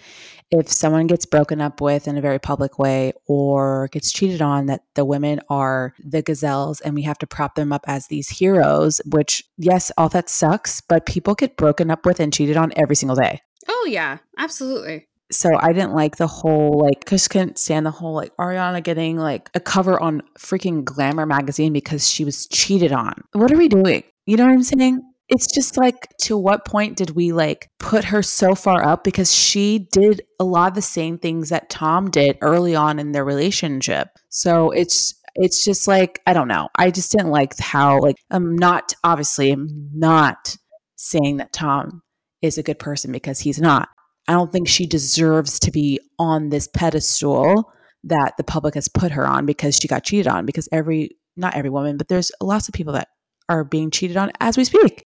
if 0.52 0.70
someone 0.70 1.08
gets 1.08 1.26
broken 1.26 1.62
up 1.62 1.82
with 1.82 2.08
in 2.08 2.18
a 2.18 2.22
very 2.22 2.40
public 2.40 2.80
way 2.80 3.14
or 3.28 3.88
gets 3.92 4.12
cheated 4.12 4.42
on, 4.42 4.66
that 4.66 4.84
the 4.96 5.06
women 5.06 5.40
are 5.50 5.94
the 6.04 6.22
gazelles 6.22 6.82
and 6.82 6.96
we 6.96 7.04
have 7.04 7.20
to 7.20 7.28
prop 7.28 7.56
them 7.56 7.72
up 7.72 7.86
as 7.88 8.08
these 8.08 8.30
heroes. 8.30 9.00
Which 9.06 9.44
yes, 9.58 9.92
all 9.98 10.10
that 10.10 10.30
sucks, 10.30 10.82
but 10.82 11.06
people 11.06 11.36
get 11.36 11.58
broken 11.58 11.92
up 11.92 12.06
with 12.06 12.20
and 12.20 12.34
cheated 12.34 12.58
on 12.58 12.74
every 12.76 12.96
single 12.96 13.16
day 13.16 13.42
Oh 13.68 13.88
yeah, 13.90 14.18
absolutely. 14.38 15.08
so 15.32 15.56
I 15.60 15.74
didn't 15.74 15.94
like 15.94 16.18
the 16.18 16.28
whole 16.28 16.80
like 16.80 17.08
just 17.08 17.30
couldn't 17.30 17.60
stand 17.60 17.86
the 17.86 17.92
whole 17.92 18.14
like 18.14 18.36
Ariana 18.38 18.84
getting 18.84 19.18
like 19.18 19.50
a 19.54 19.60
cover 19.60 20.02
on 20.02 20.24
freaking 20.38 20.84
Glamour 20.84 21.26
magazine 21.26 21.72
because 21.72 22.08
she 22.10 22.26
was 22.26 22.48
cheated 22.48 22.92
on. 22.92 23.14
What 23.34 23.52
are 23.52 23.58
we 23.58 23.68
doing? 23.68 24.04
You 24.26 24.38
know 24.38 24.46
what 24.46 24.54
I'm 24.54 24.64
saying? 24.64 25.02
It's 25.30 25.54
just 25.54 25.78
like 25.78 26.08
to 26.22 26.38
what 26.38 26.66
point 26.66 26.98
did 26.98 27.12
we 27.12 27.32
like 27.32 27.70
put 27.80 28.06
her 28.06 28.24
so 28.24 28.56
far 28.56 28.84
up 28.84 29.04
because 29.04 29.34
she 29.34 29.88
did 29.92 30.24
a 30.40 30.44
lot 30.44 30.70
of 30.70 30.76
the 30.76 30.82
same 30.82 31.18
things 31.18 31.50
that 31.50 31.70
Tom 31.70 32.10
did 32.10 32.38
early 32.42 32.76
on 32.76 33.00
in 33.00 33.12
their 33.12 33.26
relationship. 33.26 34.08
So 34.30 34.72
it's 34.72 35.14
it's 35.36 35.64
just 35.64 35.88
like 35.88 36.20
I 36.26 36.34
don't 36.34 36.48
know. 36.48 36.70
I 36.76 36.92
just 36.92 37.12
didn't 37.12 37.30
like 37.30 37.58
how 37.60 38.00
like 38.00 38.16
I'm 38.32 38.56
not 38.56 38.94
obviously 39.04 39.52
I'm 39.52 39.90
not 39.94 40.58
saying 40.96 41.38
that 41.38 41.54
Tom 41.54 42.02
is 42.42 42.58
a 42.58 42.64
good 42.64 42.80
person 42.80 43.12
because 43.12 43.40
he's 43.40 43.60
not. 43.60 43.90
I 44.28 44.34
don't 44.34 44.52
think 44.52 44.68
she 44.68 44.86
deserves 44.86 45.60
to 45.62 45.72
be 45.72 46.00
on 46.20 46.50
this 46.50 46.68
pedestal 46.68 47.72
that 48.04 48.34
the 48.38 48.44
public 48.44 48.76
has 48.76 48.88
put 48.88 49.12
her 49.12 49.26
on 49.26 49.46
because 49.46 49.76
she 49.76 49.88
got 49.88 50.04
cheated 50.04 50.28
on. 50.28 50.46
Because 50.46 50.70
every, 50.72 51.18
not 51.36 51.56
every 51.56 51.70
woman, 51.70 51.98
but 51.98 52.08
there's 52.08 52.32
lots 52.42 52.68
of 52.68 52.74
people 52.74 52.94
that 52.94 53.08
are 53.50 53.64
being 53.64 53.92
cheated 53.92 54.18
on 54.18 54.32
as 54.40 54.58
we 54.58 54.64
speak. 54.64 55.06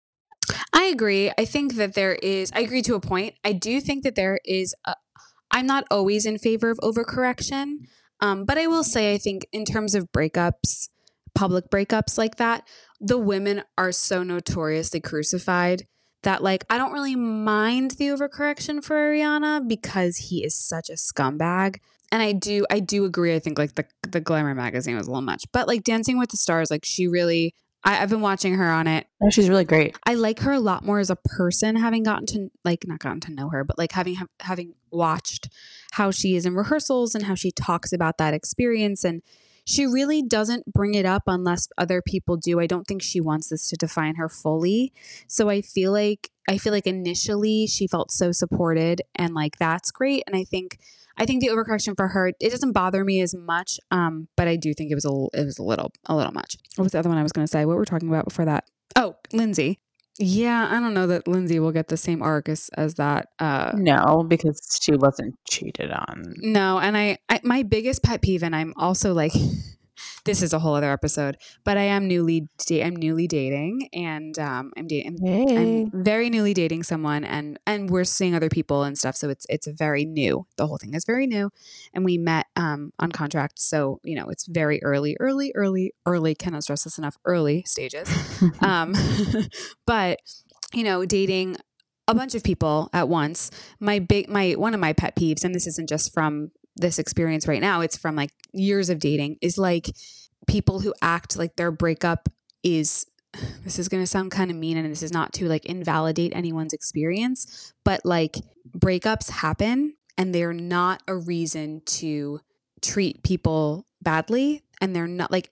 I 0.73 0.85
agree. 0.85 1.33
I 1.39 1.45
think 1.45 1.75
that 1.75 1.95
there 1.95 2.15
is, 2.15 2.53
I 2.55 2.61
agree 2.61 2.83
to 2.83 2.95
a 2.95 3.01
point. 3.01 3.35
I 3.45 3.53
do 3.53 3.81
think 3.81 4.05
that 4.05 4.15
there 4.15 4.39
is, 4.45 4.75
I'm 5.51 5.67
not 5.67 5.85
always 5.91 6.27
in 6.27 6.39
favor 6.39 6.71
of 6.71 6.79
overcorrection. 6.79 7.87
Um, 8.21 8.45
but 8.45 8.57
I 8.57 8.67
will 8.67 8.85
say, 8.85 9.15
I 9.15 9.19
think 9.19 9.47
in 9.53 9.65
terms 9.65 9.95
of 9.95 10.11
breakups, 10.13 10.89
public 11.35 11.69
breakups 11.69 12.17
like 12.17 12.37
that, 12.37 12.67
the 13.01 13.19
women 13.19 13.63
are 13.77 13.93
so 13.93 14.23
notoriously 14.23 15.01
crucified 15.01 15.87
that, 16.23 16.43
like, 16.43 16.65
I 16.71 16.79
don't 16.79 16.93
really 16.93 17.15
mind 17.15 17.93
the 17.93 18.07
overcorrection 18.07 18.83
for 18.83 18.97
Ariana 18.97 19.69
because 19.69 20.17
he 20.17 20.45
is 20.45 20.55
such 20.55 20.89
a 20.89 20.95
scumbag. 20.95 21.77
And 22.11 22.23
I 22.23 22.33
do, 22.33 22.65
I 22.71 22.81
do 22.81 23.05
agree. 23.05 23.35
I 23.35 23.39
think 23.39 23.59
like 23.59 23.75
the 23.75 23.85
the 24.09 24.21
Glamour 24.21 24.55
magazine 24.55 24.97
was 24.97 25.09
a 25.09 25.11
little 25.11 25.23
much, 25.23 25.45
but 25.53 25.67
like 25.67 25.83
Dancing 25.83 26.19
with 26.19 26.31
the 26.31 26.37
Stars, 26.37 26.71
like 26.71 26.85
she 26.85 27.07
really, 27.07 27.55
I, 27.87 28.03
I've 28.03 28.11
been 28.11 28.21
watching 28.21 28.55
her 28.55 28.69
on 28.69 28.89
it. 28.89 29.07
No, 29.21 29.31
she's 29.31 29.49
really 29.49 29.65
great. 29.65 29.97
I 30.05 30.15
like 30.15 30.41
her 30.41 30.53
a 30.53 30.61
lot 30.61 30.85
more 30.85 30.99
as 30.99 31.09
a 31.09 31.17
person, 31.17 31.77
having 31.77 32.03
gotten 32.03 32.27
to 32.27 32.51
like 32.65 32.87
not 32.87 32.99
gotten 32.99 33.21
to 33.21 33.33
know 33.33 33.49
her, 33.51 33.63
but 33.63 33.79
like 33.79 33.93
having 33.93 34.17
ha- 34.17 34.27
having 34.41 34.75
watched 34.91 35.49
how 35.93 36.11
she 36.11 36.35
is 36.35 36.45
in 36.45 36.55
rehearsals 36.55 37.15
and 37.15 37.25
how 37.25 37.37
she 37.37 37.53
talks 37.53 37.93
about 37.93 38.19
that 38.19 38.35
experience, 38.35 39.05
and 39.05 39.23
she 39.65 39.87
really 39.87 40.21
doesn't 40.21 40.73
bring 40.73 40.95
it 40.95 41.07
up 41.07 41.23
unless 41.29 41.69
other 41.79 42.03
people 42.03 42.37
do. 42.37 42.59
I 42.59 42.67
don't 42.67 42.87
think 42.87 43.03
she 43.03 43.21
wants 43.21 43.49
this 43.49 43.69
to 43.69 43.77
define 43.77 44.17
her 44.17 44.29
fully. 44.29 44.93
So 45.29 45.49
I 45.49 45.63
feel 45.63 45.93
like 45.93 46.31
I 46.49 46.59
feel 46.59 46.73
like 46.73 46.87
initially 46.89 47.69
she 47.69 47.87
felt 47.87 48.11
so 48.11 48.33
supported, 48.33 49.03
and 49.15 49.33
like 49.33 49.59
that's 49.59 49.93
great. 49.93 50.25
And 50.27 50.35
I 50.35 50.43
think 50.43 50.81
I 51.19 51.25
think 51.27 51.41
the 51.41 51.49
overcorrection 51.49 51.97
for 51.97 52.09
her 52.09 52.29
it 52.29 52.51
doesn't 52.51 52.73
bother 52.73 53.05
me 53.05 53.21
as 53.21 53.35
much, 53.35 53.79
um, 53.91 54.29
but 54.37 54.49
I 54.49 54.57
do 54.57 54.75
think 54.75 54.91
it 54.91 54.95
was 54.95 55.05
a 55.05 55.41
it 55.41 55.45
was 55.45 55.59
a 55.59 55.63
little 55.63 55.91
a 56.07 56.15
little 56.17 56.33
much. 56.33 56.57
What 56.77 56.85
was 56.85 56.93
the 56.93 56.99
other 56.99 57.09
one 57.09 57.19
I 57.19 57.23
was 57.23 57.33
going 57.33 57.47
to 57.47 57.51
say? 57.51 57.65
What 57.65 57.75
were 57.75 57.81
we 57.81 57.87
talking 57.87 58.09
about 58.09 58.25
before 58.27 58.45
that? 58.45 58.65
Oh, 58.97 59.17
Lindsay. 59.33 59.81
Yeah, 60.19 60.67
I 60.71 60.81
don't 60.81 60.95
know 60.95 61.07
that 61.09 61.29
Lindsay 61.29 61.59
will 61.61 61.73
get 61.73 61.89
the 61.89 61.97
same 61.99 62.23
arc 62.23 62.49
as, 62.49 62.71
as 62.75 62.95
that. 62.95 63.29
Uh, 63.39 63.73
No, 63.75 64.25
because 64.27 64.59
she 64.81 64.93
wasn't 64.97 65.35
cheated 65.47 65.91
on. 65.91 66.33
no, 66.39 66.79
and 66.79 66.97
I, 66.97 67.19
I 67.29 67.41
my 67.43 67.63
biggest 67.63 68.03
pet 68.03 68.23
peeve, 68.23 68.43
and 68.43 68.57
I'm 68.57 68.73
also 68.79 69.13
like, 69.13 69.33
this 70.25 70.43
is 70.43 70.53
a 70.53 70.59
whole 70.59 70.75
other 70.75 70.93
episode, 70.93 71.37
but 71.65 71.77
I 71.77 71.83
am 71.83 72.09
newly 72.09 72.49
da- 72.67 72.83
I'm 72.83 72.97
newly 72.97 73.27
dating, 73.27 73.89
and 73.93 74.39
um, 74.39 74.73
I'm 74.77 74.87
dating. 74.87 75.19
Hey. 75.25 75.85
I'm 75.85 76.05
very 76.05 76.31
newly 76.31 76.55
dating 76.55 76.83
someone, 76.83 77.25
and 77.25 77.59
and 77.67 77.91
we're 77.91 78.05
seeing 78.05 78.35
other 78.35 78.49
people 78.49 78.83
and 78.83 78.97
stuff. 78.97 79.17
So 79.17 79.29
it's 79.29 79.47
it's 79.49 79.67
very 79.67 80.05
new. 80.05 80.47
The 80.57 80.67
whole 80.67 80.79
thing 80.79 80.95
is 80.95 81.05
very 81.05 81.27
new, 81.27 81.51
and 81.95 82.05
we 82.05 82.19
met 82.19 82.47
um, 82.57 82.93
on 82.99 83.13
contract. 83.13 83.59
So 83.59 84.01
you 84.03 84.17
know 84.17 84.29
it's 84.29 84.47
very 84.47 84.83
early, 84.83 85.17
early, 85.21 85.53
early, 85.55 85.93
early. 86.07 86.35
Cannot 86.35 86.63
stress 86.63 86.85
this 86.85 86.99
enough. 86.99 87.17
Early 87.25 87.65
stages. 87.67 88.09
um, 88.61 88.95
but 89.87 90.21
you 90.73 90.85
know, 90.85 91.05
dating 91.05 91.57
a 92.09 92.15
bunch 92.15 92.35
of 92.35 92.43
people 92.43 92.89
at 92.93 93.09
once. 93.09 93.51
My 93.81 93.99
big, 93.99 94.29
my 94.29 94.53
one 94.53 94.75
of 94.75 94.81
my 94.81 94.93
pet 94.93 95.17
peeves, 95.17 95.45
and 95.45 95.55
this 95.55 95.67
isn't 95.67 95.89
just 95.89 96.13
from 96.13 96.51
this 96.77 96.99
experience 96.99 97.49
right 97.49 97.61
now. 97.61 97.81
It's 97.81 97.97
from 97.97 98.17
like 98.17 98.31
years 98.53 98.91
of 98.91 98.99
dating. 98.99 99.39
Is 99.41 99.59
like 99.59 99.91
people 100.47 100.81
who 100.81 100.95
act 101.03 101.37
like 101.37 101.57
their 101.57 101.71
breakup 101.71 102.29
is. 102.63 103.07
This 103.65 103.79
is 103.79 103.89
going 103.89 104.03
to 104.03 104.07
sound 104.07 104.31
kind 104.31 104.51
of 104.51 104.57
mean, 104.57 104.77
and 104.77 104.91
this 104.91 105.03
is 105.03 105.13
not 105.13 105.33
to 105.35 105.49
like 105.49 105.67
invalidate 105.67 106.35
anyone's 106.35 106.73
experience, 106.73 107.75
but 107.85 108.01
like 108.05 108.37
breakups 108.79 109.29
happen, 109.29 109.95
and 110.17 110.35
they're 110.35 110.55
not 110.55 111.03
a 111.07 111.17
reason 111.17 111.83
to 111.87 112.41
treat 112.81 113.23
people 113.23 113.87
badly, 114.01 114.63
and 114.81 114.95
they're 114.95 115.09
not 115.09 115.31
like 115.31 115.51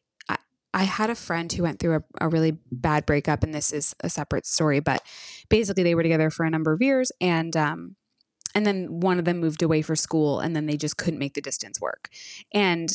I 0.74 0.82
had 0.82 1.08
a 1.08 1.14
friend 1.14 1.50
who 1.52 1.62
went 1.62 1.78
through 1.78 1.94
a, 1.94 2.26
a 2.26 2.28
really 2.28 2.58
bad 2.72 3.06
breakup, 3.06 3.44
and 3.44 3.54
this 3.54 3.72
is 3.72 3.94
a 4.00 4.10
separate 4.10 4.44
story, 4.44 4.80
but 4.80 5.02
basically 5.48 5.84
they 5.84 5.94
were 5.94 6.02
together 6.02 6.30
for 6.30 6.44
a 6.44 6.50
number 6.50 6.72
of 6.72 6.82
years, 6.82 7.12
and 7.20 7.56
um, 7.56 7.94
and 8.54 8.66
then 8.66 9.00
one 9.00 9.18
of 9.18 9.24
them 9.24 9.40
moved 9.40 9.62
away 9.62 9.82
for 9.82 9.96
school, 9.96 10.40
and 10.40 10.54
then 10.54 10.66
they 10.66 10.76
just 10.76 10.96
couldn't 10.96 11.18
make 11.18 11.34
the 11.34 11.40
distance 11.40 11.80
work, 11.80 12.08
and 12.52 12.90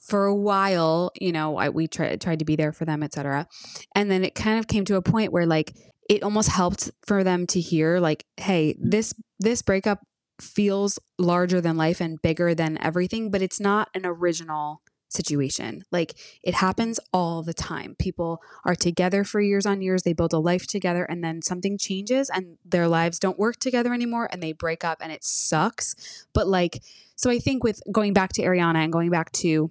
for 0.00 0.26
a 0.26 0.34
while, 0.34 1.12
you 1.18 1.32
know, 1.32 1.56
I, 1.56 1.70
we 1.70 1.88
tried 1.88 2.20
tried 2.20 2.40
to 2.40 2.44
be 2.44 2.56
there 2.56 2.72
for 2.72 2.84
them, 2.84 3.02
etc., 3.02 3.46
and 3.94 4.10
then 4.10 4.24
it 4.24 4.34
kind 4.34 4.58
of 4.58 4.68
came 4.68 4.84
to 4.86 4.96
a 4.96 5.02
point 5.02 5.32
where 5.32 5.46
like 5.46 5.72
it 6.08 6.22
almost 6.22 6.50
helped 6.50 6.90
for 7.06 7.24
them 7.24 7.46
to 7.48 7.60
hear 7.60 7.98
like, 7.98 8.24
hey, 8.36 8.76
this 8.78 9.14
this 9.40 9.62
breakup 9.62 10.00
feels 10.40 10.98
larger 11.18 11.60
than 11.60 11.76
life 11.76 12.00
and 12.00 12.20
bigger 12.20 12.54
than 12.54 12.78
everything, 12.82 13.30
but 13.30 13.42
it's 13.42 13.60
not 13.60 13.88
an 13.94 14.04
original 14.04 14.82
situation. 15.14 15.84
Like 15.90 16.14
it 16.42 16.54
happens 16.54 17.00
all 17.12 17.42
the 17.42 17.54
time. 17.54 17.96
People 17.98 18.42
are 18.64 18.74
together 18.74 19.24
for 19.24 19.40
years 19.40 19.66
on 19.66 19.80
years, 19.80 20.02
they 20.02 20.12
build 20.12 20.32
a 20.32 20.38
life 20.38 20.66
together, 20.66 21.04
and 21.04 21.22
then 21.22 21.42
something 21.42 21.78
changes 21.78 22.30
and 22.30 22.58
their 22.64 22.88
lives 22.88 23.18
don't 23.18 23.38
work 23.38 23.56
together 23.56 23.92
anymore 23.94 24.28
and 24.30 24.42
they 24.42 24.52
break 24.52 24.84
up 24.84 24.98
and 25.00 25.12
it 25.12 25.24
sucks. 25.24 26.26
But 26.32 26.48
like, 26.48 26.82
so 27.16 27.30
I 27.30 27.38
think 27.38 27.62
with 27.62 27.80
going 27.90 28.12
back 28.12 28.32
to 28.34 28.42
Ariana 28.42 28.76
and 28.76 28.92
going 28.92 29.10
back 29.10 29.32
to 29.32 29.70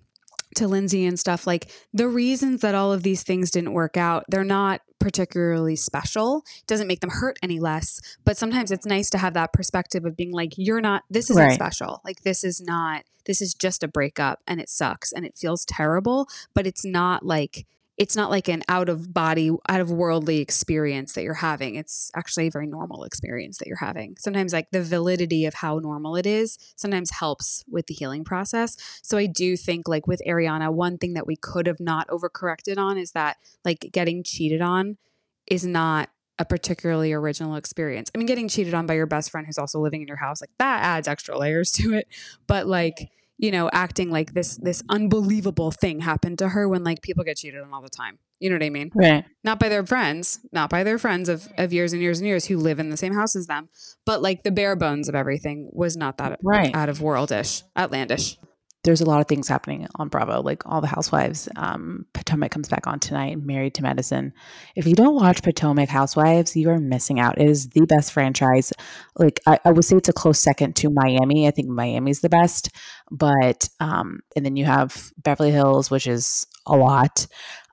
to 0.56 0.68
Lindsay 0.68 1.06
and 1.06 1.20
stuff, 1.20 1.48
like 1.48 1.72
the 1.94 2.08
reasons 2.08 2.62
that 2.62 2.76
all 2.76 2.94
of 2.94 3.04
these 3.04 3.24
things 3.24 3.50
didn't 3.50 3.74
work 3.74 3.98
out, 3.98 4.24
they're 4.30 4.44
not 4.44 4.82
particularly 5.04 5.76
special. 5.76 6.44
Doesn't 6.66 6.88
make 6.88 7.02
them 7.02 7.10
hurt 7.10 7.38
any 7.44 7.60
less. 7.60 8.00
But 8.24 8.38
sometimes 8.38 8.72
it's 8.72 8.86
nice 8.86 9.10
to 9.10 9.18
have 9.18 9.34
that 9.34 9.52
perspective 9.52 10.06
of 10.06 10.16
being 10.16 10.32
like, 10.32 10.54
you're 10.56 10.82
not, 10.82 11.04
this 11.10 11.30
isn't 11.30 11.44
Right. 11.44 11.54
special. 11.54 12.02
Like, 12.06 12.22
this 12.22 12.44
is 12.44 12.62
not, 12.62 13.04
this 13.26 13.42
is 13.42 13.54
just 13.54 13.84
a 13.84 13.88
breakup 13.90 14.40
and 14.48 14.62
it 14.62 14.70
sucks 14.70 15.12
and 15.12 15.26
it 15.26 15.38
feels 15.38 15.66
terrible, 15.66 16.28
but 16.54 16.66
it's 16.66 16.86
not 16.86 17.26
like, 17.26 17.66
it's 17.96 18.16
not 18.16 18.32
like 18.32 18.48
an 18.48 18.64
out 18.68 18.90
of 18.90 19.14
body, 19.14 19.52
out 19.70 19.80
of 19.80 19.92
worldly 19.92 20.40
experience 20.40 21.14
that 21.14 21.24
you're 21.24 21.36
having. 21.36 21.76
It's 21.76 22.10
actually 22.16 22.48
a 22.48 22.52
very 22.52 22.66
normal 22.66 23.04
experience 23.04 23.60
that 23.60 23.68
you're 23.68 23.78
having. 23.78 24.16
Sometimes, 24.18 24.52
like 24.52 24.72
the 24.72 24.82
validity 24.82 25.46
of 25.46 25.54
how 25.54 25.78
normal 25.78 26.16
it 26.16 26.26
is, 26.26 26.58
sometimes 26.76 27.12
helps 27.12 27.64
with 27.70 27.88
the 27.88 27.94
healing 27.94 28.24
process. 28.24 28.78
So, 29.04 29.18
I 29.18 29.28
do 29.28 29.56
think, 29.56 29.88
like 29.88 30.08
with 30.08 30.22
Ariana, 30.28 30.74
one 30.74 30.98
thing 30.98 31.14
that 31.14 31.28
we 31.28 31.36
could 31.36 31.68
have 31.68 31.80
not 31.80 32.08
overcorrected 32.08 32.78
on 32.78 32.98
is 32.98 33.12
that, 33.12 33.38
like, 33.64 33.90
getting 33.92 34.24
cheated 34.24 34.62
on 34.62 34.98
is 35.46 35.66
not 35.66 36.10
a 36.40 36.46
particularly 36.46 37.14
original 37.14 37.56
experience. 37.56 38.10
I 38.14 38.18
mean, 38.18 38.26
getting 38.26 38.48
cheated 38.48 38.74
on 38.74 38.88
by 38.88 38.96
your 38.96 39.06
best 39.06 39.30
friend 39.30 39.46
who's 39.46 39.60
also 39.60 39.80
living 39.80 40.02
in 40.02 40.08
your 40.08 40.18
house, 40.18 40.42
like 40.42 40.50
that 40.58 40.84
adds 40.84 41.08
extra 41.08 41.38
layers 41.38 41.72
to 41.74 41.94
it. 41.94 42.08
But 42.48 42.66
like, 42.66 43.12
you 43.44 43.52
know, 43.52 43.70
acting 43.74 44.10
like 44.10 44.34
this 44.34 44.56
this 44.56 44.82
unbelievable 44.88 45.70
thing 45.70 46.00
happened 46.00 46.40
to 46.40 46.48
her 46.48 46.70
when 46.70 46.82
like 46.86 47.02
people 47.02 47.26
get 47.26 47.36
cheated 47.36 47.62
on 47.62 47.74
all 47.74 47.82
the 47.82 47.90
time. 47.90 48.18
You 48.40 48.50
know 48.50 48.56
what 48.56 48.64
I 48.64 48.70
mean? 48.70 48.90
Right. 48.96 49.26
Not 49.44 49.60
by 49.60 49.68
their 49.68 49.86
friends, 49.86 50.40
not 50.54 50.70
by 50.70 50.86
their 50.86 50.98
friends 50.98 51.28
of, 51.28 51.50
of 51.58 51.74
years 51.74 51.92
and 51.92 52.02
years 52.02 52.20
and 52.20 52.28
years 52.28 52.46
who 52.46 52.56
live 52.58 52.80
in 52.80 52.90
the 52.90 52.96
same 52.96 53.14
house 53.14 53.36
as 53.36 53.48
them, 53.48 53.68
but 54.06 54.22
like 54.22 54.44
the 54.44 54.52
bare 54.52 54.78
bones 54.78 55.10
of 55.10 55.16
everything 55.16 55.70
was 55.74 55.98
not 55.98 56.20
that 56.20 56.40
Right. 56.42 56.74
out 56.74 56.88
of 56.88 57.00
worldish, 57.00 57.64
outlandish. 57.78 58.38
There's 58.84 59.02
a 59.02 59.06
lot 59.06 59.22
of 59.22 59.28
things 59.28 59.48
happening 59.48 59.88
on 59.96 60.10
Bravo, 60.10 60.42
like 60.42 60.66
all 60.66 60.82
the 60.82 60.88
housewives. 60.88 61.48
Um, 61.56 62.06
Potomac 62.14 62.52
comes 62.52 62.68
back 62.68 62.86
on 62.86 63.00
tonight, 63.00 63.42
Married 63.42 63.76
to 63.76 63.84
Medicine. 63.84 64.34
If 64.76 64.86
you 64.86 64.94
don't 64.94 65.16
watch 65.16 65.42
Potomac 65.42 65.90
Housewives, 65.90 66.56
you 66.56 66.70
are 66.70 66.80
missing 66.80 67.20
out. 67.20 67.40
It 67.40 67.48
is 67.48 67.70
the 67.70 67.86
best 67.86 68.12
franchise. 68.12 68.74
Like 69.18 69.40
I, 69.48 69.60
I 69.64 69.72
would 69.72 69.86
say 69.86 69.96
it's 69.96 70.10
a 70.10 70.14
close 70.14 70.40
second 70.40 70.76
to 70.78 70.90
Miami. 70.90 71.48
I 71.48 71.52
think 71.52 71.70
Miami's 71.70 72.22
the 72.22 72.30
best. 72.30 72.70
But 73.10 73.70
um, 73.80 74.20
and 74.36 74.46
then 74.46 74.56
you 74.56 74.66
have 74.66 75.12
Beverly 75.18 75.52
Hills, 75.52 75.90
which 75.90 76.08
is 76.08 76.46
a 76.66 76.76
lot. 76.76 77.28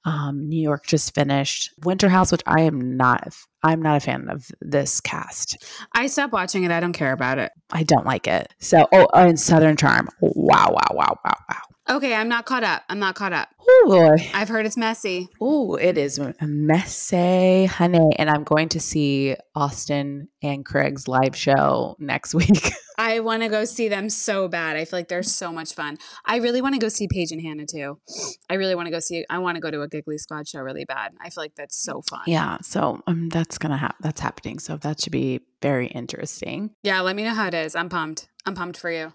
Um, 0.04 0.48
New 0.48 0.60
York 0.60 0.86
just 0.86 1.14
finished. 1.14 1.70
Winter 1.84 2.08
House, 2.08 2.32
which 2.32 2.42
I 2.46 2.62
am 2.62 2.96
not 2.96 3.34
I'm 3.62 3.82
not 3.82 3.98
a 3.98 4.00
fan 4.00 4.28
of 4.30 4.46
this 4.60 5.00
cast. 5.00 5.66
I 5.92 6.06
stopped 6.06 6.32
watching 6.32 6.64
it. 6.64 6.70
I 6.70 6.80
don't 6.80 6.94
care 6.94 7.12
about 7.12 7.38
it. 7.38 7.52
I 7.70 7.82
don't 7.82 8.06
like 8.06 8.26
it. 8.26 8.52
So, 8.58 8.88
oh, 8.92 9.06
and 9.12 9.38
Southern 9.38 9.76
Charm. 9.76 10.08
Wow, 10.20 10.70
wow, 10.70 10.86
wow, 10.92 11.18
wow, 11.24 11.34
wow. 11.48 11.96
Okay, 11.96 12.14
I'm 12.14 12.28
not 12.28 12.46
caught 12.46 12.62
up. 12.62 12.84
I'm 12.88 13.00
not 13.00 13.16
caught 13.16 13.32
up. 13.32 13.48
Oh 13.68 13.84
boy. 13.88 14.30
I've 14.32 14.48
heard 14.48 14.64
it's 14.64 14.76
messy. 14.76 15.28
Oh, 15.40 15.74
it 15.74 15.98
is 15.98 16.20
messy, 16.40 17.66
honey. 17.66 18.12
And 18.16 18.30
I'm 18.30 18.44
going 18.44 18.68
to 18.70 18.80
see 18.80 19.36
Austin 19.54 20.28
and 20.40 20.64
Craig's 20.64 21.08
live 21.08 21.34
show 21.36 21.96
next 21.98 22.32
week. 22.34 22.72
I 23.00 23.20
want 23.20 23.42
to 23.42 23.48
go 23.48 23.64
see 23.64 23.88
them 23.88 24.10
so 24.10 24.46
bad. 24.46 24.76
I 24.76 24.84
feel 24.84 24.98
like 24.98 25.08
they're 25.08 25.22
so 25.22 25.50
much 25.50 25.72
fun. 25.72 25.96
I 26.26 26.36
really 26.36 26.60
want 26.60 26.74
to 26.74 26.78
go 26.78 26.90
see 26.90 27.08
Paige 27.08 27.32
and 27.32 27.40
Hannah 27.40 27.64
too. 27.64 27.98
I 28.50 28.54
really 28.54 28.74
want 28.74 28.88
to 28.88 28.90
go 28.90 29.00
see. 29.00 29.24
I 29.30 29.38
want 29.38 29.54
to 29.54 29.60
go 29.62 29.70
to 29.70 29.80
a 29.80 29.88
Giggly 29.88 30.18
Squad 30.18 30.46
show 30.46 30.60
really 30.60 30.84
bad. 30.84 31.12
I 31.18 31.30
feel 31.30 31.42
like 31.42 31.54
that's 31.54 31.82
so 31.82 32.02
fun. 32.02 32.20
yeah, 32.26 32.58
so 32.60 33.00
um, 33.06 33.30
that's 33.30 33.56
gonna 33.56 33.78
happen. 33.78 33.96
That's 34.00 34.20
happening. 34.20 34.58
So 34.58 34.76
that 34.76 35.00
should 35.00 35.12
be 35.12 35.40
very 35.62 35.86
interesting. 35.86 36.72
Yeah, 36.82 37.00
let 37.00 37.16
me 37.16 37.24
know 37.24 37.32
how 37.32 37.46
it 37.46 37.54
is. 37.54 37.74
I'm 37.74 37.88
pumped. 37.88 38.28
I'm 38.44 38.54
pumped 38.54 38.76
for 38.76 38.90
you. 38.90 39.14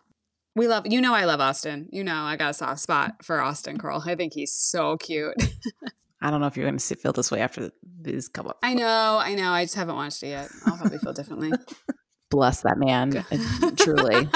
We 0.56 0.68
love. 0.68 0.88
You 0.88 1.00
know, 1.00 1.14
I 1.14 1.26
love 1.26 1.40
Austin. 1.40 1.88
You 1.92 2.04
know, 2.04 2.24
I 2.24 2.38
got 2.38 2.50
a 2.50 2.54
soft 2.56 2.80
spot 2.80 3.24
for 3.24 3.40
Austin 3.40 3.78
Kroll. 3.78 4.02
I 4.04 4.16
think 4.16 4.34
he's 4.34 4.52
so 4.52 4.98
cute. 4.98 5.36
I 6.22 6.32
don't 6.32 6.42
know 6.42 6.48
if 6.48 6.58
you're 6.58 6.66
going 6.66 6.80
to 6.80 6.96
feel 6.96 7.14
this 7.14 7.30
way 7.30 7.42
after 7.42 7.70
these 8.02 8.30
come 8.30 8.48
up. 8.48 8.58
I 8.64 8.74
know. 8.74 9.20
I 9.22 9.36
know. 9.36 9.52
I 9.52 9.66
just 9.66 9.76
haven't 9.76 9.96
watched 9.96 10.24
it 10.24 10.30
yet. 10.30 10.50
I'll 10.66 10.76
probably 10.76 10.98
feel 10.98 11.14
differently. 11.14 11.52
Bless 12.36 12.62
that 12.64 12.78
man, 12.78 13.16
uh, 13.18 13.72
truly. 13.78 14.28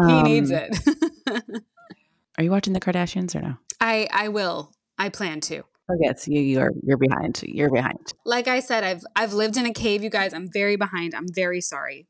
he 0.06 0.22
needs 0.22 0.50
Um, 0.52 0.56
it. 0.58 1.62
Are 2.38 2.44
you 2.44 2.50
watching 2.52 2.72
the 2.72 2.80
Kardashians 2.80 3.34
or 3.34 3.40
no? 3.40 3.56
I 3.80 4.08
I 4.12 4.28
will. 4.28 4.72
I 4.96 5.08
plan 5.08 5.40
to. 5.42 5.62
Oh 5.90 5.96
yes, 6.00 6.28
you 6.28 6.40
you're 6.40 6.70
you're 6.84 6.96
behind. 6.98 7.42
You're 7.42 7.70
behind. 7.72 8.14
Like 8.24 8.46
I 8.46 8.60
said, 8.60 8.84
I've 8.84 9.02
I've 9.16 9.32
lived 9.32 9.56
in 9.56 9.66
a 9.66 9.72
cave, 9.72 10.04
you 10.04 10.10
guys. 10.10 10.32
I'm 10.32 10.48
very 10.52 10.76
behind. 10.76 11.14
I'm 11.16 11.26
very 11.34 11.60
sorry. 11.60 12.06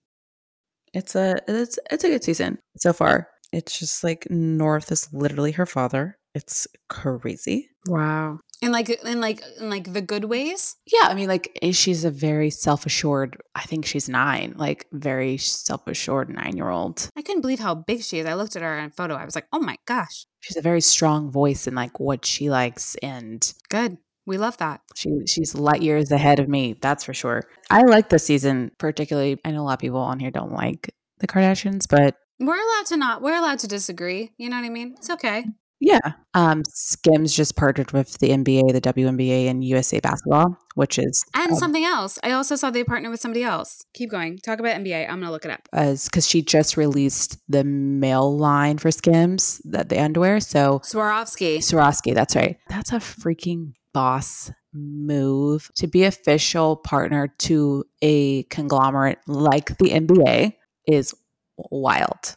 It's 0.93 1.15
a 1.15 1.39
it's 1.49 1.79
it's 1.91 2.05
a 2.05 2.09
good 2.09 2.23
season 2.23 2.59
so 2.77 2.93
far. 2.93 3.29
It's 3.53 3.79
just 3.79 4.05
like 4.05 4.27
North 4.31 4.93
is 4.93 5.09
literally 5.13 5.53
her 5.53 5.67
father. 5.67 6.19
It's 6.35 6.67
crazy. 6.91 7.71
Wow. 7.89 8.41
In 8.63 8.73
like 8.73 8.91
in 8.91 9.21
like 9.21 9.43
in 9.59 9.71
like 9.71 9.93
the 9.95 10.03
good 10.03 10.25
ways. 10.25 10.77
Yeah, 10.87 11.09
I 11.09 11.15
mean, 11.15 11.29
like 11.29 11.59
eh, 11.63 11.73
she's 11.73 12.05
a 12.05 12.11
very 12.11 12.51
self 12.51 12.85
assured. 12.85 13.39
I 13.55 13.63
think 13.63 13.87
she's 13.87 14.09
nine, 14.09 14.53
like 14.57 14.87
very 14.93 15.39
self 15.39 15.87
assured 15.87 16.29
nine 16.29 16.57
year 16.57 16.69
old. 16.69 17.09
I 17.17 17.23
couldn't 17.23 17.41
believe 17.41 17.61
how 17.61 17.75
big 17.75 18.03
she 18.03 18.19
is. 18.19 18.27
I 18.27 18.35
looked 18.35 18.57
at 18.57 18.63
her 18.63 18.79
in 18.79 18.85
a 18.87 18.91
photo. 18.91 19.15
I 19.15 19.25
was 19.25 19.35
like, 19.35 19.47
oh 19.53 19.61
my 19.61 19.77
gosh, 19.87 20.27
She's 20.41 20.57
a 20.59 20.63
very 20.63 20.81
strong 20.83 21.31
voice 21.31 21.67
in 21.67 21.75
like 21.75 21.99
what 22.01 22.27
she 22.27 22.51
likes, 22.51 22.97
and 22.97 23.41
good. 23.71 23.97
We 24.27 24.37
love 24.37 24.59
that. 24.59 24.83
she 24.95 25.11
she's 25.27 25.55
light 25.55 25.81
years 25.83 26.13
ahead 26.13 26.39
of 26.39 26.49
me. 26.49 26.77
That's 26.81 27.05
for 27.05 27.15
sure. 27.15 27.43
I 27.71 27.83
like 27.83 28.11
this 28.11 28.27
season 28.27 28.73
particularly. 28.79 29.39
I 29.45 29.53
know 29.53 29.63
a 29.63 29.65
lot 29.65 29.73
of 29.75 29.79
people 29.81 29.99
on 30.01 30.21
here 30.21 30.31
don't 30.31 30.53
like 30.53 30.95
the 31.19 31.27
Kardashians, 31.27 31.87
but 31.89 32.15
We're 32.39 32.55
allowed 32.55 32.87
to 32.89 32.97
not. 32.99 33.23
We're 33.23 33.37
allowed 33.39 33.59
to 33.61 33.69
disagree. 33.69 34.33
You 34.37 34.51
know 34.51 34.57
what 34.57 34.67
I 34.67 34.71
mean? 34.71 34.95
It's 34.99 35.11
okay. 35.11 35.47
Yeah, 35.81 35.99
um, 36.35 36.63
Skims 36.69 37.35
just 37.35 37.57
partnered 37.57 37.93
with 37.93 38.19
the 38.19 38.29
NBA, 38.29 38.73
the 38.73 38.81
WNBA, 38.83 39.47
and 39.47 39.65
USA 39.65 39.99
Basketball, 39.99 40.57
which 40.75 40.99
is 40.99 41.25
And 41.35 41.53
um, 41.53 41.59
something 41.59 41.85
else. 41.85 42.19
I 42.23 42.33
also 42.33 42.55
saw 42.55 42.71
they 42.71 42.85
partner 42.85 43.11
with 43.11 43.21
somebody 43.21 43.43
else. 43.43 43.85
Keep 43.95 44.11
going. 44.11 44.39
Talk 44.39 44.61
about 44.61 44.77
NBA. 44.77 45.09
I'm 45.09 45.21
gonna 45.21 45.33
look 45.33 45.47
it 45.47 45.51
up. 45.51 45.69
as 45.73 46.05
because 46.05 46.29
she 46.29 46.43
just 46.43 46.77
released 46.77 47.39
the 47.49 47.65
male 47.65 48.37
line 48.37 48.77
for 48.77 48.91
Skims, 48.91 49.63
that 49.65 49.89
the 49.89 49.99
underwear. 49.99 50.41
So 50.41 50.81
Swarovski. 50.81 51.59
Swarovski, 51.59 52.15
that's 52.15 52.37
right. 52.37 52.59
That's 52.69 52.93
a 52.93 52.97
freaking 52.97 53.73
boss 53.95 54.53
move 54.73 55.71
to 55.77 55.87
be 55.87 56.05
official 56.05 56.77
partner 56.77 57.29
to 57.39 57.85
a 58.03 58.45
conglomerate 58.45 59.19
like 59.27 59.77
the 59.79 59.91
NBA 59.91 60.55
is 60.87 61.15
wild. 61.57 62.37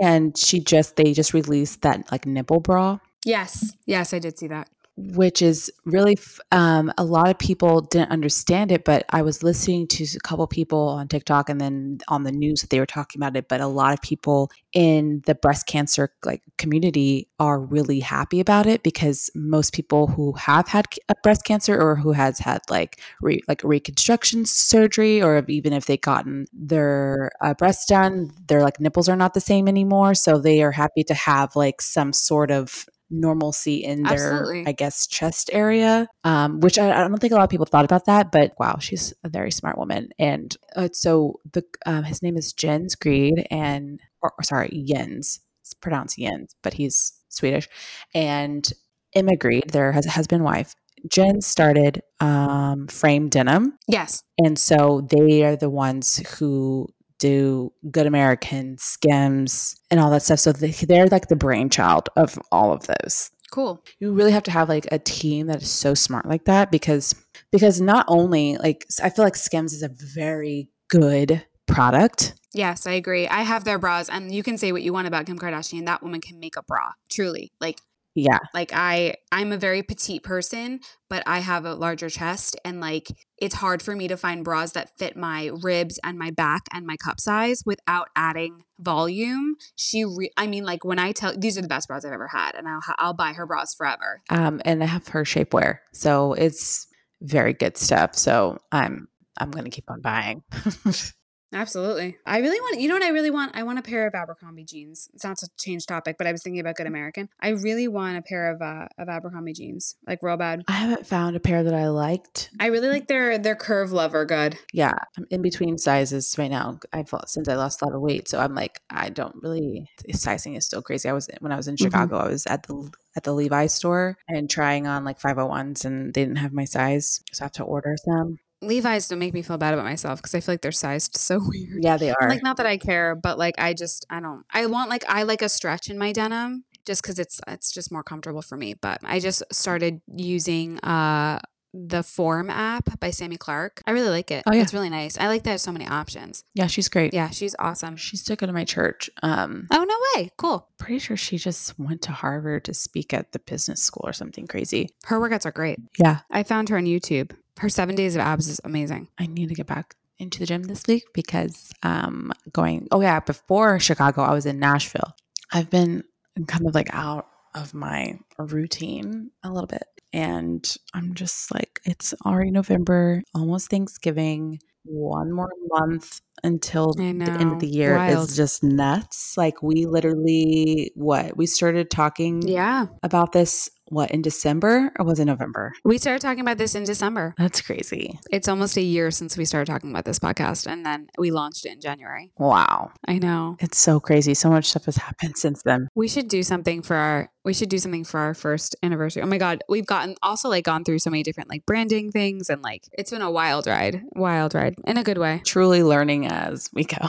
And 0.00 0.36
she 0.36 0.60
just 0.60 0.96
they 0.96 1.12
just 1.12 1.34
released 1.34 1.82
that 1.82 2.10
like 2.10 2.26
nipple 2.26 2.60
bra 2.60 2.98
Yes. 3.24 3.74
Yes, 3.86 4.12
I 4.12 4.18
did 4.18 4.38
see 4.38 4.48
that. 4.48 4.68
Which 4.96 5.42
is 5.42 5.72
really 5.84 6.16
um, 6.52 6.92
a 6.98 7.04
lot 7.04 7.28
of 7.28 7.38
people 7.38 7.80
didn't 7.80 8.10
understand 8.10 8.70
it 8.70 8.84
but 8.84 9.04
i 9.10 9.22
was 9.22 9.42
listening 9.42 9.86
to 9.86 10.04
a 10.04 10.20
couple 10.20 10.46
people 10.46 10.88
on 10.88 11.08
tiktok 11.08 11.48
and 11.48 11.60
then 11.60 11.98
on 12.08 12.22
the 12.22 12.32
news 12.32 12.60
that 12.60 12.70
they 12.70 12.80
were 12.80 12.86
talking 12.86 13.20
about 13.20 13.36
it 13.36 13.48
but 13.48 13.60
a 13.60 13.66
lot 13.66 13.92
of 13.92 14.00
people 14.02 14.50
in 14.72 15.22
the 15.26 15.34
breast 15.34 15.66
cancer 15.66 16.12
like 16.24 16.42
community 16.58 17.28
are 17.38 17.60
really 17.60 18.00
happy 18.00 18.40
about 18.40 18.66
it 18.66 18.82
because 18.82 19.30
most 19.34 19.72
people 19.72 20.06
who 20.06 20.32
have 20.32 20.68
had 20.68 20.86
breast 21.24 21.44
cancer 21.44 21.80
or 21.80 21.96
who 21.96 22.12
has 22.12 22.38
had 22.38 22.60
like 22.68 23.00
re- 23.20 23.42
like 23.48 23.62
reconstruction 23.64 24.44
surgery 24.44 25.22
or 25.22 25.42
even 25.48 25.72
if 25.72 25.86
they 25.86 25.96
gotten 25.96 26.46
their 26.52 27.30
uh, 27.40 27.54
breasts 27.54 27.86
done 27.86 28.30
their 28.46 28.62
like 28.62 28.78
nipples 28.78 29.08
are 29.08 29.16
not 29.16 29.34
the 29.34 29.40
same 29.40 29.66
anymore. 29.66 30.14
So 30.14 30.38
they 30.38 30.62
are 30.62 30.70
happy 30.70 31.02
to 31.04 31.14
have 31.14 31.56
like 31.56 31.80
some 31.80 32.12
sort 32.12 32.50
of 32.50 32.86
normalcy 33.20 33.76
in 33.84 34.02
their 34.02 34.14
Absolutely. 34.40 34.66
i 34.66 34.72
guess 34.72 35.06
chest 35.06 35.50
area 35.52 36.06
um, 36.24 36.60
which 36.60 36.78
I, 36.78 36.90
I 36.92 37.06
don't 37.06 37.18
think 37.18 37.32
a 37.32 37.36
lot 37.36 37.44
of 37.44 37.50
people 37.50 37.66
thought 37.66 37.84
about 37.84 38.06
that 38.06 38.32
but 38.32 38.52
wow 38.58 38.78
she's 38.80 39.12
a 39.24 39.28
very 39.28 39.50
smart 39.50 39.78
woman 39.78 40.10
and 40.18 40.56
uh, 40.76 40.88
so 40.92 41.40
the 41.52 41.62
um, 41.86 42.04
his 42.04 42.22
name 42.22 42.36
is 42.36 42.52
Jens 42.52 42.94
Grede 42.94 43.46
and 43.50 44.00
or, 44.22 44.32
or 44.38 44.42
sorry 44.42 44.84
jens 44.86 45.40
it's 45.62 45.74
pronounced 45.74 46.18
jens 46.18 46.54
but 46.62 46.74
he's 46.74 47.12
swedish 47.28 47.68
and 48.14 48.72
Emma 49.14 49.36
Grede 49.36 49.70
their 49.70 49.92
husband 49.92 50.44
wife 50.44 50.74
jen 51.10 51.40
started 51.40 52.02
um, 52.20 52.86
frame 52.88 53.28
denim 53.28 53.78
Yes. 53.86 54.22
and 54.38 54.58
so 54.58 55.06
they 55.10 55.42
are 55.44 55.56
the 55.56 55.70
ones 55.70 56.16
who 56.38 56.88
do 57.24 57.72
Good 57.90 58.06
American, 58.06 58.76
Skims, 58.76 59.80
and 59.90 59.98
all 59.98 60.10
that 60.10 60.22
stuff. 60.22 60.40
So 60.40 60.52
they, 60.52 60.72
they're 60.72 61.06
like 61.06 61.28
the 61.28 61.36
brainchild 61.36 62.10
of 62.16 62.38
all 62.52 62.70
of 62.70 62.86
those. 62.86 63.30
Cool. 63.50 63.82
You 63.98 64.12
really 64.12 64.32
have 64.32 64.42
to 64.42 64.50
have 64.50 64.68
like 64.68 64.86
a 64.92 64.98
team 64.98 65.46
that 65.46 65.62
is 65.62 65.70
so 65.70 65.94
smart 65.94 66.26
like 66.26 66.44
that 66.44 66.70
because 66.70 67.14
because 67.50 67.80
not 67.80 68.04
only 68.08 68.58
like 68.58 68.84
I 69.02 69.08
feel 69.08 69.24
like 69.24 69.36
Skims 69.36 69.72
is 69.72 69.82
a 69.82 69.88
very 69.88 70.68
good 70.88 71.46
product. 71.66 72.34
Yes, 72.52 72.86
I 72.86 72.92
agree. 72.92 73.26
I 73.26 73.42
have 73.42 73.64
their 73.64 73.78
bras, 73.78 74.08
and 74.08 74.32
you 74.34 74.42
can 74.42 74.58
say 74.58 74.70
what 74.70 74.82
you 74.82 74.92
want 74.92 75.08
about 75.08 75.26
Kim 75.26 75.38
Kardashian. 75.38 75.86
That 75.86 76.02
woman 76.02 76.20
can 76.20 76.38
make 76.38 76.56
a 76.56 76.62
bra. 76.62 76.92
Truly, 77.08 77.52
like 77.60 77.80
Yeah. 78.14 78.38
Like 78.52 78.70
I 78.72 79.16
I'm 79.32 79.52
a 79.52 79.56
very 79.56 79.82
petite 79.82 80.22
person, 80.22 80.80
but 81.10 81.22
I 81.26 81.40
have 81.40 81.64
a 81.64 81.74
larger 81.74 82.08
chest 82.08 82.56
and 82.64 82.80
like 82.80 83.08
it's 83.38 83.56
hard 83.56 83.82
for 83.82 83.96
me 83.96 84.06
to 84.08 84.16
find 84.16 84.44
bras 84.44 84.72
that 84.72 84.96
fit 84.96 85.16
my 85.16 85.50
ribs 85.62 85.98
and 86.04 86.16
my 86.18 86.30
back 86.30 86.62
and 86.72 86.86
my 86.86 86.96
cup 86.96 87.18
size 87.18 87.62
without 87.66 88.08
adding 88.14 88.62
volume. 88.78 89.56
She 89.74 90.04
re- 90.04 90.30
I 90.36 90.46
mean 90.46 90.64
like 90.64 90.84
when 90.84 91.00
I 91.00 91.12
tell 91.12 91.36
these 91.36 91.58
are 91.58 91.62
the 91.62 91.68
best 91.68 91.88
bras 91.88 92.04
I've 92.04 92.12
ever 92.12 92.28
had 92.28 92.54
and 92.54 92.68
I'll 92.68 92.80
I'll 92.98 93.14
buy 93.14 93.32
her 93.32 93.46
bras 93.46 93.74
forever. 93.74 94.22
Um, 94.30 94.62
and 94.64 94.82
I 94.82 94.86
have 94.86 95.08
her 95.08 95.24
shapewear, 95.24 95.78
so 95.92 96.34
it's 96.34 96.86
very 97.20 97.52
good 97.52 97.76
stuff. 97.76 98.14
So 98.14 98.58
I'm 98.70 99.08
I'm 99.38 99.50
gonna 99.50 99.70
keep 99.70 99.90
on 99.90 100.00
buying. 100.00 100.44
Absolutely. 101.54 102.18
I 102.26 102.38
really 102.38 102.60
want, 102.60 102.80
you 102.80 102.88
know 102.88 102.94
what 102.96 103.04
I 103.04 103.10
really 103.10 103.30
want? 103.30 103.56
I 103.56 103.62
want 103.62 103.78
a 103.78 103.82
pair 103.82 104.06
of 104.06 104.14
Abercrombie 104.14 104.64
jeans. 104.64 105.08
It's 105.14 105.22
not 105.24 105.38
to 105.38 105.48
change 105.58 105.86
topic, 105.86 106.16
but 106.18 106.26
I 106.26 106.32
was 106.32 106.42
thinking 106.42 106.58
about 106.60 106.74
Good 106.74 106.88
American. 106.88 107.28
I 107.40 107.50
really 107.50 107.86
want 107.86 108.18
a 108.18 108.22
pair 108.22 108.50
of 108.52 108.60
uh, 108.60 108.88
of 108.98 109.08
Abercrombie 109.08 109.52
jeans, 109.52 109.96
like 110.06 110.22
real 110.22 110.36
bad. 110.36 110.64
I 110.68 110.72
haven't 110.72 111.06
found 111.06 111.36
a 111.36 111.40
pair 111.40 111.62
that 111.62 111.72
I 111.74 111.88
liked. 111.88 112.50
I 112.58 112.66
really 112.66 112.88
like 112.88 113.06
their 113.06 113.38
their 113.38 113.54
curve 113.54 113.92
lover 113.92 114.24
good. 114.24 114.58
Yeah, 114.72 114.92
I'm 115.16 115.26
in 115.30 115.42
between 115.42 115.78
sizes 115.78 116.34
right 116.36 116.50
now. 116.50 116.80
I've 116.92 117.12
since 117.26 117.48
I 117.48 117.54
lost 117.54 117.80
a 117.82 117.86
lot 117.86 117.94
of 117.94 118.00
weight, 118.00 118.28
so 118.28 118.40
I'm 118.40 118.54
like 118.54 118.80
I 118.90 119.10
don't 119.10 119.36
really 119.40 119.88
sizing 120.12 120.54
is 120.54 120.66
still 120.66 120.82
crazy. 120.82 121.08
I 121.08 121.12
was 121.12 121.30
when 121.40 121.52
I 121.52 121.56
was 121.56 121.68
in 121.68 121.76
Mhm. 121.76 121.84
Chicago, 121.84 122.16
I 122.16 122.28
was 122.28 122.46
at 122.46 122.64
the 122.64 122.90
at 123.16 123.22
the 123.22 123.32
Levi's 123.32 123.72
store 123.72 124.16
and 124.28 124.50
trying 124.50 124.88
on 124.88 125.04
like 125.04 125.20
501s, 125.20 125.84
and 125.84 126.12
they 126.12 126.22
didn't 126.22 126.38
have 126.38 126.52
my 126.52 126.64
size, 126.64 127.20
so 127.32 127.44
I 127.44 127.46
have 127.46 127.52
to 127.52 127.62
order 127.62 127.94
some. 128.04 128.38
Levi's 128.66 129.08
don't 129.08 129.18
make 129.18 129.34
me 129.34 129.42
feel 129.42 129.58
bad 129.58 129.74
about 129.74 129.84
myself 129.84 130.20
because 130.20 130.34
I 130.34 130.40
feel 130.40 130.52
like 130.54 130.62
they're 130.62 130.72
sized 130.72 131.16
so 131.16 131.38
weird. 131.44 131.82
Yeah, 131.82 131.96
they 131.96 132.10
are. 132.10 132.28
Like 132.28 132.42
not 132.42 132.56
that 132.58 132.66
I 132.66 132.76
care, 132.76 133.14
but 133.14 133.38
like 133.38 133.54
I 133.58 133.74
just 133.74 134.06
I 134.10 134.20
don't. 134.20 134.44
I 134.52 134.66
want 134.66 134.90
like 134.90 135.04
I 135.08 135.22
like 135.24 135.42
a 135.42 135.48
stretch 135.48 135.88
in 135.90 135.98
my 135.98 136.12
denim 136.12 136.64
just 136.86 137.02
because 137.02 137.18
it's 137.18 137.40
it's 137.48 137.70
just 137.72 137.90
more 137.92 138.02
comfortable 138.02 138.42
for 138.42 138.56
me. 138.56 138.74
But 138.74 138.98
I 139.04 139.20
just 139.20 139.42
started 139.52 140.00
using 140.14 140.78
uh 140.80 141.40
the 141.76 142.04
Form 142.04 142.50
app 142.50 143.00
by 143.00 143.10
Sami 143.10 143.36
Clarke. 143.36 143.82
I 143.84 143.90
really 143.90 144.08
like 144.08 144.30
it. 144.30 144.44
Oh, 144.46 144.52
yeah. 144.54 144.62
It's 144.62 144.72
really 144.72 144.90
nice. 144.90 145.18
I 145.18 145.26
like 145.26 145.42
that 145.42 145.50
it 145.50 145.52
has 145.54 145.62
so 145.62 145.72
many 145.72 145.88
options. 145.88 146.44
yeah, 146.54 146.68
she's 146.68 146.88
great. 146.88 147.12
Yeah, 147.12 147.30
she's 147.30 147.56
awesome. 147.58 147.96
She 147.96 148.16
still 148.16 148.36
go 148.36 148.46
to 148.46 148.52
my 148.52 148.64
church. 148.64 149.10
Um, 149.24 149.66
Oh 149.72 149.82
no 149.82 149.96
way! 150.22 150.30
Cool. 150.36 150.68
pretty 150.78 151.00
sure 151.00 151.16
she 151.16 151.36
just 151.36 151.76
went 151.76 152.00
to 152.02 152.12
Harvard 152.12 152.64
to 152.66 152.74
speak 152.74 153.12
at 153.12 153.32
the 153.32 153.40
business 153.40 153.82
school 153.82 154.02
or 154.06 154.12
something 154.12 154.46
crazy. 154.46 154.90
Her 155.06 155.18
workouts 155.18 155.46
are 155.46 155.50
great. 155.50 155.80
Yeah, 155.98 156.20
I 156.30 156.44
found 156.44 156.68
her 156.68 156.76
on 156.76 156.84
YouTube. 156.84 157.32
Her 157.58 157.68
seven 157.68 157.94
days 157.94 158.14
of 158.16 158.20
abs 158.20 158.48
is 158.48 158.60
amazing. 158.64 159.08
I 159.18 159.26
need 159.26 159.48
to 159.48 159.54
get 159.54 159.66
back 159.66 159.94
into 160.18 160.38
the 160.38 160.46
gym 160.46 160.62
this 160.64 160.84
week 160.86 161.04
because 161.12 161.72
um 161.82 162.32
going 162.52 162.86
oh 162.92 163.00
yeah, 163.00 163.20
before 163.20 163.78
Chicago 163.80 164.22
I 164.22 164.32
was 164.32 164.46
in 164.46 164.58
Nashville. 164.58 165.14
I've 165.52 165.70
been 165.70 166.04
kind 166.46 166.66
of 166.66 166.74
like 166.74 166.88
out 166.92 167.26
of 167.54 167.74
my 167.74 168.18
routine 168.38 169.30
a 169.44 169.50
little 169.52 169.66
bit 169.68 169.84
and 170.12 170.76
I'm 170.94 171.14
just 171.14 171.52
like 171.54 171.80
it's 171.84 172.14
already 172.24 172.50
November, 172.50 173.22
almost 173.34 173.70
Thanksgiving, 173.70 174.58
one 174.84 175.32
more 175.32 175.50
month 175.68 176.20
until 176.42 176.92
the 176.92 177.04
end 177.04 177.52
of 177.52 177.58
the 177.60 177.66
year 177.68 177.96
Wild. 177.96 178.28
is 178.30 178.36
just 178.36 178.62
nuts. 178.62 179.34
Like 179.36 179.62
we 179.62 179.86
literally 179.86 180.92
what? 180.94 181.36
We 181.36 181.46
started 181.46 181.90
talking 181.90 182.42
Yeah, 182.46 182.86
about 183.02 183.32
this 183.32 183.68
what 183.88 184.10
in 184.10 184.22
December 184.22 184.92
or 184.98 185.04
was 185.04 185.18
it 185.20 185.24
November? 185.26 185.72
we 185.84 185.98
started 185.98 186.20
talking 186.20 186.40
about 186.40 186.58
this 186.58 186.74
in 186.74 186.84
December. 186.84 187.34
That's 187.38 187.60
crazy. 187.60 188.18
It's 188.30 188.48
almost 188.48 188.76
a 188.76 188.82
year 188.82 189.10
since 189.10 189.36
we 189.36 189.44
started 189.44 189.70
talking 189.70 189.90
about 189.90 190.04
this 190.04 190.18
podcast, 190.18 190.66
and 190.66 190.84
then 190.84 191.08
we 191.18 191.30
launched 191.30 191.66
it 191.66 191.72
in 191.72 191.80
January. 191.80 192.32
Wow. 192.38 192.92
I 193.06 193.18
know. 193.18 193.56
It's 193.60 193.78
so 193.78 194.00
crazy. 194.00 194.34
So 194.34 194.50
much 194.50 194.66
stuff 194.70 194.86
has 194.86 194.96
happened 194.96 195.36
since 195.36 195.62
then. 195.62 195.88
We 195.94 196.08
should 196.08 196.28
do 196.28 196.42
something 196.42 196.82
for 196.82 196.96
our. 196.96 197.30
We 197.44 197.52
should 197.52 197.68
do 197.68 197.78
something 197.78 198.04
for 198.04 198.20
our 198.20 198.32
first 198.32 198.74
anniversary. 198.82 199.22
Oh 199.22 199.26
my 199.26 199.38
god, 199.38 199.62
we've 199.68 199.86
gotten 199.86 200.16
also 200.22 200.48
like 200.48 200.64
gone 200.64 200.82
through 200.84 200.98
so 201.00 201.10
many 201.10 201.22
different 201.22 201.50
like 201.50 201.66
branding 201.66 202.10
things, 202.10 202.48
and 202.48 202.62
like 202.62 202.88
it's 202.92 203.10
been 203.10 203.22
a 203.22 203.30
wild 203.30 203.66
ride, 203.66 204.02
wild 204.14 204.54
ride 204.54 204.76
in 204.86 204.96
a 204.96 205.04
good 205.04 205.18
way. 205.18 205.42
Truly 205.44 205.82
learning 205.82 206.26
as 206.26 206.70
we 206.72 206.84
go. 206.84 207.08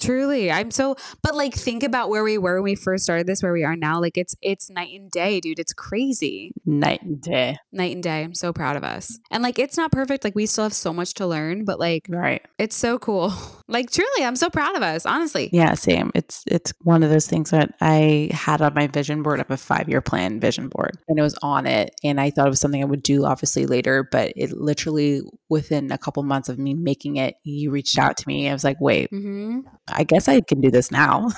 Truly, 0.00 0.50
I'm 0.50 0.70
so. 0.70 0.96
But 1.22 1.34
like, 1.34 1.54
think 1.54 1.82
about 1.82 2.08
where 2.08 2.24
we 2.24 2.38
were 2.38 2.56
when 2.56 2.64
we 2.64 2.74
first 2.74 3.04
started 3.04 3.26
this, 3.26 3.42
where 3.42 3.52
we 3.52 3.64
are 3.64 3.76
now. 3.76 4.00
Like, 4.00 4.16
it's 4.18 4.34
it's 4.42 4.70
night 4.70 4.92
and 4.98 5.10
day, 5.10 5.40
dude. 5.40 5.58
It's 5.58 5.72
crazy. 5.72 6.52
Night 6.66 7.02
and 7.02 7.20
day. 7.20 7.56
night 7.72 7.92
and 7.94 8.02
day. 8.02 8.22
I'm 8.24 8.34
so 8.34 8.52
proud 8.52 8.76
of 8.76 8.84
us. 8.84 9.18
And 9.30 9.42
like 9.42 9.58
it's 9.58 9.76
not 9.76 9.92
perfect. 9.92 10.24
Like 10.24 10.34
we 10.34 10.46
still 10.46 10.64
have 10.64 10.72
so 10.74 10.92
much 10.92 11.14
to 11.14 11.26
learn, 11.26 11.64
but 11.64 11.78
like 11.78 12.06
Right. 12.08 12.42
it's 12.58 12.76
so 12.76 12.98
cool. 12.98 13.32
Like 13.66 13.90
truly, 13.90 14.22
I'm 14.22 14.36
so 14.36 14.50
proud 14.50 14.76
of 14.76 14.82
us, 14.82 15.06
honestly. 15.06 15.48
Yeah, 15.50 15.72
same. 15.72 16.10
It's 16.14 16.44
it's 16.46 16.74
one 16.82 17.02
of 17.02 17.08
those 17.08 17.26
things 17.26 17.48
that 17.50 17.74
I 17.80 18.28
had 18.30 18.60
on 18.60 18.74
my 18.74 18.88
vision 18.88 19.22
board 19.22 19.40
of 19.40 19.50
a 19.50 19.56
five 19.56 19.88
year 19.88 20.02
plan 20.02 20.38
vision 20.38 20.68
board. 20.68 20.98
And 21.08 21.18
it 21.18 21.22
was 21.22 21.34
on 21.40 21.66
it. 21.66 21.94
And 22.04 22.20
I 22.20 22.28
thought 22.28 22.46
it 22.46 22.50
was 22.50 22.60
something 22.60 22.82
I 22.82 22.84
would 22.84 23.02
do 23.02 23.24
obviously 23.24 23.64
later, 23.64 24.06
but 24.12 24.34
it 24.36 24.52
literally 24.52 25.22
within 25.48 25.90
a 25.92 25.96
couple 25.96 26.22
months 26.24 26.50
of 26.50 26.58
me 26.58 26.74
making 26.74 27.16
it, 27.16 27.36
you 27.42 27.70
reached 27.70 27.98
out 27.98 28.18
to 28.18 28.28
me. 28.28 28.50
I 28.50 28.52
was 28.52 28.64
like, 28.64 28.78
wait, 28.82 29.08
hmm 29.08 29.60
I 29.88 30.04
guess 30.04 30.28
I 30.28 30.40
can 30.40 30.60
do 30.60 30.70
this 30.70 30.90
now. 30.90 31.30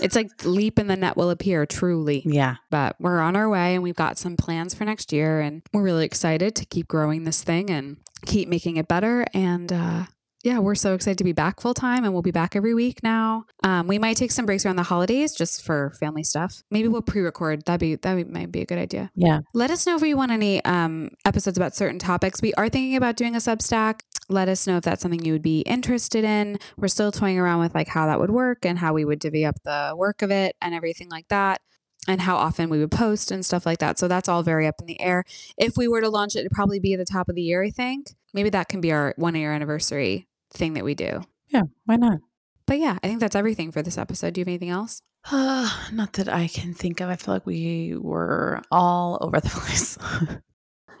It's 0.00 0.14
like 0.14 0.28
leap 0.44 0.78
and 0.78 0.88
the 0.88 0.94
net 0.94 1.16
will 1.16 1.30
appear, 1.30 1.66
truly. 1.66 2.22
yeah. 2.24 2.56
But 2.70 2.94
we're 3.00 3.18
on 3.18 3.34
our 3.34 3.48
way 3.48 3.74
and 3.74 3.82
we've 3.82 3.96
got 3.96 4.16
some 4.16 4.36
plans 4.36 4.72
for 4.72 4.84
next 4.84 5.12
year 5.12 5.40
and 5.40 5.62
we're 5.72 5.82
really 5.82 6.04
excited 6.04 6.54
to 6.54 6.64
keep 6.64 6.86
growing 6.86 7.24
this 7.24 7.42
thing 7.42 7.68
and 7.68 7.96
keep 8.24 8.48
making 8.48 8.76
it 8.76 8.86
better. 8.86 9.26
And 9.34 9.72
uh 9.72 10.04
yeah, 10.44 10.60
we're 10.60 10.76
so 10.76 10.94
excited 10.94 11.18
to 11.18 11.24
be 11.24 11.32
back 11.32 11.60
full 11.60 11.74
time 11.74 12.04
and 12.04 12.12
we'll 12.12 12.22
be 12.22 12.30
back 12.30 12.54
every 12.54 12.74
week 12.74 13.02
now. 13.02 13.44
Um, 13.64 13.88
we 13.88 13.98
might 13.98 14.16
take 14.16 14.30
some 14.30 14.46
breaks 14.46 14.64
around 14.64 14.76
the 14.76 14.84
holidays 14.84 15.34
just 15.34 15.64
for 15.64 15.92
family 15.98 16.22
stuff. 16.22 16.62
Maybe 16.70 16.86
we'll 16.86 17.02
pre-record. 17.02 17.64
That'd 17.64 17.80
be 17.80 17.96
that 17.96 18.30
might 18.30 18.52
be 18.52 18.60
a 18.60 18.66
good 18.66 18.78
idea. 18.78 19.10
Yeah. 19.16 19.40
Let 19.52 19.70
us 19.70 19.86
know 19.86 19.96
if 19.96 20.02
you 20.02 20.16
want 20.16 20.30
any 20.30 20.64
um, 20.64 21.10
episodes 21.24 21.58
about 21.58 21.74
certain 21.74 21.98
topics. 21.98 22.40
We 22.40 22.54
are 22.54 22.68
thinking 22.68 22.96
about 22.96 23.16
doing 23.16 23.34
a 23.34 23.38
Substack. 23.38 24.00
Let 24.28 24.48
us 24.48 24.66
know 24.66 24.76
if 24.76 24.84
that's 24.84 25.02
something 25.02 25.24
you 25.24 25.32
would 25.32 25.42
be 25.42 25.62
interested 25.62 26.22
in. 26.22 26.58
We're 26.76 26.88
still 26.88 27.10
toying 27.10 27.38
around 27.38 27.60
with 27.60 27.74
like 27.74 27.88
how 27.88 28.06
that 28.06 28.20
would 28.20 28.30
work 28.30 28.64
and 28.64 28.78
how 28.78 28.92
we 28.92 29.04
would 29.04 29.18
divvy 29.18 29.44
up 29.44 29.56
the 29.64 29.94
work 29.96 30.22
of 30.22 30.30
it 30.30 30.54
and 30.62 30.74
everything 30.74 31.08
like 31.08 31.28
that, 31.28 31.62
and 32.06 32.20
how 32.20 32.36
often 32.36 32.68
we 32.68 32.78
would 32.78 32.92
post 32.92 33.30
and 33.32 33.44
stuff 33.44 33.66
like 33.66 33.78
that. 33.78 33.98
So 33.98 34.06
that's 34.06 34.28
all 34.28 34.42
very 34.42 34.66
up 34.68 34.76
in 34.80 34.86
the 34.86 35.00
air. 35.00 35.24
If 35.56 35.76
we 35.76 35.88
were 35.88 36.02
to 36.02 36.10
launch 36.10 36.36
it, 36.36 36.40
it'd 36.40 36.52
probably 36.52 36.78
be 36.78 36.92
at 36.92 36.98
the 36.98 37.04
top 37.06 37.28
of 37.28 37.34
the 37.34 37.42
year. 37.42 37.64
I 37.64 37.70
think 37.70 38.14
maybe 38.34 38.50
that 38.50 38.68
can 38.68 38.80
be 38.80 38.92
our 38.92 39.14
one 39.16 39.34
year 39.34 39.52
anniversary 39.52 40.27
thing 40.52 40.74
that 40.74 40.84
we 40.84 40.94
do. 40.94 41.22
Yeah. 41.48 41.62
Why 41.84 41.96
not? 41.96 42.18
But 42.66 42.78
yeah, 42.78 42.98
I 43.02 43.06
think 43.08 43.20
that's 43.20 43.36
everything 43.36 43.72
for 43.72 43.82
this 43.82 43.96
episode. 43.98 44.34
Do 44.34 44.40
you 44.40 44.42
have 44.42 44.48
anything 44.48 44.70
else? 44.70 45.00
Uh, 45.30 45.68
not 45.92 46.12
that 46.14 46.28
I 46.28 46.48
can 46.48 46.74
think 46.74 47.00
of. 47.00 47.08
I 47.08 47.16
feel 47.16 47.34
like 47.34 47.46
we 47.46 47.94
were 47.98 48.62
all 48.70 49.18
over 49.20 49.40
the 49.40 49.48
place. 49.52 49.96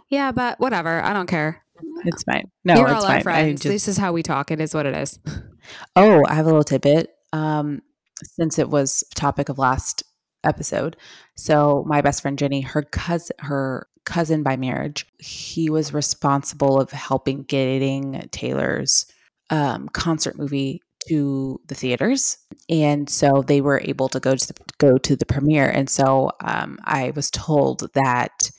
Yeah, 0.08 0.32
but 0.32 0.58
whatever. 0.58 1.02
I 1.02 1.12
don't 1.12 1.26
care. 1.28 1.62
it's 2.04 2.22
fine. 2.22 2.50
No, 2.64 2.74
You're 2.76 2.86
it's 2.88 2.94
all 2.96 3.02
fine. 3.02 3.16
our 3.16 3.22
friends. 3.22 3.62
just- 3.62 3.72
This 3.72 3.88
is 3.88 3.96
how 3.98 4.12
we 4.12 4.22
talk. 4.22 4.50
It 4.50 4.60
is 4.60 4.74
what 4.74 4.86
it 4.86 4.94
is. 4.96 5.18
Oh, 5.96 6.22
I 6.26 6.34
have 6.34 6.46
a 6.46 6.48
little 6.48 6.64
tidbit. 6.64 7.10
Um, 7.32 7.82
since 8.22 8.58
it 8.58 8.70
was 8.70 9.04
topic 9.14 9.48
of 9.50 9.58
last 9.58 10.02
episode, 10.44 10.96
so 11.36 11.84
my 11.86 12.00
best 12.00 12.22
friend 12.22 12.38
Jenny, 12.38 12.62
her 12.62 12.82
cousin, 12.82 13.36
her 13.40 13.86
cousin 14.06 14.42
by 14.42 14.56
marriage, 14.56 15.06
he 15.18 15.68
was 15.68 15.92
responsible 15.92 16.80
of 16.80 16.90
helping 16.90 17.42
getting 17.42 18.26
Taylor's 18.32 19.04
um, 19.50 19.88
concert 19.88 20.38
movie 20.38 20.80
to 21.08 21.60
the 21.68 21.74
theaters, 21.74 22.36
and 22.68 23.08
so 23.08 23.42
they 23.46 23.60
were 23.60 23.80
able 23.84 24.08
to 24.10 24.20
go 24.20 24.34
to 24.34 24.46
the, 24.46 24.54
go 24.78 24.98
to 24.98 25.16
the 25.16 25.26
premiere. 25.26 25.68
And 25.68 25.88
so 25.88 26.30
um, 26.44 26.78
I 26.84 27.12
was 27.14 27.30
told 27.30 27.88
that 27.94 28.50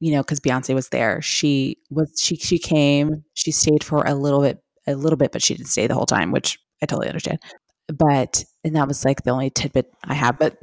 you 0.00 0.12
know 0.12 0.22
because 0.22 0.40
Beyonce 0.40 0.74
was 0.74 0.88
there, 0.90 1.20
she 1.22 1.78
was 1.90 2.12
she 2.20 2.36
she 2.36 2.58
came, 2.58 3.24
she 3.34 3.50
stayed 3.50 3.84
for 3.84 4.04
a 4.04 4.14
little 4.14 4.40
bit 4.40 4.58
a 4.86 4.94
little 4.94 5.16
bit, 5.16 5.32
but 5.32 5.42
she 5.42 5.54
didn't 5.54 5.68
stay 5.68 5.86
the 5.86 5.94
whole 5.94 6.06
time, 6.06 6.30
which 6.30 6.58
I 6.82 6.86
totally 6.86 7.08
understand. 7.08 7.40
But 7.88 8.44
and 8.64 8.76
that 8.76 8.88
was 8.88 9.04
like 9.04 9.22
the 9.22 9.30
only 9.30 9.50
tidbit 9.50 9.92
I 10.04 10.14
have. 10.14 10.38
But 10.38 10.58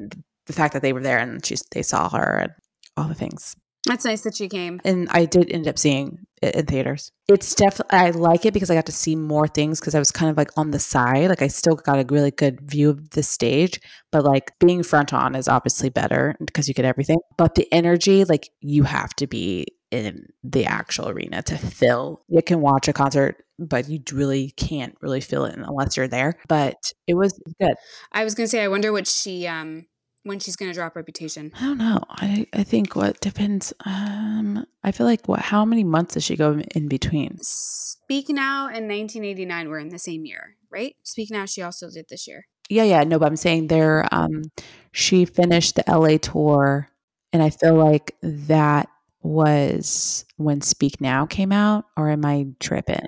the 0.46 0.54
fact 0.54 0.74
that 0.74 0.82
they 0.82 0.94
were 0.94 1.02
there 1.02 1.20
and 1.20 1.46
she 1.46 1.56
they 1.72 1.82
saw 1.82 2.10
her 2.10 2.40
and 2.44 2.52
all 2.98 3.08
the 3.08 3.16
things, 3.16 3.56
That's 3.86 4.06
nice 4.06 4.22
that 4.22 4.36
she 4.36 4.48
came. 4.48 4.80
and 4.86 5.10
I 5.10 5.26
did 5.26 5.52
end 5.52 5.68
up 5.68 5.78
seeing 5.78 6.20
it 6.42 6.56
in 6.56 6.66
theaters. 6.66 7.12
It's 7.28 7.54
definitely 7.54 7.98
I 7.98 8.10
like 8.12 8.46
it 8.46 8.54
because 8.54 8.70
I 8.70 8.76
got 8.76 8.86
to 8.86 8.94
see 8.94 9.16
more 9.16 9.48
things 9.48 9.80
because 9.80 9.94
I 9.96 10.00
was 10.00 10.12
kind 10.12 10.32
of 10.32 10.38
like 10.38 10.52
on 10.58 10.72
the 10.72 10.80
side. 10.80 11.30
Like 11.30 11.42
I 11.42 11.48
still 11.48 11.76
got 11.76 12.00
a 12.00 12.06
really 12.14 12.32
good 12.32 12.62
view 12.62 12.90
of 12.90 13.10
the 13.12 13.24
stage, 13.24 13.80
but 14.12 14.24
like 14.24 14.52
being 14.60 14.84
front 14.84 15.14
on 15.14 15.36
is 15.36 15.48
obviously 15.48 15.90
better 15.90 16.36
because 16.46 16.68
you 16.68 16.74
get 16.74 16.86
everything. 16.86 17.18
But 17.38 17.56
the 17.56 17.68
energy, 17.74 18.24
like 18.24 18.50
you 18.62 18.84
have 18.84 19.14
to 19.16 19.28
be 19.28 19.68
in 19.92 20.28
the 20.44 20.66
actual 20.66 21.10
arena 21.10 21.42
to 21.44 21.58
feel. 21.58 22.24
You 22.28 22.42
can 22.42 22.62
watch 22.62 22.88
a 22.88 22.94
concert, 22.94 23.44
but 23.60 23.90
you 23.90 24.00
really 24.12 24.52
can't 24.52 24.96
really 25.02 25.22
feel 25.22 25.46
it 25.46 25.56
unless 25.56 25.98
you're 25.98 26.08
there. 26.08 26.36
But 26.48 26.94
it 27.08 27.16
was 27.16 27.40
good. 27.62 27.76
I 28.12 28.24
was 28.24 28.34
gonna 28.34 28.48
say, 28.48 28.64
I 28.64 28.70
wonder 28.70 28.92
what 28.92 29.08
she 29.08 29.46
um 29.46 29.86
when 30.24 30.40
she's 30.40 30.56
gonna 30.56 30.74
drop 30.74 30.96
Reputation. 30.96 31.52
I 31.56 31.62
don't 31.62 31.78
know. 31.78 32.00
I 32.10 32.48
I 32.54 32.64
think 32.64 32.96
what 32.96 33.20
depends. 33.20 33.74
Um, 33.86 34.66
I 34.84 34.92
feel 34.92 35.06
like 35.06 35.28
what? 35.28 35.40
How 35.42 35.66
many 35.66 35.84
months 35.84 36.16
does 36.16 36.24
she 36.24 36.36
go 36.36 36.60
in 36.76 36.88
between? 36.88 37.38
Speak 37.42 38.30
Now 38.30 38.68
and 38.68 38.88
1989 38.88 39.70
were 39.70 39.80
in 39.80 39.90
the 39.90 40.00
same 40.00 40.26
year, 40.26 40.56
right? 40.72 40.96
Speak 41.04 41.30
Now, 41.32 41.46
she 41.46 41.62
also 41.62 41.90
did 41.90 42.06
this 42.10 42.28
year. 42.28 42.46
Yeah, 42.70 42.84
yeah. 42.84 43.04
No, 43.04 43.20
but 43.20 43.28
I'm 43.28 43.36
saying 43.36 43.68
there. 43.68 44.08
Um, 44.12 44.44
she 44.92 45.26
finished 45.26 45.76
the 45.76 45.84
LA 45.88 46.18
tour 46.18 46.90
And 47.34 47.42
I 47.42 47.50
feel 47.50 47.76
like 47.76 48.16
that 48.22 48.90
was 49.22 50.26
when 50.38 50.62
Speak 50.62 51.02
Now 51.02 51.26
came 51.26 51.52
out, 51.52 51.86
or 51.98 52.10
am 52.10 52.26
I 52.26 52.48
tripping? 52.60 53.08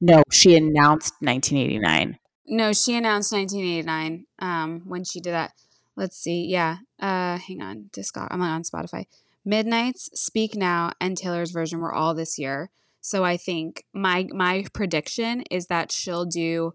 No, 0.00 0.22
she 0.32 0.56
announced 0.56 1.14
1989. 1.20 2.18
No, 2.46 2.72
she 2.72 2.96
announced 2.96 3.32
1989 3.32 4.26
um, 4.40 4.82
when 4.86 5.04
she 5.04 5.20
did 5.20 5.32
that. 5.32 5.52
Let's 5.96 6.16
see. 6.16 6.46
Yeah. 6.46 6.78
Uh, 6.98 7.38
hang 7.38 7.62
on. 7.62 7.90
Discog. 7.92 8.28
I'm 8.30 8.42
on 8.42 8.62
Spotify. 8.62 9.06
Midnights, 9.44 10.08
Speak 10.14 10.54
Now, 10.54 10.92
and 11.00 11.16
Taylor's 11.16 11.50
version 11.50 11.80
were 11.80 11.92
all 11.92 12.14
this 12.14 12.38
year. 12.38 12.70
So 13.00 13.24
I 13.24 13.36
think 13.36 13.84
my 13.92 14.28
my 14.32 14.64
prediction 14.72 15.42
is 15.50 15.66
that 15.66 15.90
she'll 15.90 16.24
do 16.24 16.74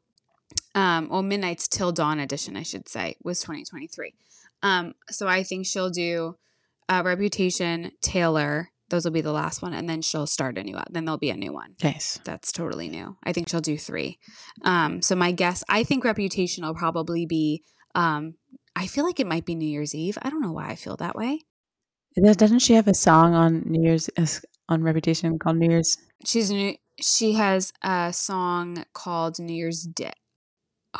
um 0.76 1.08
well 1.10 1.24
Midnight's 1.24 1.68
Till 1.68 1.94
Dawn 1.94 2.20
edition, 2.20 2.58
I 2.58 2.64
should 2.64 2.90
say, 2.90 3.16
was 3.24 3.40
2023. 3.40 4.14
Um 4.62 4.94
so 5.10 5.28
I 5.28 5.44
think 5.44 5.66
she'll 5.66 5.90
do 5.90 6.36
uh, 6.90 7.02
Reputation, 7.04 7.92
Taylor, 8.02 8.70
those 8.90 9.04
will 9.04 9.12
be 9.12 9.22
the 9.22 9.32
last 9.32 9.62
one 9.62 9.74
and 9.74 9.90
then 9.90 10.02
she'll 10.02 10.28
start 10.28 10.58
a 10.58 10.64
new 10.64 10.76
one 10.76 10.86
then 10.92 11.06
there'll 11.06 11.18
be 11.18 11.30
a 11.30 11.38
new 11.38 11.54
one. 11.54 11.76
Nice. 11.82 12.20
That's 12.26 12.52
totally 12.52 12.90
new. 12.90 13.16
I 13.24 13.32
think 13.32 13.48
she'll 13.48 13.62
do 13.62 13.78
3. 13.78 14.20
Um 14.64 15.02
so 15.02 15.16
my 15.16 15.32
guess, 15.32 15.64
I 15.70 15.86
think 15.86 16.04
Reputation 16.04 16.66
will 16.66 16.76
probably 16.76 17.26
be 17.26 17.64
um 17.96 18.36
I 18.78 18.86
feel 18.86 19.04
like 19.04 19.20
it 19.20 19.26
might 19.26 19.44
be 19.44 19.56
New 19.56 19.68
Year's 19.68 19.96
Eve. 19.96 20.20
I 20.22 20.30
don't 20.30 20.42
know 20.42 20.52
why 20.52 20.70
I 20.70 20.76
feel 20.76 20.96
that 20.98 21.16
way. 21.16 21.42
Doesn't 22.16 22.60
she 22.60 22.74
have 22.74 22.88
a 22.88 22.94
song 22.94 23.34
on 23.34 23.64
New 23.66 23.82
Year's 23.82 24.08
on 24.70 24.84
Reputation 24.84 25.40
called 25.40 25.58
New 25.58 25.70
Year's? 25.70 25.98
She's 26.26 26.52
new. 26.52 26.76
She 27.02 27.34
has 27.34 27.74
a 27.84 28.14
song 28.14 28.86
called 28.94 29.40
New 29.40 29.56
Year's 29.56 29.82
Day. 29.82 30.14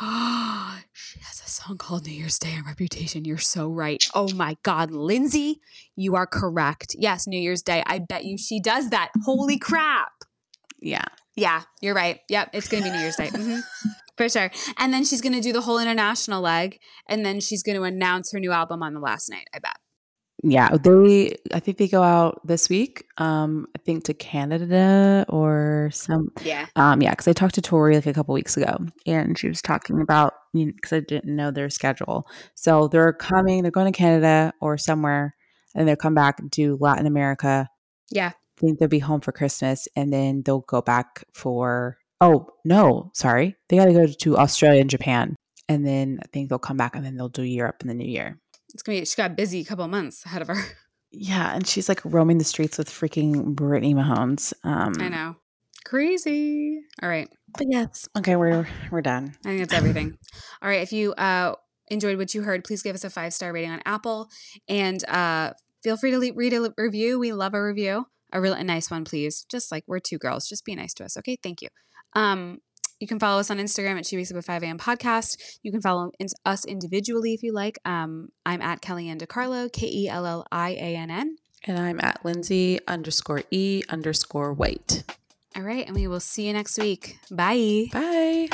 Oh, 0.00 0.80
she 0.92 1.20
has 1.20 1.40
a 1.46 1.48
song 1.48 1.78
called 1.78 2.06
New 2.06 2.14
Year's 2.14 2.40
Day 2.40 2.56
on 2.56 2.64
Reputation. 2.66 3.24
You're 3.24 3.38
so 3.38 3.68
right. 3.68 4.04
Oh 4.12 4.32
my 4.34 4.56
God, 4.64 4.90
Lindsey, 4.90 5.60
you 5.94 6.16
are 6.16 6.26
correct. 6.26 6.96
Yes, 6.98 7.28
New 7.28 7.38
Year's 7.38 7.62
Day. 7.62 7.84
I 7.86 8.00
bet 8.00 8.24
you 8.24 8.36
she 8.36 8.58
does 8.60 8.90
that. 8.90 9.10
Holy 9.24 9.56
crap. 9.56 10.10
Yeah. 10.80 11.04
Yeah, 11.36 11.62
you're 11.80 11.94
right. 11.94 12.18
Yep, 12.28 12.50
it's 12.54 12.66
going 12.66 12.82
to 12.82 12.90
be 12.90 12.96
New 12.96 13.02
Year's 13.02 13.14
Day. 13.14 13.28
Mm-hmm. 13.28 13.60
For 14.18 14.28
sure. 14.28 14.50
And 14.76 14.92
then 14.92 15.04
she's 15.04 15.22
going 15.22 15.32
to 15.32 15.40
do 15.40 15.52
the 15.52 15.62
whole 15.62 15.78
international 15.78 16.42
leg. 16.42 16.78
And 17.08 17.24
then 17.24 17.40
she's 17.40 17.62
going 17.62 17.76
to 17.76 17.84
announce 17.84 18.32
her 18.32 18.40
new 18.40 18.52
album 18.52 18.82
on 18.82 18.92
the 18.92 19.00
last 19.00 19.30
night, 19.30 19.46
I 19.54 19.60
bet. 19.60 19.76
Yeah, 20.44 20.76
they. 20.76 21.34
I 21.52 21.58
think 21.58 21.78
they 21.78 21.88
go 21.88 22.02
out 22.02 22.40
this 22.46 22.68
week. 22.68 23.04
Um, 23.16 23.66
I 23.76 23.80
think 23.80 24.04
to 24.04 24.14
Canada 24.14 25.26
or 25.28 25.90
some. 25.92 26.28
Yeah. 26.44 26.66
Um, 26.76 27.02
yeah, 27.02 27.10
because 27.10 27.26
I 27.26 27.32
talked 27.32 27.56
to 27.56 27.62
Tori 27.62 27.96
like 27.96 28.06
a 28.06 28.12
couple 28.12 28.34
weeks 28.34 28.56
ago, 28.56 28.78
and 29.04 29.36
she 29.36 29.48
was 29.48 29.60
talking 29.60 30.00
about 30.00 30.34
because 30.54 30.92
I 30.92 31.00
didn't 31.00 31.34
know 31.34 31.50
their 31.50 31.70
schedule. 31.70 32.24
So 32.54 32.86
they're 32.86 33.12
coming. 33.12 33.62
They're 33.62 33.72
going 33.72 33.92
to 33.92 33.96
Canada 33.96 34.52
or 34.60 34.78
somewhere, 34.78 35.34
and 35.74 35.88
they'll 35.88 35.96
come 35.96 36.14
back 36.14 36.38
to 36.52 36.78
Latin 36.80 37.06
America. 37.06 37.68
Yeah. 38.10 38.28
I 38.28 38.60
think 38.60 38.78
they'll 38.78 38.88
be 38.88 39.00
home 39.00 39.20
for 39.20 39.32
Christmas, 39.32 39.88
and 39.96 40.12
then 40.12 40.42
they'll 40.44 40.60
go 40.60 40.82
back 40.82 41.24
for. 41.34 41.98
Oh 42.20 42.48
no, 42.64 43.10
sorry, 43.14 43.56
they 43.68 43.76
got 43.76 43.86
to 43.86 43.92
go 43.92 44.06
to 44.06 44.38
Australia 44.38 44.80
and 44.80 44.90
Japan, 44.90 45.36
and 45.68 45.86
then 45.86 46.18
I 46.22 46.26
think 46.28 46.48
they'll 46.48 46.58
come 46.58 46.76
back, 46.76 46.96
and 46.96 47.04
then 47.04 47.16
they'll 47.16 47.28
do 47.28 47.42
Europe 47.42 47.76
in 47.82 47.88
the 47.88 47.94
new 47.94 48.08
year 48.08 48.38
it's 48.74 48.82
gonna 48.82 49.00
be 49.00 49.04
she 49.04 49.16
got 49.16 49.36
busy 49.36 49.60
a 49.60 49.64
couple 49.64 49.86
months 49.88 50.24
ahead 50.24 50.42
of 50.42 50.48
her. 50.48 50.56
Yeah, 51.10 51.54
and 51.54 51.66
she's 51.66 51.88
like 51.88 52.02
roaming 52.04 52.36
the 52.36 52.44
streets 52.44 52.76
with 52.76 52.90
freaking 52.90 53.56
Brittany 53.56 53.94
Mahomes. 53.94 54.52
Um, 54.62 54.92
I 55.00 55.08
know, 55.08 55.36
crazy. 55.86 56.82
All 57.02 57.08
right, 57.08 57.30
but 57.56 57.66
yes, 57.70 58.06
okay, 58.14 58.36
we're 58.36 58.68
we're 58.90 59.00
done. 59.00 59.34
I 59.42 59.48
think 59.48 59.60
that's 59.60 59.72
everything. 59.72 60.18
All 60.62 60.68
right, 60.68 60.82
if 60.82 60.92
you 60.92 61.14
uh, 61.14 61.54
enjoyed 61.86 62.18
what 62.18 62.34
you 62.34 62.42
heard, 62.42 62.62
please 62.62 62.82
give 62.82 62.94
us 62.94 63.04
a 63.04 63.08
five 63.08 63.32
star 63.32 63.54
rating 63.54 63.70
on 63.70 63.80
Apple, 63.86 64.28
and 64.68 65.02
uh, 65.08 65.54
feel 65.82 65.96
free 65.96 66.10
to 66.10 66.32
read 66.34 66.52
a 66.52 66.74
review. 66.76 67.18
We 67.18 67.32
love 67.32 67.54
a 67.54 67.64
review, 67.64 68.08
a 68.30 68.38
real 68.38 68.52
a 68.52 68.62
nice 68.62 68.90
one, 68.90 69.06
please. 69.06 69.46
Just 69.50 69.72
like 69.72 69.84
we're 69.86 70.00
two 70.00 70.18
girls, 70.18 70.46
just 70.46 70.66
be 70.66 70.74
nice 70.74 70.92
to 70.92 71.06
us, 71.06 71.16
okay? 71.16 71.38
Thank 71.42 71.62
you. 71.62 71.68
Um, 72.14 72.60
you 73.00 73.06
can 73.06 73.20
follow 73.20 73.38
us 73.38 73.50
on 73.50 73.58
Instagram 73.58 73.98
at 73.98 74.06
She 74.06 74.16
Wakes 74.16 74.30
Up 74.32 74.38
at 74.38 74.44
5 74.44 74.62
a.m. 74.64 74.78
podcast. 74.78 75.58
You 75.62 75.70
can 75.70 75.80
follow 75.80 76.10
us 76.44 76.64
individually 76.64 77.32
if 77.32 77.42
you 77.42 77.52
like. 77.52 77.78
Um, 77.84 78.30
I'm 78.44 78.60
at 78.60 78.82
Kelliann 78.82 79.18
DeCarlo, 79.18 79.72
K 79.72 79.86
E 79.86 80.08
L 80.08 80.26
L 80.26 80.46
I 80.50 80.70
A 80.70 80.96
N 80.96 81.10
N. 81.10 81.36
And 81.64 81.78
I'm 81.78 82.00
at 82.00 82.24
Lindsey 82.24 82.80
underscore 82.88 83.42
E 83.50 83.82
underscore 83.88 84.52
white. 84.52 85.04
All 85.56 85.62
right. 85.62 85.86
And 85.86 85.94
we 85.94 86.06
will 86.06 86.20
see 86.20 86.46
you 86.46 86.52
next 86.52 86.78
week. 86.78 87.18
Bye. 87.30 87.86
Bye. 87.92 88.48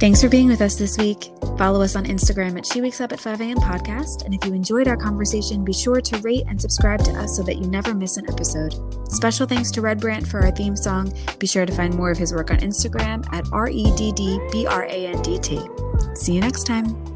Thanks 0.00 0.20
for 0.20 0.28
being 0.28 0.48
with 0.48 0.60
us 0.60 0.74
this 0.74 0.98
week. 0.98 1.30
Follow 1.56 1.80
us 1.80 1.94
on 1.94 2.04
Instagram 2.04 2.58
at 2.58 2.66
She 2.66 2.80
Wakes 2.80 3.00
Up 3.00 3.12
at 3.12 3.20
5 3.20 3.40
a.m. 3.40 3.58
podcast. 3.58 4.24
And 4.24 4.34
if 4.34 4.44
you 4.44 4.52
enjoyed 4.52 4.88
our 4.88 4.96
conversation, 4.96 5.64
be 5.64 5.72
sure 5.72 6.00
to 6.00 6.18
rate 6.18 6.42
and 6.48 6.60
subscribe 6.60 7.04
to 7.04 7.12
us 7.12 7.36
so 7.36 7.42
that 7.44 7.58
you 7.58 7.66
never 7.68 7.94
miss 7.94 8.16
an 8.16 8.28
episode. 8.28 8.74
Special 9.10 9.46
thanks 9.46 9.70
to 9.70 9.80
Redd 9.80 10.00
Brandt 10.00 10.26
for 10.26 10.40
our 10.40 10.50
theme 10.50 10.76
song. 10.76 11.12
Be 11.38 11.46
sure 11.46 11.64
to 11.64 11.72
find 11.72 11.94
more 11.94 12.10
of 12.10 12.18
his 12.18 12.34
work 12.34 12.50
on 12.50 12.58
Instagram 12.58 13.24
at 13.32 13.46
R 13.52 13.68
E 13.68 13.94
D 13.96 14.12
D 14.12 14.40
B 14.50 14.66
R 14.66 14.84
A 14.84 15.06
N 15.06 15.22
D 15.22 15.38
T. 15.38 15.60
See 16.14 16.34
you 16.34 16.40
next 16.40 16.64
time. 16.64 17.13